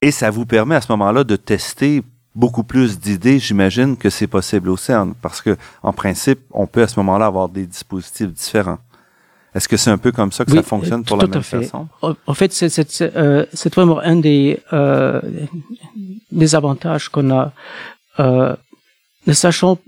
Et 0.00 0.12
ça 0.12 0.30
vous 0.30 0.46
permet 0.46 0.76
à 0.76 0.80
ce 0.80 0.90
moment-là 0.92 1.24
de 1.24 1.34
tester 1.34 2.04
beaucoup 2.42 2.62
plus 2.62 3.00
d'idées, 3.00 3.40
j'imagine, 3.40 3.96
que 3.96 4.10
c'est 4.10 4.28
possible 4.28 4.68
au 4.70 4.76
CERN, 4.76 5.12
parce 5.20 5.40
que 5.42 5.56
en 5.82 5.92
principe, 5.92 6.38
on 6.52 6.68
peut 6.68 6.82
à 6.82 6.88
ce 6.92 6.96
moment-là 7.00 7.26
avoir 7.26 7.48
des 7.48 7.66
dispositifs 7.66 8.32
différents. 8.32 8.78
Est-ce 9.56 9.66
que 9.70 9.76
c'est 9.76 9.90
un 9.90 9.98
peu 9.98 10.12
comme 10.12 10.30
ça 10.30 10.44
que 10.44 10.52
Oui, 10.52 10.58
ça 10.58 10.62
fonctionne 10.62 11.02
pour 11.04 11.18
tout 11.18 11.26
la 11.26 11.32
même 11.32 11.42
fait. 11.42 11.62
façon? 11.64 11.88
En 12.32 12.34
fait, 12.34 12.52
c'est 12.52 13.02
euh, 13.16 13.44
c'est 13.52 13.74
vraiment 13.74 13.98
un 13.98 14.16
des 14.28 14.60
euh, 14.72 15.20
des 16.30 16.54
avantages 16.54 17.08
qu'on 17.08 17.28
a. 17.40 17.52
Euh, 18.20 18.54
ne 19.26 19.32
sachant 19.32 19.78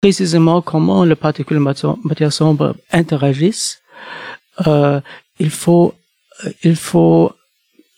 précisément 0.00 0.62
comment 0.62 1.04
les 1.04 1.14
particules 1.28 1.60
matière, 1.60 1.96
matière 2.02 2.32
sombre 2.32 2.74
interagissent, 2.92 3.80
il 5.46 5.50
faut 5.50 5.94
il 6.62 6.76
faut 6.76 7.32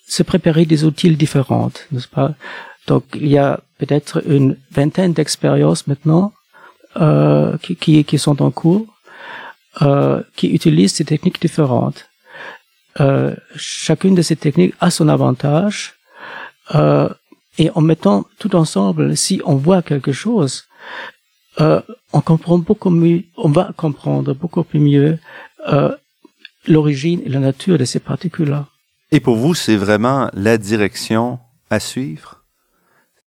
se 0.07 0.23
préparer 0.23 0.65
des 0.67 0.85
outils 0.85 1.15
différents, 1.17 1.73
n'est-ce 1.91 2.09
pas? 2.09 2.35
Donc 2.87 3.05
il 3.15 3.29
y 3.29 3.39
a 3.39 3.61
peut-être 3.79 4.23
une 4.27 4.57
vingtaine 4.71 5.13
d'expériences 5.13 5.87
maintenant 5.87 6.33
euh, 6.97 7.57
qui, 7.59 7.77
qui 7.77 8.05
qui 8.05 8.19
sont 8.19 8.41
en 8.43 8.51
cours 8.51 8.87
euh, 9.83 10.23
qui 10.37 10.49
utilisent 10.49 10.97
des 10.97 11.05
techniques 11.05 11.41
différentes. 11.41 12.09
Euh, 13.01 13.35
chacune 13.57 14.15
de 14.15 14.23
ces 14.23 14.37
techniques 14.37 14.75
a 14.81 14.91
son 14.91 15.09
avantage. 15.09 15.95
Euh, 16.75 17.09
et 17.59 17.71
en 17.75 17.81
mettant 17.81 18.27
tout 18.39 18.55
ensemble, 18.57 19.17
si 19.17 19.41
on 19.45 19.57
voit 19.57 19.83
quelque 19.83 20.13
chose, 20.13 20.65
euh, 21.61 21.81
on 22.13 22.21
comprend 22.21 22.59
beaucoup 22.59 22.91
mieux, 22.91 23.23
on 23.37 23.49
va 23.49 23.73
comprendre 23.77 24.35
beaucoup 24.35 24.63
plus 24.63 24.81
mieux 24.81 25.19
euh, 25.69 25.95
l'origine 26.67 27.21
et 27.25 27.29
la 27.29 27.41
nature 27.41 27.79
de 27.79 27.85
ces 27.85 28.01
particules-là. 28.01 28.67
Et 29.13 29.21
pour 29.21 29.37
vous, 29.37 29.55
c'est 29.55 29.77
vraiment 29.77 30.31
la 30.35 30.59
direction 30.59 31.39
à 31.71 31.81
suivre? 31.81 32.43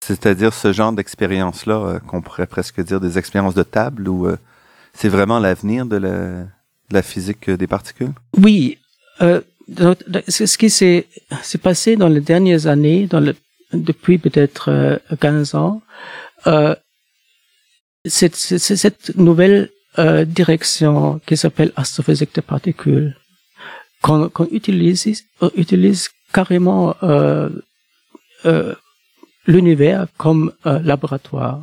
C'est-à-dire 0.00 0.52
ce 0.52 0.72
genre 0.72 0.92
d'expérience-là, 0.92 1.74
euh, 1.74 1.98
qu'on 1.98 2.20
pourrait 2.20 2.46
presque 2.46 2.80
dire 2.80 3.00
des 3.00 3.18
expériences 3.18 3.54
de 3.54 3.62
table, 3.62 4.08
ou 4.08 4.26
euh, 4.26 4.36
c'est 4.92 5.08
vraiment 5.08 5.38
l'avenir 5.38 5.86
de 5.86 5.96
la, 5.96 6.44
de 6.90 6.94
la 6.94 7.02
physique 7.02 7.50
des 7.50 7.66
particules? 7.66 8.12
Oui, 8.36 8.78
euh, 9.22 9.40
c'est 10.28 10.46
ce 10.46 10.58
qui 10.58 10.70
s'est 10.70 11.06
passé 11.62 11.96
dans 11.96 12.08
les 12.08 12.20
dernières 12.20 12.66
années, 12.66 13.06
dans 13.06 13.20
le, 13.20 13.34
depuis 13.72 14.18
peut-être 14.18 14.70
euh, 14.70 14.98
15 15.20 15.54
ans, 15.54 15.82
euh, 16.46 16.74
cette, 18.04 19.16
nouvelle 19.16 19.70
direction 20.26 21.20
qui 21.24 21.36
s'appelle 21.36 21.72
astrophysique 21.76 22.34
des 22.34 22.42
particules, 22.42 23.16
qu'on 24.04 24.28
qu'on 24.34 24.48
utilise, 24.60 25.24
on 25.40 25.50
utilise 25.64 26.02
carrément 26.36 26.82
euh, 27.02 27.48
euh, 28.44 28.74
l'univers 29.46 30.00
comme 30.22 30.52
euh, 30.66 30.78
laboratoire. 30.90 31.60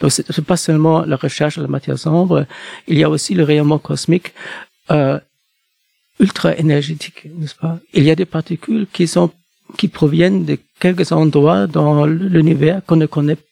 Donc 0.00 0.12
c'est 0.12 0.48
pas 0.52 0.56
seulement 0.56 0.98
la 1.12 1.16
recherche 1.16 1.56
de 1.58 1.62
la 1.62 1.72
matière 1.76 1.98
sombre, 1.98 2.46
il 2.86 2.96
y 2.96 3.04
a 3.06 3.10
aussi 3.10 3.34
le 3.34 3.44
rayonnement 3.50 3.80
cosmique 3.80 4.32
euh, 4.96 5.18
ultra 6.20 6.50
énergétique, 6.56 7.20
n'est-ce 7.38 7.56
pas? 7.56 7.74
Il 7.92 8.04
y 8.04 8.10
a 8.10 8.14
des 8.22 8.30
particules 8.38 8.86
qui 8.94 9.06
sont 9.08 9.30
qui 9.76 9.88
proviennent 9.88 10.44
de 10.50 10.56
quelques 10.82 11.10
endroits 11.12 11.66
dans 11.66 12.06
l'univers 12.06 12.80
qu'on 12.86 13.00
ne 13.04 13.06
connaît 13.06 13.42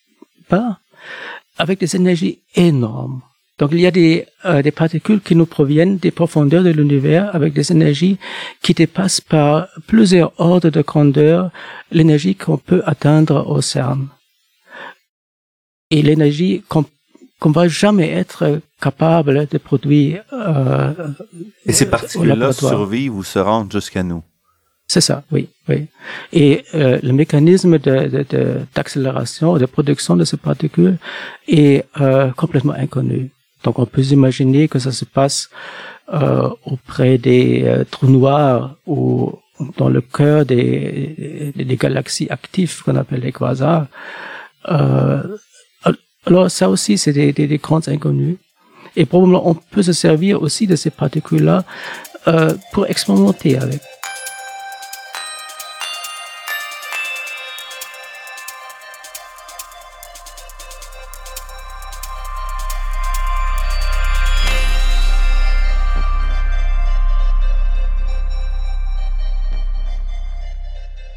pas, 0.49 0.79
avec 1.59 1.81
des 1.81 1.93
énergies 2.01 2.39
énormes. 2.55 3.21
Donc 3.59 3.71
il 3.73 3.81
y 3.81 3.87
a 3.87 3.91
des, 3.91 4.27
euh, 4.45 4.61
des 4.63 4.71
particules 4.71 5.21
qui 5.21 5.35
nous 5.35 5.47
proviennent 5.47 5.97
des 5.97 6.11
profondeurs 6.11 6.63
de 6.63 6.71
l'univers 6.71 7.35
avec 7.35 7.55
des 7.55 7.73
énergies 7.73 8.19
qui 8.63 8.75
dépassent 8.75 9.23
par 9.23 9.69
plusieurs 9.87 10.33
ordres 10.39 10.69
de 10.71 10.83
grandeur 10.83 11.51
l'énergie 11.91 12.35
qu'on 12.35 12.59
peut 12.59 12.83
atteindre 12.85 13.49
au 13.49 13.63
CERN. 13.63 14.09
Et 15.91 16.03
l'énergie 16.03 16.63
qu'on 16.69 16.85
qu'on 17.39 17.51
va 17.51 17.69
jamais 17.69 18.11
être 18.13 18.61
capable 18.81 19.47
de 19.47 19.59
produire. 19.59 20.23
Euh, 20.33 20.93
Et 21.67 21.73
ces 21.73 21.89
particules-là 21.91 22.53
survivent 22.53 23.15
ou 23.15 23.23
se 23.23 23.39
rendent 23.39 23.71
jusqu'à 23.71 24.03
nous? 24.03 24.23
C'est 24.89 25.01
ça, 25.01 25.25
oui, 25.33 25.49
oui. 25.69 25.87
Et 26.33 26.65
euh, 26.75 26.99
le 27.03 27.13
mécanisme 27.13 27.79
de, 27.79 28.07
de, 28.09 28.25
de, 28.31 28.61
d'accélération, 28.75 29.59
de 29.59 29.67
production 29.67 30.17
de 30.17 30.25
ces 30.25 30.37
particules 30.37 30.97
est 31.49 31.85
euh, 32.01 32.31
complètement 32.31 32.73
inconnu. 32.73 33.31
Donc 33.67 33.81
on 33.81 33.87
peut 33.95 34.07
imaginer 34.19 34.69
que 34.69 34.79
ça 34.79 34.93
se 34.93 35.05
passe 35.05 35.51
euh, 36.15 36.49
auprès 36.65 37.19
des 37.19 37.65
euh, 37.65 37.85
trous 37.91 38.07
noirs 38.07 38.77
ou 38.87 38.97
dans 39.77 39.89
le 39.89 40.01
cœur 40.01 40.47
des, 40.47 41.53
des 41.57 41.77
galaxies 41.77 42.29
actives 42.31 42.85
qu'on 42.85 42.95
appelle 42.95 43.23
les 43.23 43.33
quasars. 43.33 43.87
Euh, 44.69 45.21
alors 46.27 46.49
ça 46.49 46.71
aussi, 46.71 46.97
c'est 46.97 47.13
des, 47.13 47.33
des, 47.33 47.49
des 47.49 47.59
grandes 47.59 47.89
inconnues. 47.89 48.39
Et 48.95 49.05
probablement, 49.05 49.49
on 49.51 49.55
peut 49.55 49.83
se 49.83 49.93
servir 49.93 50.41
aussi 50.45 50.69
de 50.69 50.77
ces 50.77 50.91
particules-là 50.91 51.65
pour 52.73 52.87
expérimenter 52.87 53.57
avec. 53.59 53.81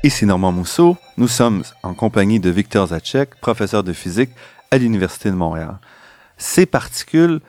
Ici 0.10 0.26
Normand 0.26 0.52
Mousseau, 0.52 0.98
nous 1.18 1.28
sommes 1.28 1.62
en 1.84 1.94
compagnie 1.94 2.40
de 2.40 2.50
Victor 2.50 2.88
Zacek, 2.88 3.36
professeur 3.42 3.84
de 3.84 3.94
physique 3.94 4.32
à 4.72 4.80
l'Université 4.80 5.30
de 5.30 5.36
Montréal. 5.36 5.78
Ces 6.36 6.66
particules 6.66 7.42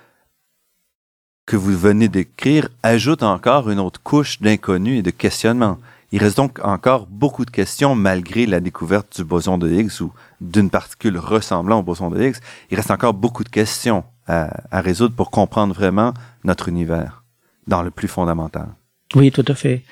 que 1.46 1.56
vous 1.56 1.74
venez 1.74 2.08
d'écrire 2.08 2.68
ajoutent 2.82 3.22
encore 3.22 3.70
une 3.70 3.80
autre 3.80 4.02
couche 4.02 4.42
d'inconnu 4.42 4.98
et 4.98 5.02
de 5.02 5.10
questionnement. 5.10 5.78
Il 6.12 6.22
reste 6.22 6.36
donc 6.36 6.58
encore 6.62 7.06
beaucoup 7.06 7.46
de 7.46 7.50
questions 7.50 7.94
malgré 7.94 8.44
la 8.44 8.60
découverte 8.60 9.16
du 9.16 9.24
boson 9.24 9.56
de 9.56 9.70
Higgs 9.70 10.02
ou 10.02 10.12
d'une 10.42 10.68
particule 10.68 11.16
ressemblant 11.16 11.78
au 11.78 11.82
boson 11.82 12.10
de 12.10 12.22
Higgs. 12.22 12.40
Il 12.70 12.76
reste 12.76 12.90
encore 12.90 13.14
beaucoup 13.14 13.42
de 13.42 13.48
questions 13.48 14.04
à, 14.26 14.50
résoudre 14.70 15.14
pour 15.14 15.30
comprendre 15.30 15.72
vraiment 15.72 16.12
notre 16.44 16.68
univers 16.68 17.24
dans 17.66 17.80
le 17.80 17.90
plus 17.90 18.08
fondamental. 18.08 18.68
Oui, 19.14 19.32
tout 19.32 19.46
à 19.48 19.54
fait. 19.54 19.82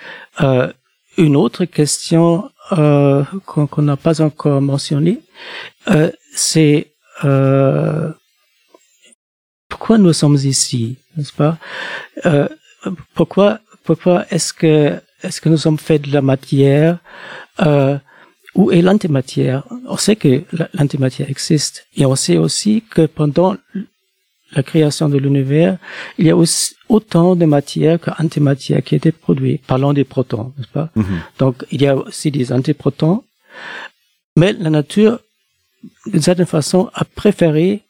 Euh, 0.42 0.70
une 1.16 1.34
autre 1.34 1.64
question 1.64 2.50
euh, 2.72 3.24
qu'on 3.46 3.82
n'a 3.82 3.96
pas 3.96 4.20
encore 4.20 4.60
mentionnée, 4.60 5.20
euh, 5.90 6.10
c'est 6.34 6.92
euh, 7.24 8.10
pourquoi 9.68 9.98
nous 9.98 10.12
sommes 10.12 10.36
ici, 10.36 10.96
n'est-ce 11.16 11.32
pas? 11.32 11.58
Euh, 12.26 12.48
Pourquoi, 13.14 13.58
pourquoi 13.84 14.24
est-ce 14.30 14.52
que 14.52 15.00
est-ce 15.22 15.40
que 15.40 15.48
nous 15.48 15.56
sommes 15.58 15.78
faits 15.78 16.02
de 16.02 16.12
la 16.12 16.22
matière 16.22 16.98
euh, 17.60 17.98
Où 18.54 18.70
est 18.70 18.82
l'antimatière? 18.82 19.64
On 19.88 19.96
sait 19.96 20.14
que 20.16 20.44
l'antimatière 20.74 21.28
existe 21.28 21.86
et 21.96 22.06
on 22.06 22.14
sait 22.14 22.36
aussi 22.38 22.84
que 22.88 23.06
pendant 23.06 23.56
la 24.52 24.62
création 24.62 25.08
de 25.08 25.18
l'univers, 25.18 25.78
il 26.18 26.26
y 26.26 26.30
a 26.30 26.36
aussi 26.36 26.74
autant 26.88 27.36
de 27.36 27.44
matière 27.44 28.00
qu'antimatière 28.00 28.82
qui 28.82 28.94
étaient 28.94 29.12
produites. 29.12 29.62
Parlons 29.66 29.92
des 29.92 30.04
protons, 30.04 30.52
n'est-ce 30.56 30.72
pas? 30.78 30.88
Mm 30.94 31.02
-hmm. 31.02 31.18
Donc, 31.38 31.54
il 31.70 31.82
y 31.82 31.86
a 31.86 31.94
aussi 31.96 32.30
des 32.30 32.46
antiprotons. 32.52 33.22
Mais 34.38 34.52
la 34.64 34.70
nature, 34.70 35.14
d'une 36.12 36.22
certaine 36.22 36.46
façon, 36.58 36.80
a 36.94 37.04
préféré 37.04 37.82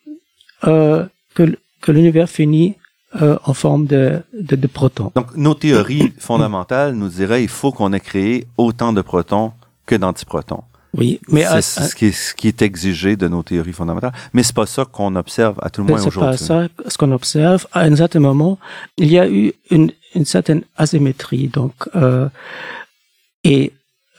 euh, 0.71 1.07
que, 1.35 1.45
que 1.83 1.93
l'univers 1.93 2.29
finisse 2.29 2.75
euh, 3.23 3.39
en 3.45 3.55
forme 3.55 3.87
de, 3.87 4.21
de, 4.35 4.57
de, 4.57 4.67
protons. 4.67 5.11
Donc, 5.15 5.35
nos 5.37 5.55
théories 5.55 6.13
fondamentales 6.19 6.93
nous 6.95 7.09
diraient 7.09 7.43
il 7.43 7.49
faut 7.49 7.73
qu'on 7.77 7.93
ait 7.93 8.01
créé 8.11 8.47
autant 8.59 8.93
de 8.93 9.03
protons 9.03 9.53
que 9.87 9.95
d'antiprotons. 9.95 10.65
Oui, 10.97 11.21
mais 11.29 11.45
c'est 11.61 11.63
ce, 11.63 11.95
qui 11.95 12.07
est, 12.07 12.13
ce 12.13 12.35
qui 12.35 12.49
est 12.49 12.63
exigé 12.63 13.17
de 13.17 13.29
nos 13.29 13.43
théories 13.43 13.73
fondamentales. 13.73 14.13
Mais 14.33 14.43
c'est 14.43 14.55
pas 14.55 14.67
ça 14.67 14.85
qu'on 14.85 15.15
observe 15.17 15.57
à 15.61 15.71
tout 15.71 15.83
le 15.83 15.89
moins 15.89 16.05
aujourd'hui. 16.05 16.39
C'est 16.39 16.49
pas 16.49 16.69
ça 16.69 16.69
ce 16.89 16.97
qu'on 16.99 17.13
observe. 17.13 17.67
À 17.73 17.81
un 17.83 17.95
certain 17.95 18.21
moment, 18.21 18.59
il 18.97 19.11
y 19.13 19.19
a 19.19 19.29
eu 19.29 19.53
une, 19.71 19.93
une 20.15 20.25
certaine 20.25 20.63
asymétrie. 20.77 21.49
Donc, 21.49 21.75
euh, 21.95 22.29
et 23.45 23.73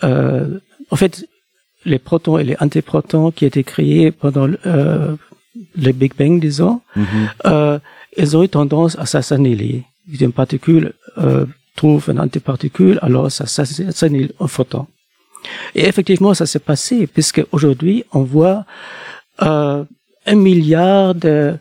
euh, 0.04 0.60
en 0.92 0.96
fait, 0.96 1.26
les 1.86 2.00
protons 2.00 2.38
et 2.38 2.44
les 2.44 2.56
antiprotons 2.60 3.32
qui 3.32 3.46
étaient 3.46 3.64
créés 3.64 4.12
pendant 4.12 4.48
euh, 4.66 5.16
le 5.76 5.92
Big 5.92 6.14
Bang, 6.18 6.40
disons, 6.40 6.82
euh, 7.46 7.80
ils 8.18 8.38
ont 8.38 8.44
eu 8.44 8.50
tendance 8.50 8.98
à 8.98 9.06
s'assigner. 9.06 9.86
Une 10.20 10.32
particule 10.32 10.94
euh, 11.18 11.46
trouve 11.76 12.10
une 12.10 12.20
antiparticule, 12.20 13.00
alors 13.02 13.32
ça 13.32 13.46
s'annule 13.46 14.32
un 14.40 14.48
photon. 14.48 14.88
Et 15.76 15.88
effectivement, 15.88 16.34
ça 16.34 16.46
s'est 16.46 16.60
passé, 16.60 17.08
puisque 17.08 17.44
aujourd'hui, 17.52 18.04
on 18.12 18.24
voit 18.24 18.66
euh, 19.42 19.84
un 20.26 20.36
milliard 20.36 21.16
de, 21.16 21.56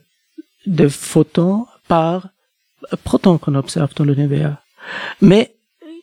de 0.67 0.89
photons 0.89 1.67
par 1.87 2.29
proton 3.05 3.39
qu'on 3.39 3.55
observe 3.55 3.95
dans 3.95 4.05
l'univers. 4.05 4.57
Mais 5.21 5.55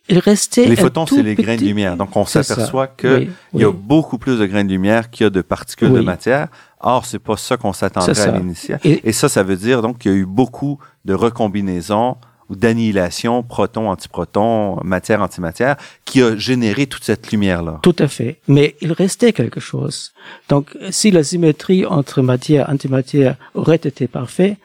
il 0.07 0.19
restait 0.19 0.65
les 0.65 0.75
photons, 0.75 1.07
c'est 1.07 1.23
les 1.23 1.35
grains 1.35 1.55
de 1.55 1.61
lumière. 1.61 1.97
Donc, 1.97 2.15
on 2.15 2.25
s'aperçoit 2.25 2.87
qu'il 2.87 3.09
oui, 3.09 3.29
oui. 3.53 3.61
y 3.63 3.65
a 3.65 3.71
beaucoup 3.71 4.17
plus 4.17 4.37
de 4.37 4.45
grains 4.45 4.63
de 4.63 4.69
lumière 4.69 5.09
qu'il 5.09 5.23
y 5.23 5.27
a 5.27 5.29
de 5.31 5.41
particules 5.41 5.89
oui. 5.89 5.99
de 5.99 6.05
matière. 6.05 6.49
Or, 6.79 7.05
c'est 7.05 7.19
pas 7.19 7.37
ça 7.37 7.57
qu'on 7.57 7.73
s'attendrait 7.73 8.19
à 8.19 8.37
l'initial. 8.37 8.79
Et, 8.83 9.09
Et, 9.09 9.11
ça, 9.11 9.29
ça 9.29 9.41
veut 9.41 9.55
dire 9.55 9.81
donc 9.81 9.97
qu'il 9.97 10.11
y 10.11 10.13
a 10.13 10.17
eu 10.17 10.25
beaucoup 10.25 10.77
de 11.05 11.15
recombinaisons 11.15 12.17
ou 12.49 12.55
d'annihilation, 12.55 13.43
proton, 13.43 13.89
antiproton, 13.89 14.77
matière, 14.83 15.21
antimatière, 15.21 15.77
qui 16.05 16.21
a 16.21 16.35
généré 16.35 16.85
toute 16.87 17.03
cette 17.03 17.31
lumière-là. 17.31 17.79
Tout 17.81 17.95
à 17.99 18.07
fait. 18.07 18.39
Mais 18.47 18.75
il 18.81 18.91
restait 18.91 19.33
quelque 19.33 19.59
chose. 19.59 20.13
Donc, 20.49 20.77
si 20.91 21.11
la 21.11 21.23
symétrie 21.23 21.85
entre 21.85 22.21
matière 22.21 22.69
et 22.69 22.71
antimatière 22.71 23.35
aurait 23.53 23.75
été 23.75 24.07
parfaite, 24.07 24.57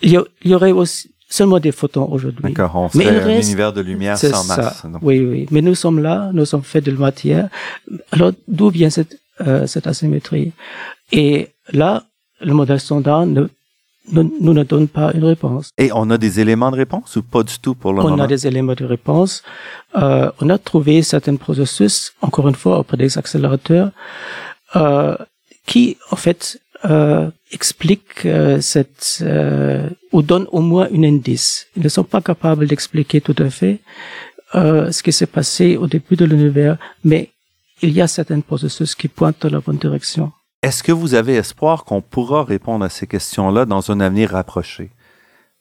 il 0.00 0.22
y, 0.44 0.54
aurait 0.54 0.70
aussi 0.70 1.10
seulement 1.28 1.58
des 1.58 1.72
photons 1.72 2.08
aujourd'hui. 2.10 2.42
D'accord, 2.42 2.76
on 2.76 2.88
serait 2.88 3.20
un 3.20 3.24
reste, 3.24 3.48
univers 3.48 3.72
de 3.72 3.80
lumière 3.80 4.16
sans 4.16 4.44
masse. 4.44 4.84
Oui, 5.02 5.18
oui. 5.18 5.46
Mais 5.50 5.60
nous 5.60 5.74
sommes 5.74 6.00
là, 6.00 6.30
nous 6.32 6.44
sommes 6.44 6.62
faits 6.62 6.84
de 6.84 6.92
matière. 6.92 7.48
Alors, 8.12 8.32
d'où 8.46 8.70
vient 8.70 8.90
cette, 8.90 9.18
euh, 9.40 9.66
cette 9.66 9.88
asymétrie? 9.88 10.52
Et 11.10 11.48
là, 11.72 12.04
le 12.40 12.54
modèle 12.54 12.78
standard 12.78 13.26
ne 13.26 13.48
nous, 14.12 14.32
nous, 14.40 14.54
ne 14.54 14.64
donne 14.64 14.88
pas 14.88 15.12
une 15.14 15.24
réponse. 15.24 15.70
Et 15.78 15.90
on 15.94 16.10
a 16.10 16.18
des 16.18 16.40
éléments 16.40 16.70
de 16.70 16.76
réponse 16.76 17.16
ou 17.16 17.22
pas 17.22 17.42
du 17.42 17.58
tout 17.58 17.74
pour 17.74 17.92
le 17.92 18.00
on 18.00 18.04
moment? 18.04 18.16
On 18.16 18.24
a 18.24 18.26
des 18.26 18.46
éléments 18.46 18.74
de 18.74 18.84
réponse. 18.84 19.42
Euh, 19.96 20.30
on 20.40 20.48
a 20.50 20.58
trouvé 20.58 21.02
certains 21.02 21.36
processus, 21.36 22.12
encore 22.22 22.48
une 22.48 22.54
fois, 22.54 22.78
auprès 22.80 22.96
des 22.96 23.18
accélérateurs, 23.18 23.90
euh, 24.76 25.16
qui, 25.66 25.96
en 26.10 26.16
fait, 26.16 26.60
euh, 26.84 27.30
expliquent 27.52 28.24
euh, 28.26 28.60
cette, 28.60 29.18
euh, 29.22 29.88
ou 30.12 30.22
donnent 30.22 30.46
au 30.52 30.60
moins 30.60 30.88
un 30.92 31.02
indice. 31.02 31.66
Ils 31.76 31.82
ne 31.82 31.88
sont 31.88 32.04
pas 32.04 32.20
capables 32.20 32.66
d'expliquer 32.66 33.20
tout 33.20 33.36
à 33.38 33.50
fait 33.50 33.80
euh, 34.54 34.90
ce 34.92 35.02
qui 35.02 35.12
s'est 35.12 35.26
passé 35.26 35.76
au 35.76 35.86
début 35.86 36.16
de 36.16 36.24
l'univers, 36.24 36.78
mais 37.04 37.30
il 37.82 37.90
y 37.90 38.00
a 38.00 38.08
certains 38.08 38.40
processus 38.40 38.94
qui 38.94 39.08
pointent 39.08 39.42
dans 39.42 39.50
la 39.50 39.60
bonne 39.60 39.78
direction. 39.78 40.32
Est-ce 40.60 40.82
que 40.82 40.90
vous 40.90 41.14
avez 41.14 41.36
espoir 41.36 41.84
qu'on 41.84 42.00
pourra 42.00 42.42
répondre 42.42 42.84
à 42.84 42.88
ces 42.88 43.06
questions-là 43.06 43.64
dans 43.64 43.92
un 43.92 44.00
avenir 44.00 44.30
rapproché? 44.30 44.90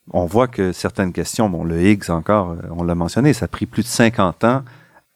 On 0.09 0.25
voit 0.25 0.47
que 0.47 0.71
certaines 0.71 1.13
questions, 1.13 1.49
bon, 1.49 1.63
le 1.63 1.79
Higgs 1.79 2.09
encore, 2.09 2.55
on 2.71 2.83
l'a 2.83 2.95
mentionné, 2.95 3.33
ça 3.33 3.45
a 3.45 3.47
pris 3.47 3.67
plus 3.67 3.83
de 3.83 3.87
50 3.87 4.43
ans 4.43 4.63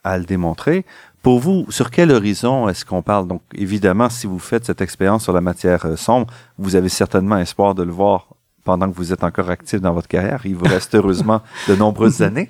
à 0.04 0.20
le 0.20 0.26
démontrer. 0.26 0.86
Pour 1.24 1.40
vous, 1.40 1.66
sur 1.70 1.90
quel 1.90 2.12
horizon 2.12 2.70
est-ce 2.70 2.86
qu'on 2.86 3.02
parle? 3.02 3.28
Donc, 3.28 3.42
évidemment, 3.56 4.10
si 4.10 4.28
vous 4.28 4.38
faites 4.38 4.66
cette 4.66 4.82
expérience 4.82 5.24
sur 5.24 5.34
la 5.34 5.42
matière 5.42 5.98
sombre, 5.98 6.32
vous 6.60 6.76
avez 6.76 6.90
certainement 6.90 7.40
espoir 7.40 7.74
de 7.74 7.82
le 7.82 7.92
voir 7.92 8.28
pendant 8.64 8.90
que 8.90 8.96
vous 8.96 9.12
êtes 9.12 9.24
encore 9.24 9.50
actif 9.50 9.82
dans 9.82 9.94
votre 9.94 10.08
carrière. 10.08 10.42
Il 10.46 10.56
vous 10.56 10.66
reste 10.66 10.96
heureusement 10.96 11.42
de 11.68 11.76
nombreuses 11.76 12.22
années. 12.22 12.50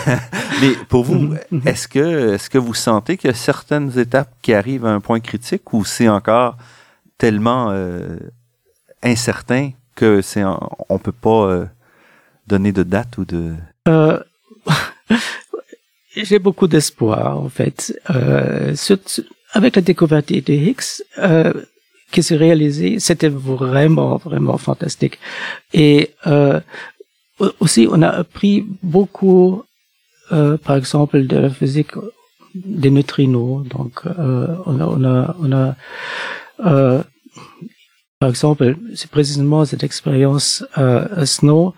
Mais 0.60 0.72
pour 0.88 1.04
vous, 1.04 1.34
est-ce 1.64 1.88
que, 1.88 2.34
est-ce 2.34 2.50
que 2.50 2.58
vous 2.58 2.74
sentez 2.74 3.16
qu'il 3.16 3.28
y 3.28 3.32
a 3.32 3.36
certaines 3.36 3.98
étapes 3.98 4.32
qui 4.42 4.54
arrivent 4.54 4.86
à 4.86 4.90
un 4.90 5.00
point 5.00 5.20
critique 5.20 5.72
ou 5.72 5.84
c'est 5.84 6.08
encore 6.08 6.56
tellement 7.18 7.70
euh, 7.70 8.18
incertain 9.02 9.70
que 9.94 10.20
c'est, 10.20 10.42
on 10.44 10.98
peut 10.98 11.12
pas 11.12 11.46
euh, 11.46 11.66
donner 12.46 12.72
de 12.72 12.82
date 12.82 13.16
ou 13.18 13.24
de. 13.24 13.54
Euh, 13.88 14.20
J'ai 16.16 16.38
beaucoup 16.38 16.68
d'espoir 16.68 17.38
en 17.38 17.48
fait. 17.48 17.98
Avec 19.52 19.76
la 19.76 19.82
découverte 19.82 20.28
des 20.28 20.56
Higgs, 20.56 21.02
qui 22.10 22.22
s'est 22.22 22.36
réalisé, 22.36 22.98
c'était 23.00 23.28
vraiment, 23.28 24.16
vraiment 24.16 24.58
fantastique. 24.58 25.18
Et 25.72 26.10
euh, 26.26 26.60
aussi, 27.60 27.88
on 27.90 28.02
a 28.02 28.08
appris 28.08 28.64
beaucoup, 28.82 29.62
euh, 30.32 30.56
par 30.56 30.76
exemple, 30.76 31.26
de 31.26 31.36
la 31.36 31.50
physique 31.50 31.92
des 32.54 32.90
neutrinos. 32.90 33.66
Donc, 33.68 34.00
euh, 34.06 34.56
on 34.66 34.80
a, 34.80 34.86
on 34.86 35.04
a, 35.04 35.36
on 35.40 35.52
a 35.52 35.76
euh, 36.64 37.02
par 38.18 38.30
exemple, 38.30 38.76
c'est 38.94 39.10
précisément 39.10 39.64
cette 39.66 39.84
expérience 39.84 40.64
euh, 40.78 41.26
Snow 41.26 41.74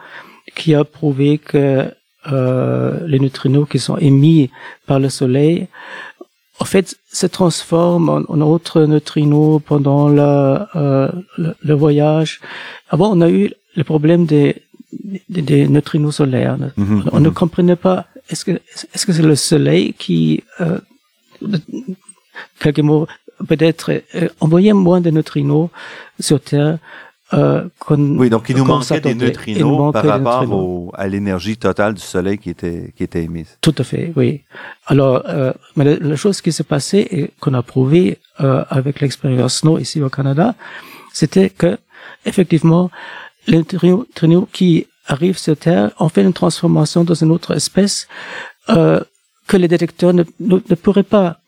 qui 0.54 0.74
a 0.74 0.84
prouvé 0.84 1.38
que 1.38 1.92
euh, 2.30 3.00
les 3.06 3.18
neutrinos 3.18 3.68
qui 3.68 3.78
sont 3.78 3.96
émis 3.96 4.50
par 4.86 5.00
le 5.00 5.08
Soleil 5.08 5.66
en 6.60 6.64
fait, 6.64 6.96
se 7.12 7.26
transforme 7.26 8.08
en, 8.08 8.22
en 8.28 8.40
autre 8.40 8.82
neutrino 8.82 9.60
pendant 9.60 10.08
le, 10.08 10.58
euh, 10.76 11.08
le, 11.36 11.54
le, 11.62 11.74
voyage. 11.74 12.40
Avant, 12.90 13.10
on 13.16 13.20
a 13.20 13.30
eu 13.30 13.52
le 13.76 13.84
problème 13.84 14.26
des, 14.26 14.62
des, 15.28 15.42
des 15.42 15.68
neutrinos 15.68 16.16
solaires. 16.16 16.58
Mhm, 16.76 17.04
On 17.12 17.20
ne 17.20 17.28
mhm. 17.28 17.34
comprenait 17.34 17.76
pas, 17.76 18.06
est-ce 18.28 18.44
que 18.44 18.52
est-ce 18.92 19.06
que 19.06 19.12
c'est 19.12 19.22
le 19.22 19.36
soleil 19.36 19.94
qui, 19.94 20.42
euh, 20.60 20.78
quelques 22.58 22.80
mots, 22.80 23.06
peut-être 23.46 23.92
euh, 24.14 24.28
envoyait 24.40 24.72
moins 24.72 25.00
de 25.00 25.10
neutrinos 25.10 25.70
sur 26.18 26.40
Terre 26.40 26.78
euh, 27.34 27.62
Oui, 27.90 28.30
donc 28.30 28.48
il 28.48 28.56
nous 28.56 28.64
manquait 28.64 29.00
des 29.00 29.14
neutrinos 29.14 29.92
par 29.92 30.04
rapport 30.04 30.50
au- 30.52 30.90
à 30.94 31.06
l'énergie 31.08 31.56
totale 31.56 31.94
du 31.94 32.00
Soleil 32.00 32.38
qui 32.38 32.50
était, 32.50 32.92
qui 32.96 33.02
était 33.02 33.22
émise. 33.24 33.58
Tout 33.60 33.74
à 33.78 33.84
fait, 33.84 34.12
oui. 34.16 34.42
Alors, 34.86 35.22
euh, 35.28 35.52
mais 35.76 35.84
la, 35.84 35.96
la 35.96 36.16
chose 36.16 36.40
qui 36.40 36.52
s'est 36.52 36.64
passée 36.64 37.06
et 37.10 37.30
qu'on 37.40 37.54
a 37.54 37.62
prouvé 37.62 38.18
euh, 38.40 38.64
avec 38.70 39.00
l'expérience 39.00 39.58
SNOW 39.58 39.78
ici 39.78 40.00
au 40.02 40.08
Canada, 40.08 40.54
c'était 41.12 41.50
que 41.50 41.76
effectivement, 42.24 42.90
les 43.46 43.58
neutrinos 43.58 44.46
qui 44.52 44.86
arrivent 45.06 45.38
sur 45.38 45.56
Terre 45.56 45.90
ont 45.98 46.08
fait 46.08 46.22
une 46.22 46.32
transformation 46.32 47.04
dans 47.04 47.14
une 47.14 47.30
autre 47.30 47.54
espèce 47.54 48.08
que 48.66 49.56
les 49.56 49.68
détecteurs 49.68 50.12
ne, 50.12 50.24
ne, 50.40 50.56
ne 50.68 50.74
pourraient 50.74 51.02
pas 51.02 51.38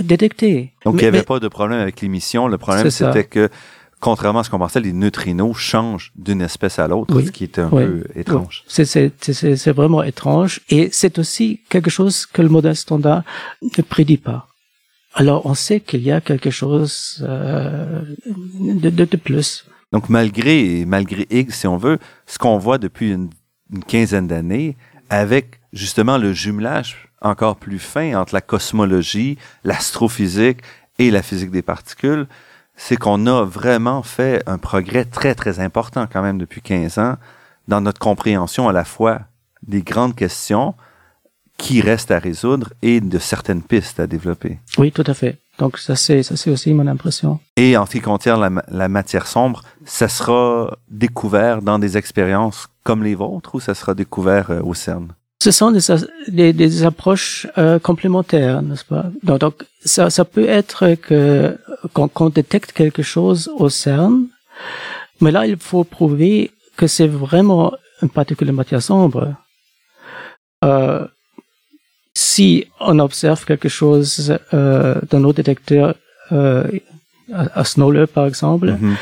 détecter. 0.00 0.72
Donc, 0.84 0.94
Mais- 0.96 1.00
il 1.00 1.04
n'y 1.04 1.08
avait 1.08 1.18
mais- 1.18 1.24
pas 1.24 1.40
de 1.40 1.48
problème 1.48 1.80
avec 1.80 2.00
l'émission. 2.02 2.48
Le 2.48 2.58
problème, 2.58 2.90
c'était 2.90 3.24
que, 3.24 3.48
contrairement 4.10 4.40
à 4.40 4.44
ce 4.44 4.50
qu'on 4.50 4.58
pensait, 4.66 4.80
les 4.80 4.92
neutrinos 4.92 5.56
changent 5.56 6.12
d'une 6.14 6.40
espèce 6.40 6.78
à 6.78 6.86
l'autre, 6.86 7.12
Oui. 7.16 7.26
ce 7.26 7.32
qui 7.32 7.42
était 7.44 7.60
un 7.60 7.70
Oui. 7.72 7.84
peu 7.84 8.04
étrange. 8.14 8.62
C'est- 8.68 9.70
vraiment 9.80 10.02
étrange 10.12 10.60
et 10.70 10.88
c'est 10.92 11.18
aussi 11.18 11.46
quelque 11.68 11.90
chose 11.90 12.16
que 12.24 12.40
le 12.40 12.48
modèle 12.56 12.76
standard 12.76 13.22
ne 13.76 13.82
prédit 13.82 14.16
pas. 14.30 14.46
Alors 15.14 15.40
on 15.50 15.54
sait 15.54 15.80
qu'il 15.80 16.02
y 16.02 16.12
a 16.12 16.20
quelque 16.20 16.50
chose 16.60 17.24
euh, 17.28 18.02
de, 18.82 18.90
de, 18.90 19.04
de 19.04 19.16
plus. 19.16 19.64
Donc, 19.92 20.08
malgré, 20.08 20.84
malgré 20.86 21.26
Higgs, 21.30 21.50
si 21.60 21.66
on 21.66 21.76
veut, 21.86 21.98
ce 22.26 22.38
qu'on 22.38 22.58
voit 22.58 22.78
depuis 22.78 23.08
une, 23.12 23.30
une 23.72 23.82
quinzaine 23.92 24.26
d'années, 24.28 24.76
avec 25.10 25.60
justement 25.72 26.16
le 26.18 26.32
jumelage 26.32 27.08
encore 27.22 27.56
plus 27.56 27.78
fin 27.80 28.14
entre 28.20 28.34
la 28.34 28.40
cosmologie, 28.40 29.36
l'astrophysique 29.64 30.58
et 30.98 31.10
la 31.10 31.22
physique 31.22 31.50
des 31.50 31.62
particules, 31.62 32.26
c'est 32.76 32.96
qu'on 32.96 33.26
a 33.26 33.42
vraiment 33.44 34.02
fait 34.02 34.42
un 34.46 34.58
progrès 34.58 35.04
très, 35.04 35.34
très 35.34 35.60
important 35.60 36.06
quand 36.10 36.22
même 36.22 36.38
depuis 36.38 36.60
15 36.60 36.98
ans 36.98 37.16
dans 37.68 37.80
notre 37.80 37.98
compréhension 37.98 38.68
à 38.68 38.72
la 38.72 38.84
fois 38.84 39.20
des 39.66 39.82
grandes 39.82 40.14
questions 40.14 40.74
qui 41.58 41.80
restent 41.80 42.10
à 42.10 42.18
résoudre 42.18 42.72
et 42.82 43.00
de 43.00 43.18
certaines 43.18 43.62
pistes 43.62 43.98
à 43.98 44.06
développer. 44.06 44.58
Oui, 44.76 44.92
tout 44.92 45.04
à 45.06 45.14
fait. 45.14 45.38
Donc 45.58 45.78
ça 45.78 45.96
c'est 45.96 46.22
ça 46.22 46.36
c'est 46.36 46.50
aussi 46.50 46.74
mon 46.74 46.86
impression. 46.86 47.40
Et 47.56 47.78
en 47.78 47.86
ce 47.86 47.92
qui 47.92 48.00
concerne 48.02 48.42
la, 48.42 48.50
ma- 48.50 48.64
la 48.68 48.88
matière 48.88 49.26
sombre, 49.26 49.62
ça 49.86 50.06
sera 50.08 50.76
découvert 50.90 51.62
dans 51.62 51.78
des 51.78 51.96
expériences 51.96 52.68
comme 52.84 53.02
les 53.02 53.14
vôtres 53.14 53.54
ou 53.54 53.60
ça 53.60 53.74
sera 53.74 53.94
découvert 53.94 54.50
euh, 54.50 54.60
au 54.60 54.74
CERN? 54.74 55.08
Ce 55.42 55.50
sont 55.50 55.70
des, 55.70 55.80
des, 56.28 56.52
des 56.52 56.84
approches 56.84 57.46
euh, 57.58 57.78
complémentaires, 57.78 58.62
n'est-ce 58.62 58.84
pas? 58.84 59.04
Donc, 59.22 59.38
donc, 59.40 59.54
ça, 59.84 60.08
ça 60.10 60.24
peut 60.24 60.48
être 60.48 60.94
que 61.06 61.56
qu'on 61.92 62.08
qu'on 62.08 62.30
détecte 62.30 62.72
quelque 62.72 63.02
chose 63.02 63.50
au 63.62 63.68
CERN, 63.68 64.26
mais 65.20 65.30
là 65.30 65.46
il 65.46 65.58
faut 65.58 65.84
prouver 65.84 66.50
que 66.78 66.86
c'est 66.86 67.06
vraiment 67.06 67.72
une 68.02 68.08
particule 68.08 68.48
de 68.48 68.52
matière 68.52 68.82
sombre. 68.82 69.34
Euh, 70.64 71.06
si 72.14 72.66
on 72.80 72.98
observe 72.98 73.44
quelque 73.44 73.68
chose 73.68 74.36
euh, 74.54 74.94
dans 75.10 75.20
nos 75.20 75.34
détecteurs 75.34 75.94
euh, 76.32 76.64
à, 77.32 77.60
à 77.60 77.64
Snowler 77.64 78.06
par 78.06 78.26
exemple, 78.26 78.68
Mhm. 78.72 78.96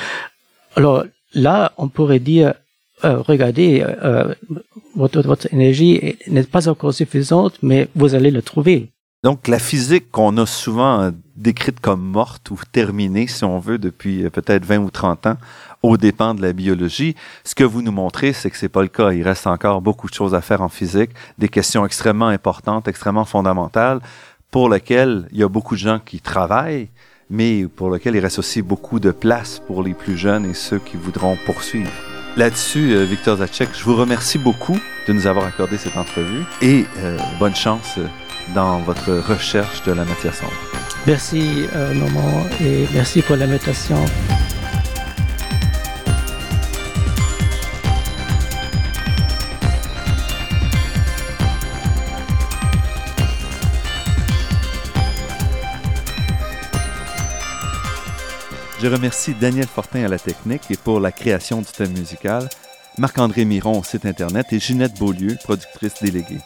alors 0.77 1.05
là, 1.33 1.73
on 1.79 1.89
pourrait 1.89 2.19
dire, 2.35 2.55
euh, 3.05 3.19
regardez, 3.23 3.83
euh, 3.85 4.35
votre, 4.95 5.21
votre 5.23 5.53
énergie 5.53 5.93
est- 5.95 6.29
n'est 6.29 6.45
pas 6.45 6.69
encore 6.69 6.95
suffisante, 6.95 7.55
mais 7.63 7.89
vous 7.97 8.15
allez 8.15 8.31
le 8.31 8.43
trouver. 8.43 8.91
Donc, 9.25 9.49
la 9.49 9.59
physique 9.59 10.11
qu'on 10.11 10.37
a 10.37 10.45
souvent 10.45 11.01
euh, 11.01 11.11
décrite 11.35 11.81
comme 11.81 12.03
morte 12.03 12.51
ou 12.51 12.59
terminée, 12.71 13.27
si 13.27 13.43
on 13.45 13.59
veut, 13.59 13.79
depuis 13.79 14.23
euh, 14.25 14.29
peut-être 14.31 14.67
20 14.67 14.79
ou 14.79 14.91
30 14.91 15.27
ans, 15.27 15.37
aux 15.83 15.97
dépens 15.97 16.35
de 16.35 16.43
la 16.43 16.53
biologie, 16.53 17.15
ce 17.43 17.55
que 17.55 17.65
vous 17.65 17.81
nous 17.81 17.91
montrez, 17.93 18.35
c'est 18.35 18.51
que 18.51 18.57
c'est 18.59 18.69
pas 18.69 18.83
le 18.83 18.89
cas. 18.89 19.13
Il 19.13 19.23
reste 19.23 19.47
encore 19.47 19.81
beaucoup 19.81 20.09
de 20.09 20.15
choses 20.15 20.35
à 20.35 20.43
faire 20.43 20.61
en 20.61 20.69
physique, 20.69 21.11
des 21.39 21.49
questions 21.49 21.85
extrêmement 21.87 22.29
importantes, 22.29 22.87
extrêmement 22.87 23.25
fondamentales, 23.25 24.01
pour 24.51 24.69
lesquelles 24.69 25.27
il 25.33 25.39
y 25.39 25.43
a 25.43 25.49
beaucoup 25.49 25.75
de 25.75 25.81
gens 25.81 25.99
qui 26.05 26.21
travaillent, 26.21 26.89
mais 27.31 27.67
pour 27.67 27.91
lesquelles 27.91 28.17
il 28.17 28.21
reste 28.21 28.39
aussi 28.39 28.61
beaucoup 28.61 29.01
de 29.01 29.11
place 29.11 29.59
pour 29.67 29.83
les 29.83 29.95
plus 29.95 30.17
jeunes 30.19 30.45
et 30.45 30.55
ceux 30.55 30.79
qui 30.79 30.97
voudront 30.99 31.37
poursuivre. 31.47 31.91
Là-dessus, 32.37 32.93
euh, 32.95 33.05
Victor 33.05 33.37
Zacek, 33.37 33.69
je 33.79 33.85
vous 33.85 33.95
remercie 33.95 34.39
beaucoup 34.39 34.77
de 35.07 35.13
nous 35.13 35.27
avoir 35.29 35.47
accordé 35.47 35.79
cette 35.79 35.97
entrevue 35.97 36.43
et 36.61 36.85
euh, 36.99 37.17
bonne 37.39 37.55
chance 37.55 37.95
euh, 37.99 38.07
dans 38.55 38.79
votre 38.81 39.13
recherche 39.13 39.83
de 39.85 39.93
la 39.93 40.05
matière 40.05 40.35
sombre. 40.35 40.53
Merci, 41.07 41.67
euh, 41.77 41.95
Normand, 41.95 42.45
et 42.61 42.89
merci 42.93 43.23
pour 43.23 43.37
l'invitation. 43.37 43.97
Je 58.81 58.89
remercie 58.89 59.35
Daniel 59.35 59.67
Fortin 59.67 60.05
à 60.05 60.09
la 60.09 60.19
technique 60.19 60.63
et 60.71 60.77
pour 60.77 60.99
la 60.99 61.13
création 61.13 61.61
du 61.61 61.67
thème 61.67 61.93
musical, 61.93 62.49
Marc-André 62.99 63.45
Miron 63.45 63.79
au 63.79 63.85
site 63.85 64.05
Internet 64.05 64.53
et 64.53 64.59
Ginette 64.59 64.99
Beaulieu, 64.99 65.37
productrice 65.43 66.03
déléguée. 66.03 66.41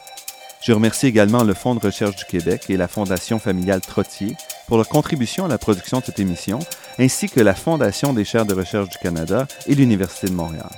Je 0.61 0.71
remercie 0.71 1.07
également 1.07 1.43
le 1.43 1.53
Fonds 1.53 1.75
de 1.75 1.79
recherche 1.79 2.15
du 2.15 2.25
Québec 2.25 2.65
et 2.69 2.77
la 2.77 2.87
Fondation 2.87 3.39
familiale 3.39 3.81
Trottier 3.81 4.35
pour 4.67 4.77
leur 4.77 4.87
contribution 4.87 5.45
à 5.45 5.47
la 5.47 5.57
production 5.57 5.99
de 5.99 6.05
cette 6.05 6.19
émission, 6.19 6.59
ainsi 6.99 7.29
que 7.29 7.39
la 7.39 7.55
Fondation 7.55 8.13
des 8.13 8.25
chaires 8.25 8.45
de 8.45 8.53
recherche 8.53 8.89
du 8.89 8.97
Canada 8.99 9.47
et 9.65 9.73
l'Université 9.73 10.27
de 10.27 10.33
Montréal. 10.33 10.69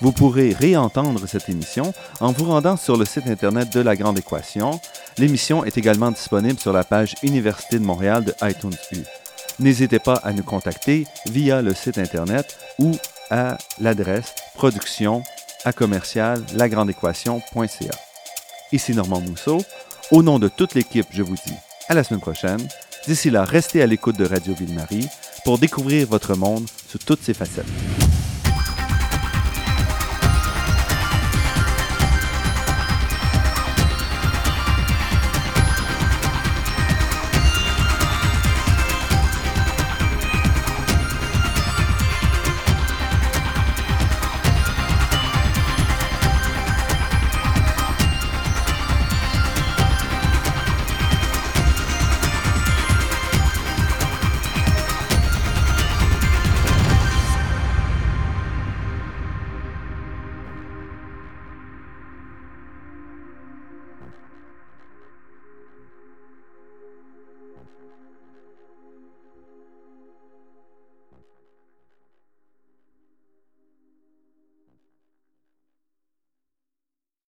Vous 0.00 0.12
pourrez 0.12 0.52
réentendre 0.52 1.26
cette 1.26 1.48
émission 1.48 1.92
en 2.20 2.30
vous 2.30 2.44
rendant 2.44 2.76
sur 2.76 2.96
le 2.96 3.04
site 3.04 3.26
Internet 3.26 3.72
de 3.72 3.80
La 3.80 3.96
Grande 3.96 4.18
Équation. 4.18 4.80
L'émission 5.18 5.64
est 5.64 5.78
également 5.78 6.10
disponible 6.10 6.60
sur 6.60 6.72
la 6.72 6.84
page 6.84 7.14
Université 7.22 7.78
de 7.78 7.84
Montréal 7.84 8.24
de 8.24 8.34
iTunes 8.42 8.76
U. 8.92 8.98
N'hésitez 9.58 9.98
pas 9.98 10.16
à 10.16 10.32
nous 10.32 10.42
contacter 10.42 11.06
via 11.26 11.62
le 11.62 11.74
site 11.74 11.98
Internet 11.98 12.58
ou 12.78 12.92
à 13.30 13.56
l'adresse 13.80 14.34
production 14.54 15.22
à 15.64 15.72
commercial 15.72 16.42
lagrandeéquation.ca. 16.54 17.94
Ici 18.72 18.92
Normand 18.92 19.20
Mousseau. 19.20 19.62
Au 20.10 20.22
nom 20.22 20.38
de 20.38 20.48
toute 20.48 20.74
l'équipe, 20.74 21.06
je 21.10 21.22
vous 21.22 21.34
dis 21.34 21.54
à 21.88 21.94
la 21.94 22.04
semaine 22.04 22.20
prochaine. 22.20 22.60
D'ici 23.06 23.30
là, 23.30 23.44
restez 23.44 23.82
à 23.82 23.86
l'écoute 23.86 24.18
de 24.18 24.26
Radio 24.26 24.54
Ville-Marie 24.54 25.08
pour 25.44 25.58
découvrir 25.58 26.06
votre 26.06 26.36
monde 26.36 26.66
sous 26.88 26.98
toutes 26.98 27.22
ses 27.22 27.34
facettes. 27.34 27.64